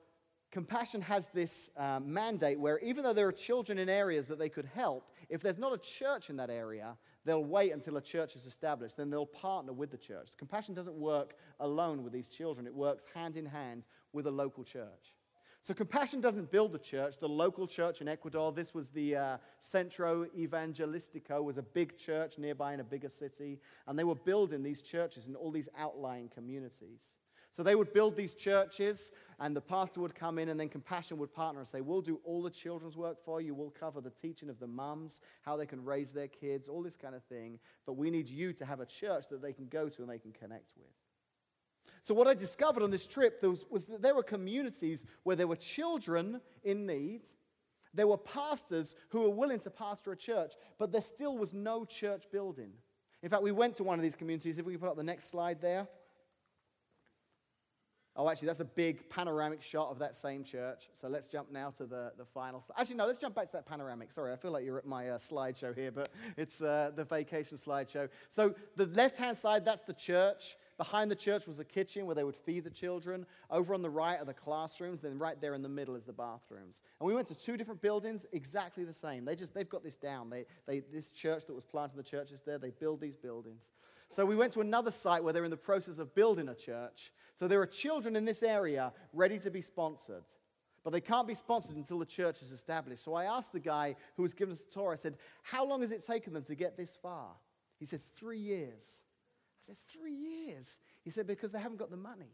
Compassion 0.51 1.03
has 1.03 1.29
this 1.35 1.69
um, 1.77 2.11
mandate 2.11 2.59
where 2.59 2.79
even 2.79 3.05
though 3.05 3.13
there 3.13 3.29
are 3.29 3.33
children 3.33 3.79
in 3.79 3.91
areas 3.91 4.27
that 4.29 4.39
they 4.39 4.49
could 4.49 4.65
help, 4.65 5.11
if 5.29 5.43
there's 5.43 5.59
not 5.59 5.75
a 5.75 5.79
church 5.79 6.31
in 6.31 6.37
that 6.37 6.49
area, 6.49 6.97
They'll 7.29 7.45
wait 7.45 7.73
until 7.73 7.99
a 7.99 8.01
church 8.01 8.37
is 8.37 8.47
established, 8.47 8.97
then 8.97 9.11
they'll 9.11 9.27
partner 9.27 9.75
with 9.75 9.91
the 9.91 9.99
church. 9.99 10.31
Compassion 10.39 10.75
doesn't 10.75 10.95
work 10.95 11.35
alone 11.61 12.03
with 12.03 12.11
these 12.11 12.27
children, 12.27 12.67
it 12.67 12.75
works 12.75 13.05
hand 13.13 13.37
in 13.37 13.45
hand 13.45 13.83
with 14.15 14.27
a 14.27 14.31
local 14.31 14.65
church. 14.65 15.13
So, 15.61 15.75
Compassion 15.75 16.23
doesn't 16.23 16.51
build 16.51 16.73
the 16.73 16.79
church. 16.79 17.19
The 17.19 17.29
local 17.29 17.67
church 17.67 18.01
in 18.01 18.09
Ecuador, 18.09 18.51
this 18.51 18.73
was 18.73 18.89
the 18.89 19.17
uh, 19.17 19.37
Centro 19.61 20.25
Evangelistico, 20.39 21.45
was 21.45 21.59
a 21.59 21.63
big 21.63 21.99
church 21.99 22.39
nearby 22.39 22.73
in 22.73 22.81
a 22.81 22.85
bigger 22.85 23.11
city. 23.11 23.61
And 23.87 23.99
they 23.99 24.05
were 24.05 24.15
building 24.15 24.63
these 24.63 24.81
churches 24.81 25.27
in 25.27 25.37
all 25.37 25.51
these 25.51 25.69
outlying 25.77 26.31
communities. 26.31 27.03
So 27.51 27.63
they 27.63 27.75
would 27.75 27.93
build 27.93 28.17
these 28.17 28.35
churches, 28.35 29.11
and 29.41 29.55
the 29.57 29.61
pastor 29.61 30.01
would 30.01 30.15
come 30.15 30.39
in, 30.39 30.49
and 30.49 30.61
then 30.61 30.69
Compassion 30.69 31.19
would 31.19 31.33
partner 31.33 31.61
and 31.61 31.69
say, 31.69 31.81
We'll 31.81 32.03
do 32.03 32.21
all 32.25 32.43
the 32.43 32.51
children's 32.51 32.97
work 32.97 33.25
for 33.25 33.41
you. 33.41 33.55
We'll 33.55 33.71
cover 33.71 34.01
the 34.01 34.11
teaching 34.11 34.49
of 34.49 34.59
the 34.59 34.67
mums, 34.67 35.21
how 35.43 35.57
they 35.57 35.67
can 35.67 35.85
raise 35.85 36.13
their 36.13 36.29
kids, 36.29 36.69
all 36.69 36.83
this 36.83 36.97
kind 36.97 37.15
of 37.15 37.25
thing. 37.25 37.59
But 37.87 37.95
we 37.95 38.11
need 38.11 38.29
you 38.29 38.53
to 38.55 38.65
have 38.65 38.81
a 38.81 38.87
church 38.87 39.29
that 39.31 39.43
they 39.43 39.53
can 39.53 39.67
go 39.67 39.89
to 39.89 40.03
and 40.03 40.11
they 40.11 40.19
can 40.19 40.33
connect 40.33 40.73
with. 40.77 40.89
So, 42.03 42.15
what 42.15 42.29
I 42.29 42.35
discovered 42.35 42.83
on 42.83 42.91
this 42.91 43.07
trip 43.07 43.43
was, 43.43 43.65
was 43.71 43.87
that 43.87 44.03
there 44.03 44.15
were 44.15 44.23
communities 44.23 45.07
where 45.23 45.37
there 45.37 45.47
were 45.47 45.57
children 45.57 46.41
in 46.65 46.87
need. 46.87 47.23
There 47.95 48.07
were 48.07 48.19
pastors 48.19 48.95
who 49.09 49.23
were 49.23 49.31
willing 49.31 49.61
to 49.61 49.71
pastor 49.71 50.13
a 50.13 50.17
church, 50.17 50.53
but 50.79 50.93
there 50.93 51.01
still 51.01 51.39
was 51.39 51.55
no 51.55 51.85
church 51.85 52.25
building. 52.31 52.73
In 53.23 53.31
fact, 53.31 53.43
we 53.43 53.51
went 53.51 53.75
to 53.77 53.83
one 53.83 53.99
of 53.99 54.03
these 54.03 54.15
communities. 54.15 54.59
If 54.59 54.67
we 54.67 54.77
put 54.77 54.89
up 54.89 54.97
the 54.97 55.03
next 55.03 55.31
slide 55.31 55.61
there. 55.61 55.89
Oh, 58.21 58.29
actually, 58.29 58.47
that's 58.47 58.59
a 58.59 58.65
big 58.65 59.09
panoramic 59.09 59.63
shot 59.63 59.91
of 59.91 60.01
that 60.01 60.17
same 60.17 60.43
church. 60.43 60.89
So 60.93 61.07
let's 61.07 61.29
jump 61.29 61.53
now 61.53 61.71
to 61.79 61.87
the, 61.87 62.11
the 62.19 62.25
final 62.25 62.61
slide. 62.61 62.75
Actually, 62.81 62.97
no, 62.97 63.07
let's 63.07 63.19
jump 63.19 63.37
back 63.37 63.47
to 63.47 63.53
that 63.53 63.65
panoramic. 63.65 64.11
Sorry, 64.11 64.33
I 64.33 64.37
feel 64.37 64.51
like 64.51 64.65
you're 64.65 64.79
at 64.79 64.87
my 64.87 65.11
uh, 65.11 65.19
slideshow 65.19 65.73
here, 65.73 65.93
but 65.93 66.11
it's 66.37 66.61
uh, 66.61 66.91
the 66.97 67.05
vacation 67.05 67.57
slideshow. 67.57 68.09
So 68.29 68.57
the 68.75 68.87
left 68.87 69.19
hand 69.19 69.39
side, 69.39 69.65
that's 69.65 69.83
the 69.83 69.93
church. 69.93 70.57
Behind 70.79 71.09
the 71.09 71.17
church 71.17 71.47
was 71.47 71.61
a 71.61 71.65
kitchen 71.65 72.07
where 72.07 72.17
they 72.17 72.25
would 72.25 72.35
feed 72.35 72.65
the 72.65 72.71
children. 72.71 73.25
Over 73.51 73.73
on 73.73 73.83
the 73.83 73.91
right 73.91 74.19
are 74.19 74.25
the 74.25 74.35
classrooms. 74.35 75.01
Then 75.01 75.17
right 75.17 75.41
there 75.41 75.55
in 75.55 75.63
the 75.63 75.69
middle 75.69 75.95
is 75.95 76.07
the 76.07 76.13
bathrooms. 76.13 76.83
And 77.01 77.07
we 77.07 77.15
went 77.15 77.29
to 77.29 77.37
two 77.37 77.57
different 77.57 77.81
buildings, 77.81 78.27
exactly 78.33 78.83
the 78.83 78.93
same. 78.93 79.25
They 79.25 79.37
just, 79.37 79.55
they've 79.55 79.69
got 79.69 79.85
this 79.85 79.97
down. 79.97 80.29
They, 80.29 80.45
they, 80.67 80.81
this 80.81 81.13
church 81.13 81.47
that 81.47 81.55
was 81.55 81.65
planted, 81.65 81.97
the 81.97 82.03
churches 82.03 82.43
there, 82.45 82.59
they 82.59 82.71
build 82.71 83.01
these 83.01 83.17
buildings. 83.17 83.71
So 84.11 84.25
we 84.25 84.37
went 84.37 84.53
to 84.55 84.61
another 84.61 84.91
site 84.91 85.23
where 85.23 85.33
they're 85.33 85.45
in 85.45 85.51
the 85.51 85.57
process 85.57 85.99
of 85.99 86.15
building 86.15 86.49
a 86.49 86.55
church. 86.55 87.13
So 87.35 87.47
there 87.47 87.61
are 87.61 87.67
children 87.67 88.17
in 88.17 88.25
this 88.25 88.43
area 88.43 88.93
ready 89.13 89.39
to 89.41 89.51
be 89.51 89.61
sponsored. 89.61 90.25
But 90.83 90.93
they 90.93 91.01
can't 91.01 91.29
be 91.29 91.35
sponsored 91.35 91.77
until 91.77 91.99
the 91.99 92.07
church 92.07 92.41
is 92.41 92.51
established. 92.53 93.05
So 93.05 93.15
I 93.15 93.25
asked 93.25 93.53
the 93.53 93.61
guy 93.61 93.97
who 94.17 94.23
was 94.23 94.33
giving 94.33 94.53
us 94.53 94.63
the 94.63 94.73
tour, 94.73 94.93
I 94.93 94.97
said, 94.97 95.17
How 95.43 95.67
long 95.67 95.83
has 95.83 95.91
it 95.91 96.05
taken 96.07 96.33
them 96.33 96.45
to 96.45 96.55
get 96.55 96.77
this 96.77 96.97
far? 96.97 97.29
He 97.79 97.85
said, 97.85 98.01
Three 98.17 98.39
years. 98.39 99.01
I 99.63 99.67
said, 99.67 99.77
Three 99.87 100.15
years? 100.15 100.79
He 101.05 101.11
said, 101.11 101.27
Because 101.27 101.53
they 101.53 101.59
haven't 101.59 101.79
got 101.79 101.91
the 101.91 101.97
money. 101.97 102.33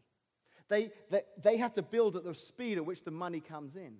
They, 0.69 0.93
they, 1.11 1.23
they 1.43 1.57
have 1.57 1.73
to 1.75 1.83
build 1.83 2.17
at 2.17 2.25
the 2.25 2.35
speed 2.35 2.79
at 2.79 2.87
which 2.87 3.03
the 3.03 3.11
money 3.11 3.41
comes 3.41 3.77
in. 3.77 3.97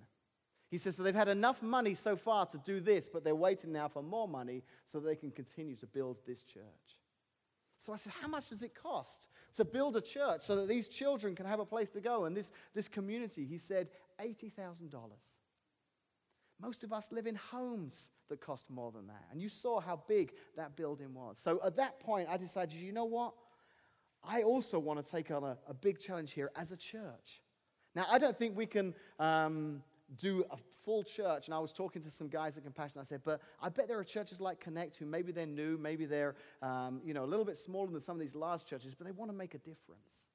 He 0.69 0.77
says, 0.77 0.95
So 0.95 1.03
they've 1.03 1.13
had 1.13 1.27
enough 1.27 1.61
money 1.61 1.95
so 1.95 2.15
far 2.15 2.45
to 2.47 2.57
do 2.59 2.79
this, 2.79 3.09
but 3.11 3.23
they're 3.23 3.35
waiting 3.35 3.71
now 3.71 3.87
for 3.87 4.01
more 4.01 4.27
money 4.27 4.63
so 4.85 4.99
they 4.99 5.15
can 5.15 5.31
continue 5.31 5.75
to 5.75 5.87
build 5.87 6.17
this 6.25 6.43
church. 6.43 6.63
So 7.77 7.93
I 7.93 7.97
said, 7.97 8.13
How 8.21 8.27
much 8.27 8.49
does 8.49 8.63
it 8.63 8.73
cost 8.73 9.27
to 9.55 9.65
build 9.65 9.95
a 9.95 10.01
church 10.01 10.43
so 10.43 10.55
that 10.55 10.67
these 10.67 10.87
children 10.87 11.35
can 11.35 11.45
have 11.45 11.59
a 11.59 11.65
place 11.65 11.89
to 11.91 12.01
go 12.01 12.25
and 12.25 12.35
this, 12.35 12.51
this 12.73 12.87
community? 12.87 13.45
He 13.45 13.57
said, 13.57 13.89
$80,000. 14.19 14.91
Most 16.61 16.83
of 16.83 16.93
us 16.93 17.11
live 17.11 17.27
in 17.27 17.35
homes 17.35 18.11
that 18.29 18.39
cost 18.39 18.69
more 18.69 18.91
than 18.91 19.07
that. 19.07 19.25
And 19.31 19.41
you 19.41 19.49
saw 19.49 19.81
how 19.81 20.01
big 20.07 20.31
that 20.55 20.75
building 20.75 21.13
was. 21.13 21.37
So 21.37 21.59
at 21.65 21.75
that 21.75 21.99
point, 21.99 22.29
I 22.29 22.37
decided, 22.37 22.75
you 22.75 22.93
know 22.93 23.05
what? 23.05 23.33
I 24.23 24.43
also 24.43 24.79
want 24.79 25.03
to 25.03 25.11
take 25.11 25.31
on 25.31 25.43
a, 25.43 25.57
a 25.67 25.73
big 25.73 25.99
challenge 25.99 26.31
here 26.31 26.51
as 26.55 26.71
a 26.71 26.77
church. 26.77 27.41
Now, 27.93 28.05
I 28.09 28.17
don't 28.17 28.37
think 28.37 28.57
we 28.57 28.65
can 28.65 28.93
um, 29.19 29.83
do 30.17 30.45
a 30.51 30.57
full 30.83 31.03
church. 31.03 31.47
And 31.47 31.53
I 31.53 31.59
was 31.59 31.71
talking 31.71 32.01
to 32.03 32.11
some 32.11 32.27
guys 32.27 32.57
at 32.57 32.63
Compassion. 32.63 32.99
I 32.99 33.03
said, 33.03 33.21
but 33.23 33.41
I 33.61 33.69
bet 33.69 33.87
there 33.87 33.99
are 33.99 34.03
churches 34.03 34.39
like 34.39 34.59
Connect 34.59 34.95
who 34.97 35.05
maybe 35.05 35.31
they're 35.31 35.45
new, 35.45 35.77
maybe 35.77 36.05
they're 36.05 36.35
um, 36.61 37.01
you 37.03 37.13
know, 37.13 37.23
a 37.23 37.25
little 37.25 37.45
bit 37.45 37.57
smaller 37.57 37.91
than 37.91 38.01
some 38.01 38.15
of 38.15 38.21
these 38.21 38.35
large 38.35 38.65
churches, 38.65 38.93
but 38.93 39.05
they 39.05 39.11
want 39.11 39.31
to 39.31 39.37
make 39.37 39.53
a 39.53 39.59
difference. 39.59 40.27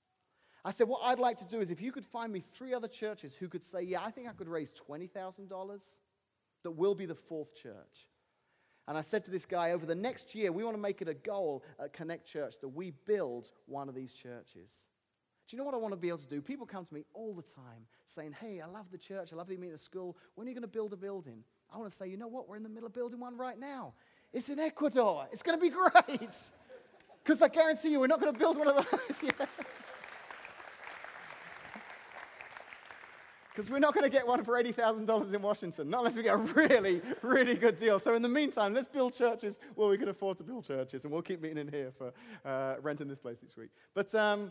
I 0.65 0.73
said, 0.73 0.89
what 0.89 1.01
I'd 1.05 1.19
like 1.19 1.39
to 1.39 1.47
do 1.47 1.61
is 1.61 1.71
if 1.71 1.81
you 1.81 1.93
could 1.93 2.05
find 2.05 2.33
me 2.33 2.41
three 2.41 2.75
other 2.75 2.89
churches 2.89 3.35
who 3.35 3.49
could 3.49 3.65
say, 3.65 3.83
yeah, 3.83 4.03
I 4.05 4.11
think 4.11 4.29
I 4.29 4.33
could 4.33 4.49
raise 4.49 4.73
$20,000, 4.73 5.99
that 6.63 6.71
will 6.71 6.95
be 6.95 7.07
the 7.07 7.15
fourth 7.15 7.55
church. 7.55 8.09
And 8.87 8.99
I 8.99 9.03
said 9.03 9.25
to 9.25 9.31
this 9.31 9.47
guy, 9.47 9.73
over 9.73 9.87
the 9.87 9.95
next 9.95 10.35
year, 10.35 10.53
we 10.53 10.65
want 10.65 10.77
to 10.77 10.81
make 10.81 11.01
it 11.01 11.09
a 11.09 11.15
goal 11.15 11.65
at 11.83 11.93
Connect 11.93 12.27
Church 12.27 12.57
that 12.61 12.69
we 12.69 12.91
build 12.91 13.53
one 13.67 13.89
of 13.89 13.95
these 13.95 14.13
churches. 14.13 14.85
Do 15.51 15.57
you 15.57 15.59
know 15.59 15.65
what 15.65 15.75
I 15.75 15.79
want 15.79 15.93
to 15.93 15.97
be 15.97 16.07
able 16.07 16.19
to 16.19 16.29
do? 16.29 16.41
People 16.41 16.65
come 16.65 16.85
to 16.85 16.95
me 16.95 17.05
all 17.13 17.35
the 17.35 17.43
time 17.43 17.85
saying, 18.07 18.37
Hey, 18.41 18.61
I 18.61 18.67
love 18.67 18.87
the 18.93 18.99
church. 18.99 19.33
I 19.33 19.37
love 19.37 19.49
the 19.49 19.57
meeting 19.57 19.73
at 19.75 19.81
school. 19.81 20.17
When 20.37 20.47
are 20.47 20.49
you 20.49 20.55
going 20.55 20.63
to 20.63 20.69
build 20.69 20.93
a 20.93 20.97
building? 20.97 21.43
I 21.75 21.77
want 21.77 21.91
to 21.91 21.97
say, 21.97 22.07
You 22.07 22.17
know 22.17 22.29
what? 22.29 22.49
We're 22.49 22.55
in 22.55 22.63
the 22.63 22.69
middle 22.69 22.87
of 22.87 22.93
building 22.93 23.19
one 23.19 23.37
right 23.37 23.59
now. 23.59 23.95
It's 24.33 24.49
in 24.49 24.61
Ecuador. 24.61 25.27
It's 25.33 25.43
going 25.43 25.59
to 25.59 25.63
be 25.63 25.71
great. 25.71 26.31
Because 27.23 27.43
I 27.43 27.49
guarantee 27.49 27.91
you, 27.91 28.01
we're 28.01 28.07
not 28.07 28.19
going 28.19 28.33
to 28.33 28.39
build 28.39 28.57
one 28.57 28.67
of 28.69 28.77
those. 28.77 29.31
Because 33.51 33.71
we're 33.71 33.79
not 33.79 33.93
going 33.93 34.05
to 34.05 34.11
get 34.11 34.27
one 34.27 34.43
for 34.43 34.63
$80,000 34.63 35.35
in 35.35 35.43
Washington, 35.43 35.91
not 35.91 35.99
unless 35.99 36.17
we 36.17 36.23
get 36.23 36.35
a 36.35 36.39
really, 36.39 37.03
really 37.21 37.57
good 37.57 37.77
deal. 37.77 37.99
So, 37.99 38.15
in 38.15 38.23
the 38.23 38.29
meantime, 38.29 38.73
let's 38.73 38.89
build 38.89 39.13
churches 39.13 39.61
where 39.75 39.89
we 39.89 39.99
can 39.99 40.09
afford 40.09 40.39
to 40.39 40.45
build 40.45 40.67
churches, 40.67 41.05
and 41.05 41.13
we'll 41.13 41.21
keep 41.21 41.43
meeting 41.43 41.59
in 41.59 41.69
here 41.69 41.93
for 41.99 42.13
uh, 42.49 42.77
renting 42.81 43.09
this 43.09 43.19
place 43.19 43.39
each 43.45 43.57
week. 43.59 43.71
But 43.93 44.15
um, 44.15 44.51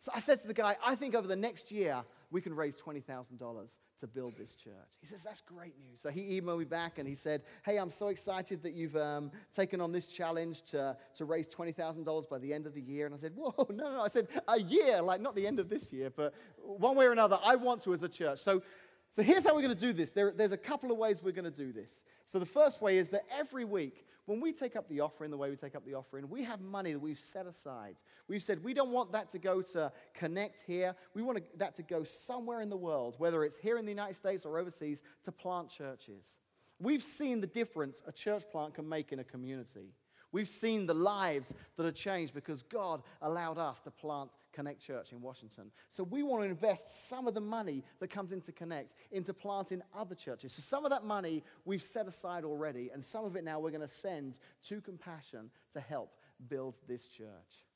so 0.00 0.12
I 0.14 0.20
said 0.20 0.40
to 0.42 0.46
the 0.46 0.54
guy, 0.54 0.76
I 0.84 0.94
think 0.94 1.14
over 1.14 1.26
the 1.26 1.36
next 1.36 1.72
year, 1.72 2.04
we 2.30 2.40
can 2.40 2.54
raise 2.54 2.76
$20,000 2.76 3.78
to 4.00 4.06
build 4.06 4.36
this 4.36 4.54
church. 4.54 4.72
He 5.00 5.06
says, 5.06 5.22
That's 5.22 5.40
great 5.40 5.74
news. 5.78 6.00
So 6.00 6.10
he 6.10 6.40
emailed 6.40 6.58
me 6.58 6.64
back 6.66 6.98
and 6.98 7.08
he 7.08 7.14
said, 7.14 7.42
Hey, 7.64 7.78
I'm 7.78 7.90
so 7.90 8.08
excited 8.08 8.62
that 8.62 8.74
you've 8.74 8.96
um, 8.96 9.30
taken 9.54 9.80
on 9.80 9.90
this 9.90 10.06
challenge 10.06 10.62
to, 10.66 10.96
to 11.16 11.24
raise 11.24 11.48
$20,000 11.48 12.28
by 12.28 12.38
the 12.38 12.52
end 12.52 12.66
of 12.66 12.74
the 12.74 12.82
year. 12.82 13.06
And 13.06 13.14
I 13.14 13.18
said, 13.18 13.32
Whoa, 13.34 13.54
no, 13.70 13.92
no. 13.92 14.02
I 14.02 14.08
said, 14.08 14.28
A 14.46 14.60
year, 14.60 15.00
like 15.02 15.20
not 15.20 15.34
the 15.34 15.46
end 15.46 15.58
of 15.58 15.68
this 15.68 15.92
year, 15.92 16.10
but 16.14 16.34
one 16.62 16.96
way 16.96 17.06
or 17.06 17.12
another, 17.12 17.38
I 17.42 17.56
want 17.56 17.82
to 17.82 17.92
as 17.94 18.02
a 18.02 18.08
church. 18.08 18.38
So 18.38 18.62
so 19.10 19.22
here's 19.22 19.44
how 19.44 19.54
we're 19.54 19.62
going 19.62 19.74
to 19.74 19.80
do 19.80 19.92
this. 19.92 20.10
There, 20.10 20.32
there's 20.32 20.52
a 20.52 20.58
couple 20.58 20.92
of 20.92 20.98
ways 20.98 21.22
we're 21.22 21.32
going 21.32 21.44
to 21.44 21.50
do 21.50 21.72
this. 21.72 22.04
So 22.24 22.38
the 22.38 22.46
first 22.46 22.82
way 22.82 22.98
is 22.98 23.08
that 23.08 23.24
every 23.30 23.64
week 23.64 24.06
when 24.28 24.42
we 24.42 24.52
take 24.52 24.76
up 24.76 24.86
the 24.90 25.00
offering, 25.00 25.30
the 25.30 25.38
way 25.38 25.48
we 25.48 25.56
take 25.56 25.74
up 25.74 25.86
the 25.86 25.94
offering, 25.94 26.28
we 26.28 26.44
have 26.44 26.60
money 26.60 26.92
that 26.92 26.98
we've 26.98 27.18
set 27.18 27.46
aside. 27.46 27.96
We've 28.28 28.42
said 28.42 28.62
we 28.62 28.74
don't 28.74 28.90
want 28.90 29.12
that 29.12 29.30
to 29.30 29.38
go 29.38 29.62
to 29.62 29.90
connect 30.12 30.64
here. 30.66 30.94
We 31.14 31.22
want 31.22 31.40
that 31.56 31.74
to 31.76 31.82
go 31.82 32.04
somewhere 32.04 32.60
in 32.60 32.68
the 32.68 32.76
world, 32.76 33.14
whether 33.16 33.42
it's 33.42 33.56
here 33.56 33.78
in 33.78 33.86
the 33.86 33.90
United 33.90 34.16
States 34.16 34.44
or 34.44 34.58
overseas, 34.58 35.02
to 35.24 35.32
plant 35.32 35.70
churches. 35.70 36.36
We've 36.78 37.02
seen 37.02 37.40
the 37.40 37.46
difference 37.46 38.02
a 38.06 38.12
church 38.12 38.42
plant 38.52 38.74
can 38.74 38.86
make 38.86 39.12
in 39.12 39.18
a 39.18 39.24
community. 39.24 39.94
We've 40.30 40.48
seen 40.48 40.86
the 40.86 40.94
lives 40.94 41.54
that 41.76 41.86
are 41.86 41.92
changed 41.92 42.34
because 42.34 42.62
God 42.62 43.02
allowed 43.22 43.58
us 43.58 43.80
to 43.80 43.90
plant 43.90 44.30
Connect 44.52 44.80
Church 44.80 45.12
in 45.12 45.22
Washington. 45.22 45.70
So 45.88 46.02
we 46.04 46.22
want 46.22 46.42
to 46.42 46.48
invest 46.48 47.08
some 47.08 47.26
of 47.26 47.34
the 47.34 47.40
money 47.40 47.82
that 48.00 48.08
comes 48.08 48.32
into 48.32 48.52
Connect 48.52 48.92
into 49.10 49.32
planting 49.32 49.82
other 49.96 50.14
churches. 50.14 50.52
So 50.52 50.60
some 50.60 50.84
of 50.84 50.90
that 50.90 51.04
money 51.04 51.44
we've 51.64 51.82
set 51.82 52.06
aside 52.06 52.44
already, 52.44 52.90
and 52.92 53.04
some 53.04 53.24
of 53.24 53.36
it 53.36 53.44
now 53.44 53.58
we're 53.58 53.70
going 53.70 53.80
to 53.80 53.88
send 53.88 54.38
to 54.66 54.80
Compassion 54.80 55.50
to 55.72 55.80
help 55.80 56.12
build 56.48 56.76
this 56.86 57.08
church. 57.08 57.67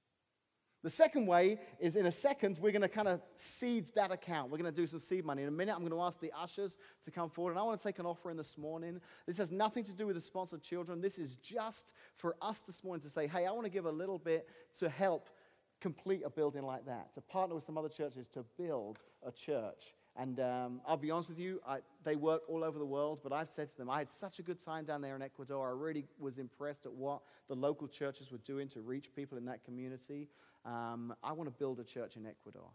The 0.83 0.91
second 0.91 1.27
way 1.27 1.59
is 1.79 1.95
in 1.95 2.07
a 2.07 2.11
second, 2.11 2.59
we're 2.61 2.73
going 2.73 2.83
to 2.83 2.89
kind 2.89 3.07
of 3.07 3.21
seed 3.37 3.87
that 3.95 4.11
account. 4.11 4.51
We're 4.51 4.59
going 4.59 4.73
to 4.73 4.81
do 4.81 4.87
some 4.87 4.99
seed 4.99 5.25
money. 5.25 5.43
In 5.43 5.49
a 5.49 5.53
minute, 5.53 5.75
I'm 5.75 5.81
going 5.81 5.93
to 5.93 6.01
ask 6.01 6.19
the 6.19 6.33
ushers 6.37 6.77
to 7.05 7.13
come 7.13 7.31
forward. 7.31 7.53
And 7.53 7.61
I 7.61 7.63
want 7.63 7.79
to 7.79 7.87
take 7.87 8.01
an 8.01 8.07
offering 8.07 8.37
this 8.37 8.59
morning. 8.59 9.01
This 9.27 9.39
has 9.39 9.53
nothing 9.53 9.85
to 9.85 9.93
do 9.93 10.07
with 10.07 10.17
the 10.17 10.21
sponsored 10.21 10.63
children. 10.63 11.01
This 11.01 11.19
is 11.19 11.37
just 11.37 11.93
for 12.17 12.35
us 12.43 12.61
this 12.61 12.83
morning 12.83 13.03
to 13.03 13.11
say, 13.11 13.29
hey, 13.29 13.47
I 13.47 13.53
want 13.53 13.65
to 13.65 13.71
give 13.71 13.87
a 13.87 13.93
little 13.93 14.19
bit 14.19 14.49
to 14.81 14.89
help 14.89 15.29
complete 15.81 16.23
a 16.25 16.31
building 16.31 16.63
like 16.63 16.87
that, 16.87 17.15
to 17.15 17.21
partner 17.21 17.55
with 17.55 17.65
some 17.65 17.79
other 17.79 17.89
churches 17.89 18.29
to 18.29 18.45
build 18.59 18.99
a 19.25 19.31
church. 19.31 19.95
And 20.17 20.41
um, 20.41 20.81
I'll 20.87 20.99
be 20.99 21.11
honest 21.11 21.31
with 21.31 21.39
you, 21.39 21.61
I, 21.67 21.79
they 22.05 22.17
work 22.17 22.43
all 22.47 22.65
over 22.65 22.79
the 22.79 22.85
world, 22.85 23.21
but 23.23 23.33
I've 23.33 23.49
said 23.49 23.71
to 23.71 23.77
them, 23.79 23.89
I 23.89 23.99
had 23.99 24.11
such 24.11 24.39
a 24.39 24.43
good 24.43 24.63
time 24.63 24.85
down 24.85 25.01
there 25.01 25.17
in 25.17 25.23
Ecuador. 25.23 25.71
I 25.71 25.73
really 25.73 26.05
was 26.19 26.39
impressed 26.39 26.85
at 26.85 26.93
what 26.93 27.23
the 27.49 27.55
local 27.55 27.89
churches 27.89 28.31
were 28.31 28.39
doing 28.39 28.69
to 28.71 28.83
reach 28.83 29.09
people 29.17 29.39
in 29.39 29.47
that 29.47 29.65
community. 29.65 30.29
Um, 30.67 31.15
I 31.25 31.33
want 31.33 31.49
to 31.49 31.59
build 31.59 31.81
a 31.81 31.85
church 31.85 32.17
in 32.17 32.27
Ecuador. 32.27 32.69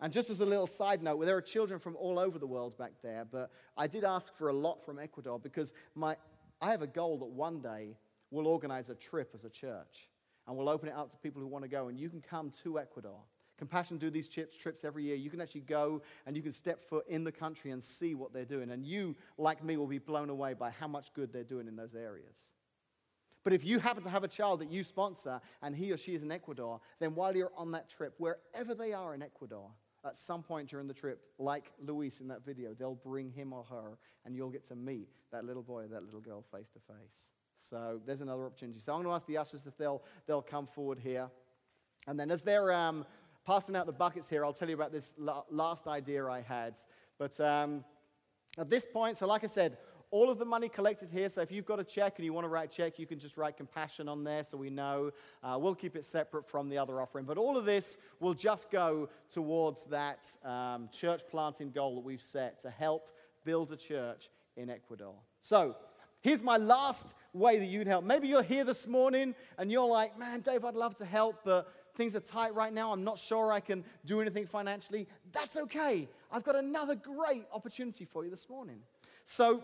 And 0.00 0.12
just 0.12 0.30
as 0.30 0.40
a 0.40 0.46
little 0.46 0.68
side 0.68 1.02
note, 1.02 1.16
well, 1.18 1.26
there 1.26 1.36
are 1.36 1.42
children 1.42 1.80
from 1.80 1.96
all 1.96 2.18
over 2.18 2.38
the 2.38 2.46
world 2.46 2.78
back 2.78 2.92
there, 3.02 3.24
but 3.24 3.50
I 3.76 3.86
did 3.88 4.04
ask 4.04 4.36
for 4.36 4.48
a 4.48 4.52
lot 4.52 4.84
from 4.84 4.98
Ecuador 4.98 5.38
because 5.38 5.72
my, 5.94 6.16
I 6.60 6.70
have 6.70 6.82
a 6.82 6.86
goal 6.86 7.18
that 7.18 7.26
one 7.26 7.60
day 7.60 7.96
we'll 8.30 8.46
organize 8.46 8.88
a 8.88 8.94
trip 8.94 9.30
as 9.34 9.44
a 9.44 9.50
church 9.50 10.08
and 10.46 10.56
we'll 10.56 10.68
open 10.68 10.88
it 10.88 10.94
up 10.94 11.10
to 11.12 11.18
people 11.18 11.40
who 11.40 11.46
want 11.46 11.64
to 11.64 11.68
go, 11.68 11.88
and 11.88 11.98
you 11.98 12.08
can 12.08 12.20
come 12.20 12.52
to 12.62 12.78
Ecuador. 12.78 13.20
Compassion 13.58 13.98
do 13.98 14.10
these 14.10 14.28
trips, 14.28 14.56
trips 14.56 14.84
every 14.84 15.04
year. 15.04 15.14
You 15.14 15.30
can 15.30 15.40
actually 15.40 15.60
go 15.62 16.02
and 16.26 16.36
you 16.36 16.42
can 16.42 16.52
step 16.52 16.82
foot 16.88 17.04
in 17.08 17.24
the 17.24 17.32
country 17.32 17.70
and 17.70 17.82
see 17.82 18.14
what 18.14 18.32
they're 18.32 18.44
doing. 18.44 18.70
And 18.70 18.84
you, 18.84 19.14
like 19.38 19.62
me, 19.62 19.76
will 19.76 19.86
be 19.86 19.98
blown 19.98 20.30
away 20.30 20.54
by 20.54 20.70
how 20.70 20.88
much 20.88 21.12
good 21.14 21.32
they're 21.32 21.44
doing 21.44 21.68
in 21.68 21.76
those 21.76 21.94
areas. 21.94 22.34
But 23.44 23.52
if 23.52 23.64
you 23.64 23.78
happen 23.78 24.02
to 24.04 24.08
have 24.08 24.24
a 24.24 24.28
child 24.28 24.60
that 24.60 24.70
you 24.70 24.84
sponsor 24.84 25.40
and 25.62 25.74
he 25.74 25.92
or 25.92 25.96
she 25.96 26.14
is 26.14 26.22
in 26.22 26.30
Ecuador, 26.30 26.80
then 27.00 27.14
while 27.14 27.36
you're 27.36 27.52
on 27.56 27.72
that 27.72 27.88
trip, 27.88 28.14
wherever 28.18 28.74
they 28.74 28.92
are 28.92 29.14
in 29.14 29.22
Ecuador, 29.22 29.70
at 30.04 30.16
some 30.16 30.42
point 30.42 30.68
during 30.68 30.88
the 30.88 30.94
trip, 30.94 31.20
like 31.38 31.70
Luis 31.84 32.20
in 32.20 32.28
that 32.28 32.44
video, 32.44 32.74
they'll 32.74 32.94
bring 32.94 33.30
him 33.30 33.52
or 33.52 33.64
her 33.64 33.98
and 34.24 34.34
you'll 34.34 34.50
get 34.50 34.66
to 34.68 34.76
meet 34.76 35.08
that 35.30 35.44
little 35.44 35.62
boy 35.62 35.84
or 35.84 35.88
that 35.88 36.04
little 36.04 36.20
girl 36.20 36.44
face 36.52 36.68
to 36.70 36.80
face. 36.80 37.30
So 37.56 38.00
there's 38.04 38.20
another 38.20 38.44
opportunity. 38.44 38.80
So 38.80 38.92
I'm 38.92 39.02
going 39.02 39.12
to 39.12 39.14
ask 39.14 39.26
the 39.26 39.38
ushers 39.38 39.66
if 39.66 39.76
they'll, 39.76 40.02
they'll 40.26 40.42
come 40.42 40.66
forward 40.66 40.98
here. 40.98 41.28
And 42.08 42.18
then 42.18 42.30
as 42.32 42.42
they're 42.42 42.72
um, 42.72 43.06
passing 43.44 43.76
out 43.76 43.86
the 43.86 43.92
buckets 43.92 44.28
here, 44.28 44.44
I'll 44.44 44.52
tell 44.52 44.68
you 44.68 44.74
about 44.74 44.92
this 44.92 45.14
last 45.50 45.86
idea 45.86 46.26
I 46.26 46.40
had. 46.40 46.74
But 47.18 47.38
um, 47.40 47.84
at 48.58 48.70
this 48.70 48.86
point, 48.90 49.18
so 49.18 49.26
like 49.26 49.44
I 49.44 49.48
said, 49.48 49.78
all 50.10 50.28
of 50.28 50.38
the 50.38 50.44
money 50.44 50.68
collected 50.68 51.08
here. 51.08 51.28
So 51.30 51.40
if 51.40 51.50
you've 51.50 51.64
got 51.64 51.80
a 51.80 51.84
check 51.84 52.18
and 52.18 52.24
you 52.24 52.34
want 52.34 52.44
to 52.44 52.48
write 52.50 52.68
a 52.68 52.76
check, 52.76 52.98
you 52.98 53.06
can 53.06 53.18
just 53.18 53.38
write 53.38 53.56
compassion 53.56 54.08
on 54.08 54.24
there 54.24 54.44
so 54.44 54.58
we 54.58 54.68
know. 54.68 55.10
Uh, 55.42 55.56
we'll 55.58 55.74
keep 55.74 55.96
it 55.96 56.04
separate 56.04 56.46
from 56.46 56.68
the 56.68 56.76
other 56.76 57.00
offering. 57.00 57.24
But 57.24 57.38
all 57.38 57.56
of 57.56 57.64
this 57.64 57.96
will 58.20 58.34
just 58.34 58.70
go 58.70 59.08
towards 59.32 59.84
that 59.86 60.26
um, 60.44 60.90
church 60.92 61.22
planting 61.30 61.70
goal 61.70 61.94
that 61.94 62.04
we've 62.04 62.22
set 62.22 62.60
to 62.62 62.70
help 62.70 63.08
build 63.44 63.72
a 63.72 63.76
church 63.76 64.28
in 64.56 64.68
Ecuador. 64.68 65.14
So 65.40 65.76
Here's 66.22 66.42
my 66.42 66.56
last 66.56 67.14
way 67.32 67.58
that 67.58 67.66
you 67.66 67.80
can 67.80 67.88
help. 67.88 68.04
Maybe 68.04 68.28
you're 68.28 68.44
here 68.44 68.62
this 68.62 68.86
morning 68.86 69.34
and 69.58 69.72
you're 69.72 69.88
like, 69.88 70.16
man, 70.16 70.40
Dave, 70.40 70.64
I'd 70.64 70.76
love 70.76 70.94
to 70.96 71.04
help, 71.04 71.40
but 71.44 71.66
things 71.94 72.16
are 72.16 72.20
tight 72.20 72.54
right 72.54 72.72
now. 72.72 72.92
I'm 72.92 73.04
not 73.04 73.18
sure 73.18 73.52
I 73.52 73.60
can 73.60 73.84
do 74.04 74.20
anything 74.20 74.46
financially. 74.46 75.06
That's 75.32 75.56
okay. 75.56 76.08
I've 76.30 76.44
got 76.44 76.56
another 76.56 76.94
great 76.94 77.44
opportunity 77.52 78.04
for 78.04 78.24
you 78.24 78.30
this 78.30 78.48
morning. 78.48 78.80
So, 79.24 79.62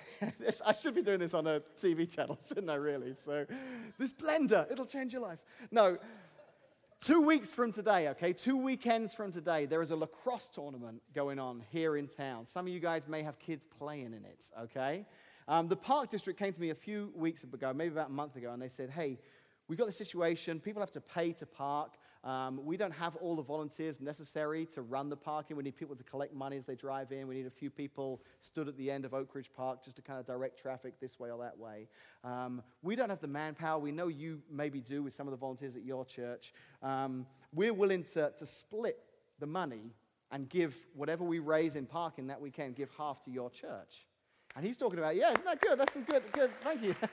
I 0.66 0.72
should 0.72 0.94
be 0.94 1.02
doing 1.02 1.18
this 1.18 1.34
on 1.34 1.46
a 1.46 1.60
TV 1.80 2.08
channel, 2.12 2.38
shouldn't 2.48 2.70
I, 2.70 2.74
really? 2.74 3.14
So, 3.24 3.46
this 3.98 4.12
blender, 4.12 4.70
it'll 4.70 4.86
change 4.86 5.12
your 5.12 5.22
life. 5.22 5.38
No, 5.70 5.98
two 7.00 7.20
weeks 7.20 7.50
from 7.50 7.72
today, 7.72 8.08
okay, 8.10 8.32
two 8.32 8.56
weekends 8.56 9.14
from 9.14 9.32
today, 9.32 9.66
there 9.66 9.82
is 9.82 9.90
a 9.90 9.96
lacrosse 9.96 10.48
tournament 10.48 11.02
going 11.14 11.38
on 11.38 11.62
here 11.70 11.96
in 11.96 12.06
town. 12.06 12.46
Some 12.46 12.66
of 12.66 12.72
you 12.72 12.80
guys 12.80 13.08
may 13.08 13.22
have 13.22 13.38
kids 13.38 13.66
playing 13.78 14.06
in 14.06 14.24
it, 14.24 14.44
okay? 14.60 15.06
Um, 15.48 15.68
the 15.68 15.76
Park 15.76 16.08
District 16.08 16.38
came 16.38 16.52
to 16.52 16.60
me 16.60 16.70
a 16.70 16.74
few 16.74 17.12
weeks 17.16 17.42
ago, 17.42 17.72
maybe 17.74 17.92
about 17.92 18.10
a 18.10 18.12
month 18.12 18.36
ago, 18.36 18.52
and 18.52 18.62
they 18.62 18.68
said, 18.68 18.90
hey, 18.90 19.18
we've 19.68 19.78
got 19.78 19.86
the 19.86 19.92
situation. 19.92 20.60
People 20.60 20.80
have 20.80 20.92
to 20.92 21.00
pay 21.00 21.32
to 21.32 21.46
park. 21.46 21.92
Um, 22.24 22.64
we 22.64 22.76
don't 22.76 22.92
have 22.92 23.16
all 23.16 23.34
the 23.34 23.42
volunteers 23.42 24.00
necessary 24.00 24.64
to 24.66 24.82
run 24.82 25.08
the 25.08 25.16
parking. 25.16 25.56
We 25.56 25.64
need 25.64 25.76
people 25.76 25.96
to 25.96 26.04
collect 26.04 26.32
money 26.32 26.56
as 26.56 26.66
they 26.66 26.76
drive 26.76 27.10
in. 27.10 27.26
We 27.26 27.34
need 27.34 27.46
a 27.46 27.50
few 27.50 27.68
people 27.68 28.22
stood 28.40 28.68
at 28.68 28.76
the 28.76 28.90
end 28.90 29.04
of 29.04 29.12
Oak 29.12 29.34
Ridge 29.34 29.50
Park 29.56 29.82
just 29.84 29.96
to 29.96 30.02
kind 30.02 30.20
of 30.20 30.26
direct 30.26 30.60
traffic 30.60 31.00
this 31.00 31.18
way 31.18 31.30
or 31.30 31.38
that 31.42 31.58
way. 31.58 31.88
Um, 32.22 32.62
we 32.82 32.94
don't 32.94 33.10
have 33.10 33.20
the 33.20 33.26
manpower. 33.26 33.78
We 33.80 33.90
know 33.90 34.06
you 34.06 34.40
maybe 34.50 34.80
do 34.80 35.02
with 35.02 35.14
some 35.14 35.26
of 35.26 35.32
the 35.32 35.36
volunteers 35.36 35.74
at 35.74 35.84
your 35.84 36.04
church. 36.04 36.54
Um, 36.80 37.26
we're 37.52 37.74
willing 37.74 38.04
to, 38.14 38.32
to 38.38 38.46
split 38.46 38.98
the 39.40 39.46
money 39.46 39.92
and 40.30 40.48
give 40.48 40.76
whatever 40.94 41.24
we 41.24 41.40
raise 41.40 41.74
in 41.74 41.86
parking 41.86 42.28
that 42.28 42.40
weekend, 42.40 42.76
give 42.76 42.88
half 42.96 43.22
to 43.24 43.30
your 43.30 43.50
church. 43.50 44.06
And 44.54 44.64
he's 44.64 44.76
talking 44.76 44.98
about, 44.98 45.16
yeah, 45.16 45.32
isn't 45.32 45.44
that 45.44 45.60
good? 45.60 45.78
That's 45.78 45.92
some 45.92 46.04
good, 46.04 46.22
good, 46.32 46.50
thank 46.62 46.82
you. 46.82 46.94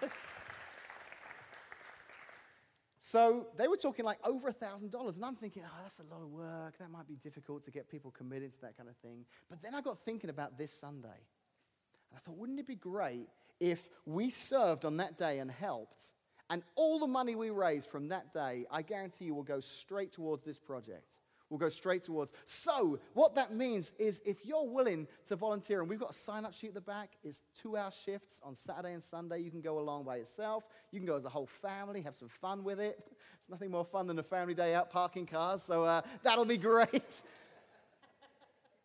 so 3.09 3.47
they 3.57 3.67
were 3.67 3.75
talking 3.75 4.05
like 4.05 4.19
over 4.23 4.49
a 4.49 4.53
$1,000. 4.53 5.15
And 5.15 5.25
I'm 5.25 5.35
thinking, 5.35 5.63
oh, 5.65 5.79
that's 5.81 5.97
a 5.97 6.13
lot 6.13 6.21
of 6.21 6.29
work. 6.29 6.77
That 6.77 6.91
might 6.91 7.07
be 7.07 7.15
difficult 7.15 7.63
to 7.65 7.71
get 7.71 7.89
people 7.89 8.11
committed 8.11 8.53
to 8.53 8.61
that 8.61 8.77
kind 8.77 8.87
of 8.87 8.95
thing. 8.97 9.25
But 9.49 9.63
then 9.63 9.73
I 9.73 9.81
got 9.81 9.97
thinking 10.05 10.29
about 10.29 10.59
this 10.59 10.71
Sunday. 10.71 11.07
And 11.07 12.17
I 12.17 12.19
thought, 12.19 12.37
wouldn't 12.37 12.59
it 12.59 12.67
be 12.67 12.75
great 12.75 13.25
if 13.59 13.89
we 14.05 14.29
served 14.29 14.85
on 14.85 14.97
that 14.97 15.17
day 15.17 15.39
and 15.39 15.49
helped? 15.49 16.03
And 16.51 16.61
all 16.75 16.99
the 16.99 17.07
money 17.07 17.33
we 17.33 17.49
raise 17.49 17.83
from 17.83 18.09
that 18.09 18.31
day, 18.31 18.67
I 18.69 18.83
guarantee 18.83 19.25
you 19.25 19.33
will 19.33 19.41
go 19.41 19.59
straight 19.59 20.11
towards 20.11 20.45
this 20.45 20.59
project 20.59 21.13
will 21.49 21.57
go 21.57 21.69
straight 21.69 22.03
towards. 22.03 22.33
So, 22.45 22.99
what 23.13 23.35
that 23.35 23.53
means 23.53 23.93
is 23.97 24.21
if 24.25 24.45
you're 24.45 24.67
willing 24.67 25.07
to 25.27 25.35
volunteer, 25.35 25.81
and 25.81 25.89
we've 25.89 25.99
got 25.99 26.11
a 26.11 26.13
sign 26.13 26.45
up 26.45 26.53
sheet 26.53 26.67
at 26.67 26.73
the 26.75 26.81
back, 26.81 27.11
it's 27.23 27.41
two 27.59 27.75
hour 27.75 27.91
shifts 27.91 28.39
on 28.43 28.55
Saturday 28.55 28.93
and 28.93 29.03
Sunday. 29.03 29.39
You 29.39 29.51
can 29.51 29.61
go 29.61 29.79
along 29.79 30.03
by 30.03 30.17
yourself, 30.17 30.63
you 30.91 30.99
can 30.99 31.07
go 31.07 31.15
as 31.15 31.25
a 31.25 31.29
whole 31.29 31.49
family, 31.61 32.01
have 32.01 32.15
some 32.15 32.29
fun 32.29 32.63
with 32.63 32.79
it. 32.79 32.99
It's 33.39 33.49
nothing 33.49 33.71
more 33.71 33.85
fun 33.85 34.05
than 34.05 34.19
a 34.19 34.23
family 34.23 34.53
day 34.53 34.75
out 34.75 34.89
parking 34.89 35.25
cars, 35.25 35.63
so 35.63 35.85
uh, 35.85 36.01
that'll 36.23 36.43
be 36.43 36.57
great. 36.57 36.91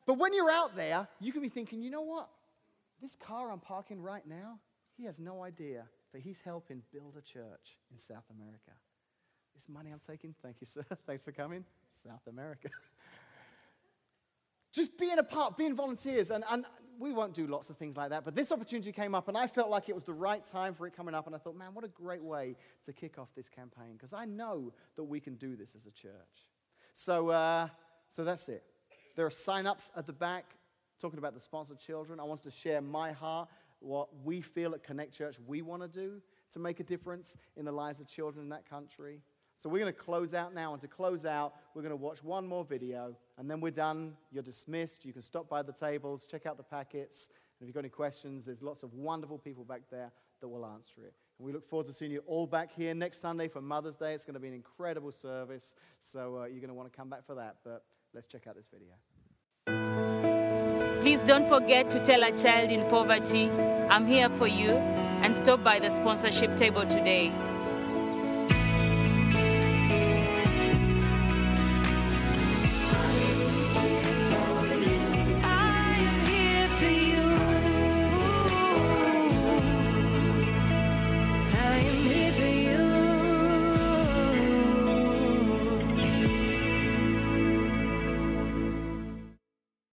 but 0.07 0.15
when 0.15 0.33
you're 0.33 0.51
out 0.51 0.77
there, 0.77 1.09
you 1.21 1.33
can 1.33 1.43
be 1.43 1.49
thinking, 1.49 1.83
you 1.83 1.91
know 1.91 2.03
what? 2.03 2.29
This 3.03 3.17
car 3.17 3.51
I'm 3.51 3.59
parking 3.59 4.01
right 4.01 4.25
now, 4.25 4.61
he 4.97 5.05
has 5.07 5.19
no 5.19 5.43
idea, 5.43 5.87
but 6.13 6.21
he's 6.21 6.41
helping 6.41 6.83
build 6.93 7.17
a 7.19 7.21
church 7.21 7.79
in 7.91 7.99
South 7.99 8.25
America. 8.31 8.71
This 9.55 9.69
money 9.69 9.91
I'm 9.91 10.01
taking, 10.01 10.35
thank 10.41 10.61
you, 10.61 10.67
sir. 10.67 10.85
Thanks 11.07 11.25
for 11.25 11.33
coming. 11.33 11.65
South 12.07 12.27
America. 12.29 12.69
Just 14.73 14.99
being 14.99 15.19
a 15.19 15.23
part, 15.23 15.57
being 15.57 15.77
volunteers, 15.77 16.31
and, 16.31 16.45
and 16.51 16.65
we 16.99 17.13
won't 17.13 17.35
do 17.35 17.47
lots 17.47 17.71
of 17.71 17.77
things 17.77 17.97
like 17.97 18.11
that, 18.11 18.25
but 18.25 18.35
this 18.35 18.51
opportunity 18.51 18.93
came 18.93 19.15
up, 19.15 19.29
and 19.29 19.37
I 19.37 19.47
felt 19.47 19.71
like 19.71 19.89
it 19.89 19.95
was 19.95 20.05
the 20.05 20.13
right 20.13 20.45
time 20.45 20.75
for 20.75 20.87
it 20.87 20.97
coming 20.97 21.15
up, 21.15 21.27
and 21.27 21.35
I 21.35 21.39
thought, 21.39 21.57
man, 21.57 21.75
what 21.75 21.85
a 21.85 21.89
great 21.89 22.23
way 22.23 22.57
to 22.87 22.93
kick 22.93 23.19
off 23.19 23.29
this 23.37 23.49
campaign, 23.49 23.93
because 23.93 24.13
I 24.13 24.25
know 24.25 24.73
that 24.97 25.05
we 25.05 25.21
can 25.21 25.35
do 25.37 25.57
this 25.57 25.75
as 25.77 25.87
a 25.87 25.91
church. 25.91 26.13
So, 26.93 27.31
uh, 27.31 27.69
so 28.11 28.25
that's 28.25 28.49
it. 28.49 28.65
There 29.17 29.27
are 29.27 29.31
sign 29.31 29.67
ups 29.67 29.91
at 29.97 30.07
the 30.07 30.13
back 30.13 30.45
talking 31.01 31.19
about 31.19 31.35
the 31.35 31.41
sponsored 31.41 31.79
children. 31.79 32.21
I 32.21 32.25
want 32.25 32.43
to 32.45 32.51
share 32.51 32.81
my 32.81 33.13
heart, 33.13 33.49
what 33.81 34.09
we 34.25 34.41
feel 34.41 34.75
at 34.75 34.83
Connect 34.83 35.13
Church 35.13 35.37
we 35.47 35.63
want 35.63 35.83
to 35.83 35.89
do 35.89 36.23
to 36.53 36.59
make 36.59 36.81
a 36.81 36.85
difference 36.85 37.37
in 37.57 37.65
the 37.65 37.73
lives 37.73 38.01
of 38.01 38.09
children 38.09 38.45
in 38.45 38.51
that 38.51 38.69
country. 38.69 39.21
So 39.65 39.71
we're 39.71 39.79
going 39.79 39.95
to 39.95 39.99
close 39.99 40.35
out 40.35 40.55
now. 40.55 40.75
And 40.75 40.83
to 40.83 40.89
close 40.89 41.25
out, 41.25 41.55
we're 41.75 41.81
going 41.81 41.89
to 41.89 41.97
watch 41.97 42.23
one 42.23 42.47
more 42.47 42.67
video. 42.67 43.17
And 43.39 43.51
then 43.51 43.63
we're 43.63 43.71
done. 43.71 44.13
You're 44.31 44.43
dismissed. 44.43 45.07
You 45.07 45.15
can 45.15 45.23
stop 45.23 45.49
by 45.49 45.63
the 45.63 45.73
tables, 45.73 46.27
check 46.27 46.45
out 46.45 46.59
the 46.59 46.63
packets. 46.63 47.29
And 47.31 47.63
if 47.63 47.69
you've 47.69 47.75
got 47.75 47.81
any 47.81 47.89
questions, 47.89 48.45
there's 48.45 48.61
lots 48.61 48.83
of 48.83 48.93
wonderful 48.93 49.39
people 49.39 49.65
back 49.65 49.81
there 49.91 50.13
that 50.43 50.49
will 50.49 50.67
answer 50.67 50.97
it. 50.99 51.15
And 51.39 51.47
we 51.47 51.53
look 51.55 51.67
forward 51.67 51.87
to 51.87 51.95
seeing 51.95 52.11
you 52.13 52.23
all 52.27 52.47
back 52.47 52.75
here 52.77 52.93
next 52.93 53.23
Sunday 53.23 53.49
for 53.49 53.63
Mother's 53.63 53.97
Day. 53.97 54.13
It's 54.13 54.23
going 54.23 54.35
to 54.35 54.41
be 54.41 54.49
an 54.49 54.55
incredible 54.55 55.13
service. 55.13 55.75
So 56.03 56.41
uh, 56.43 56.45
you're 56.45 56.61
going 56.61 56.69
to 56.69 56.75
want 56.75 56.93
to 56.93 56.95
come 56.95 57.09
back 57.09 57.25
for 57.25 57.35
that. 57.37 57.57
But 57.65 57.85
let's 58.13 58.27
check 58.27 58.47
out 58.47 58.57
this 58.57 58.69
video. 58.71 58.93
Please 61.01 61.25
don't 61.25 61.49
forget 61.49 61.89
to 61.89 62.01
tell 62.01 62.23
a 62.23 62.37
child 62.37 62.71
in 62.71 62.87
poverty, 62.91 63.49
I'm 63.89 64.07
here 64.07 64.29
for 64.29 64.47
you, 64.47 64.73
and 64.73 65.35
stop 65.35 65.65
by 65.65 65.79
the 65.79 65.89
sponsorship 65.89 66.55
table 66.59 66.83
today. 66.83 67.33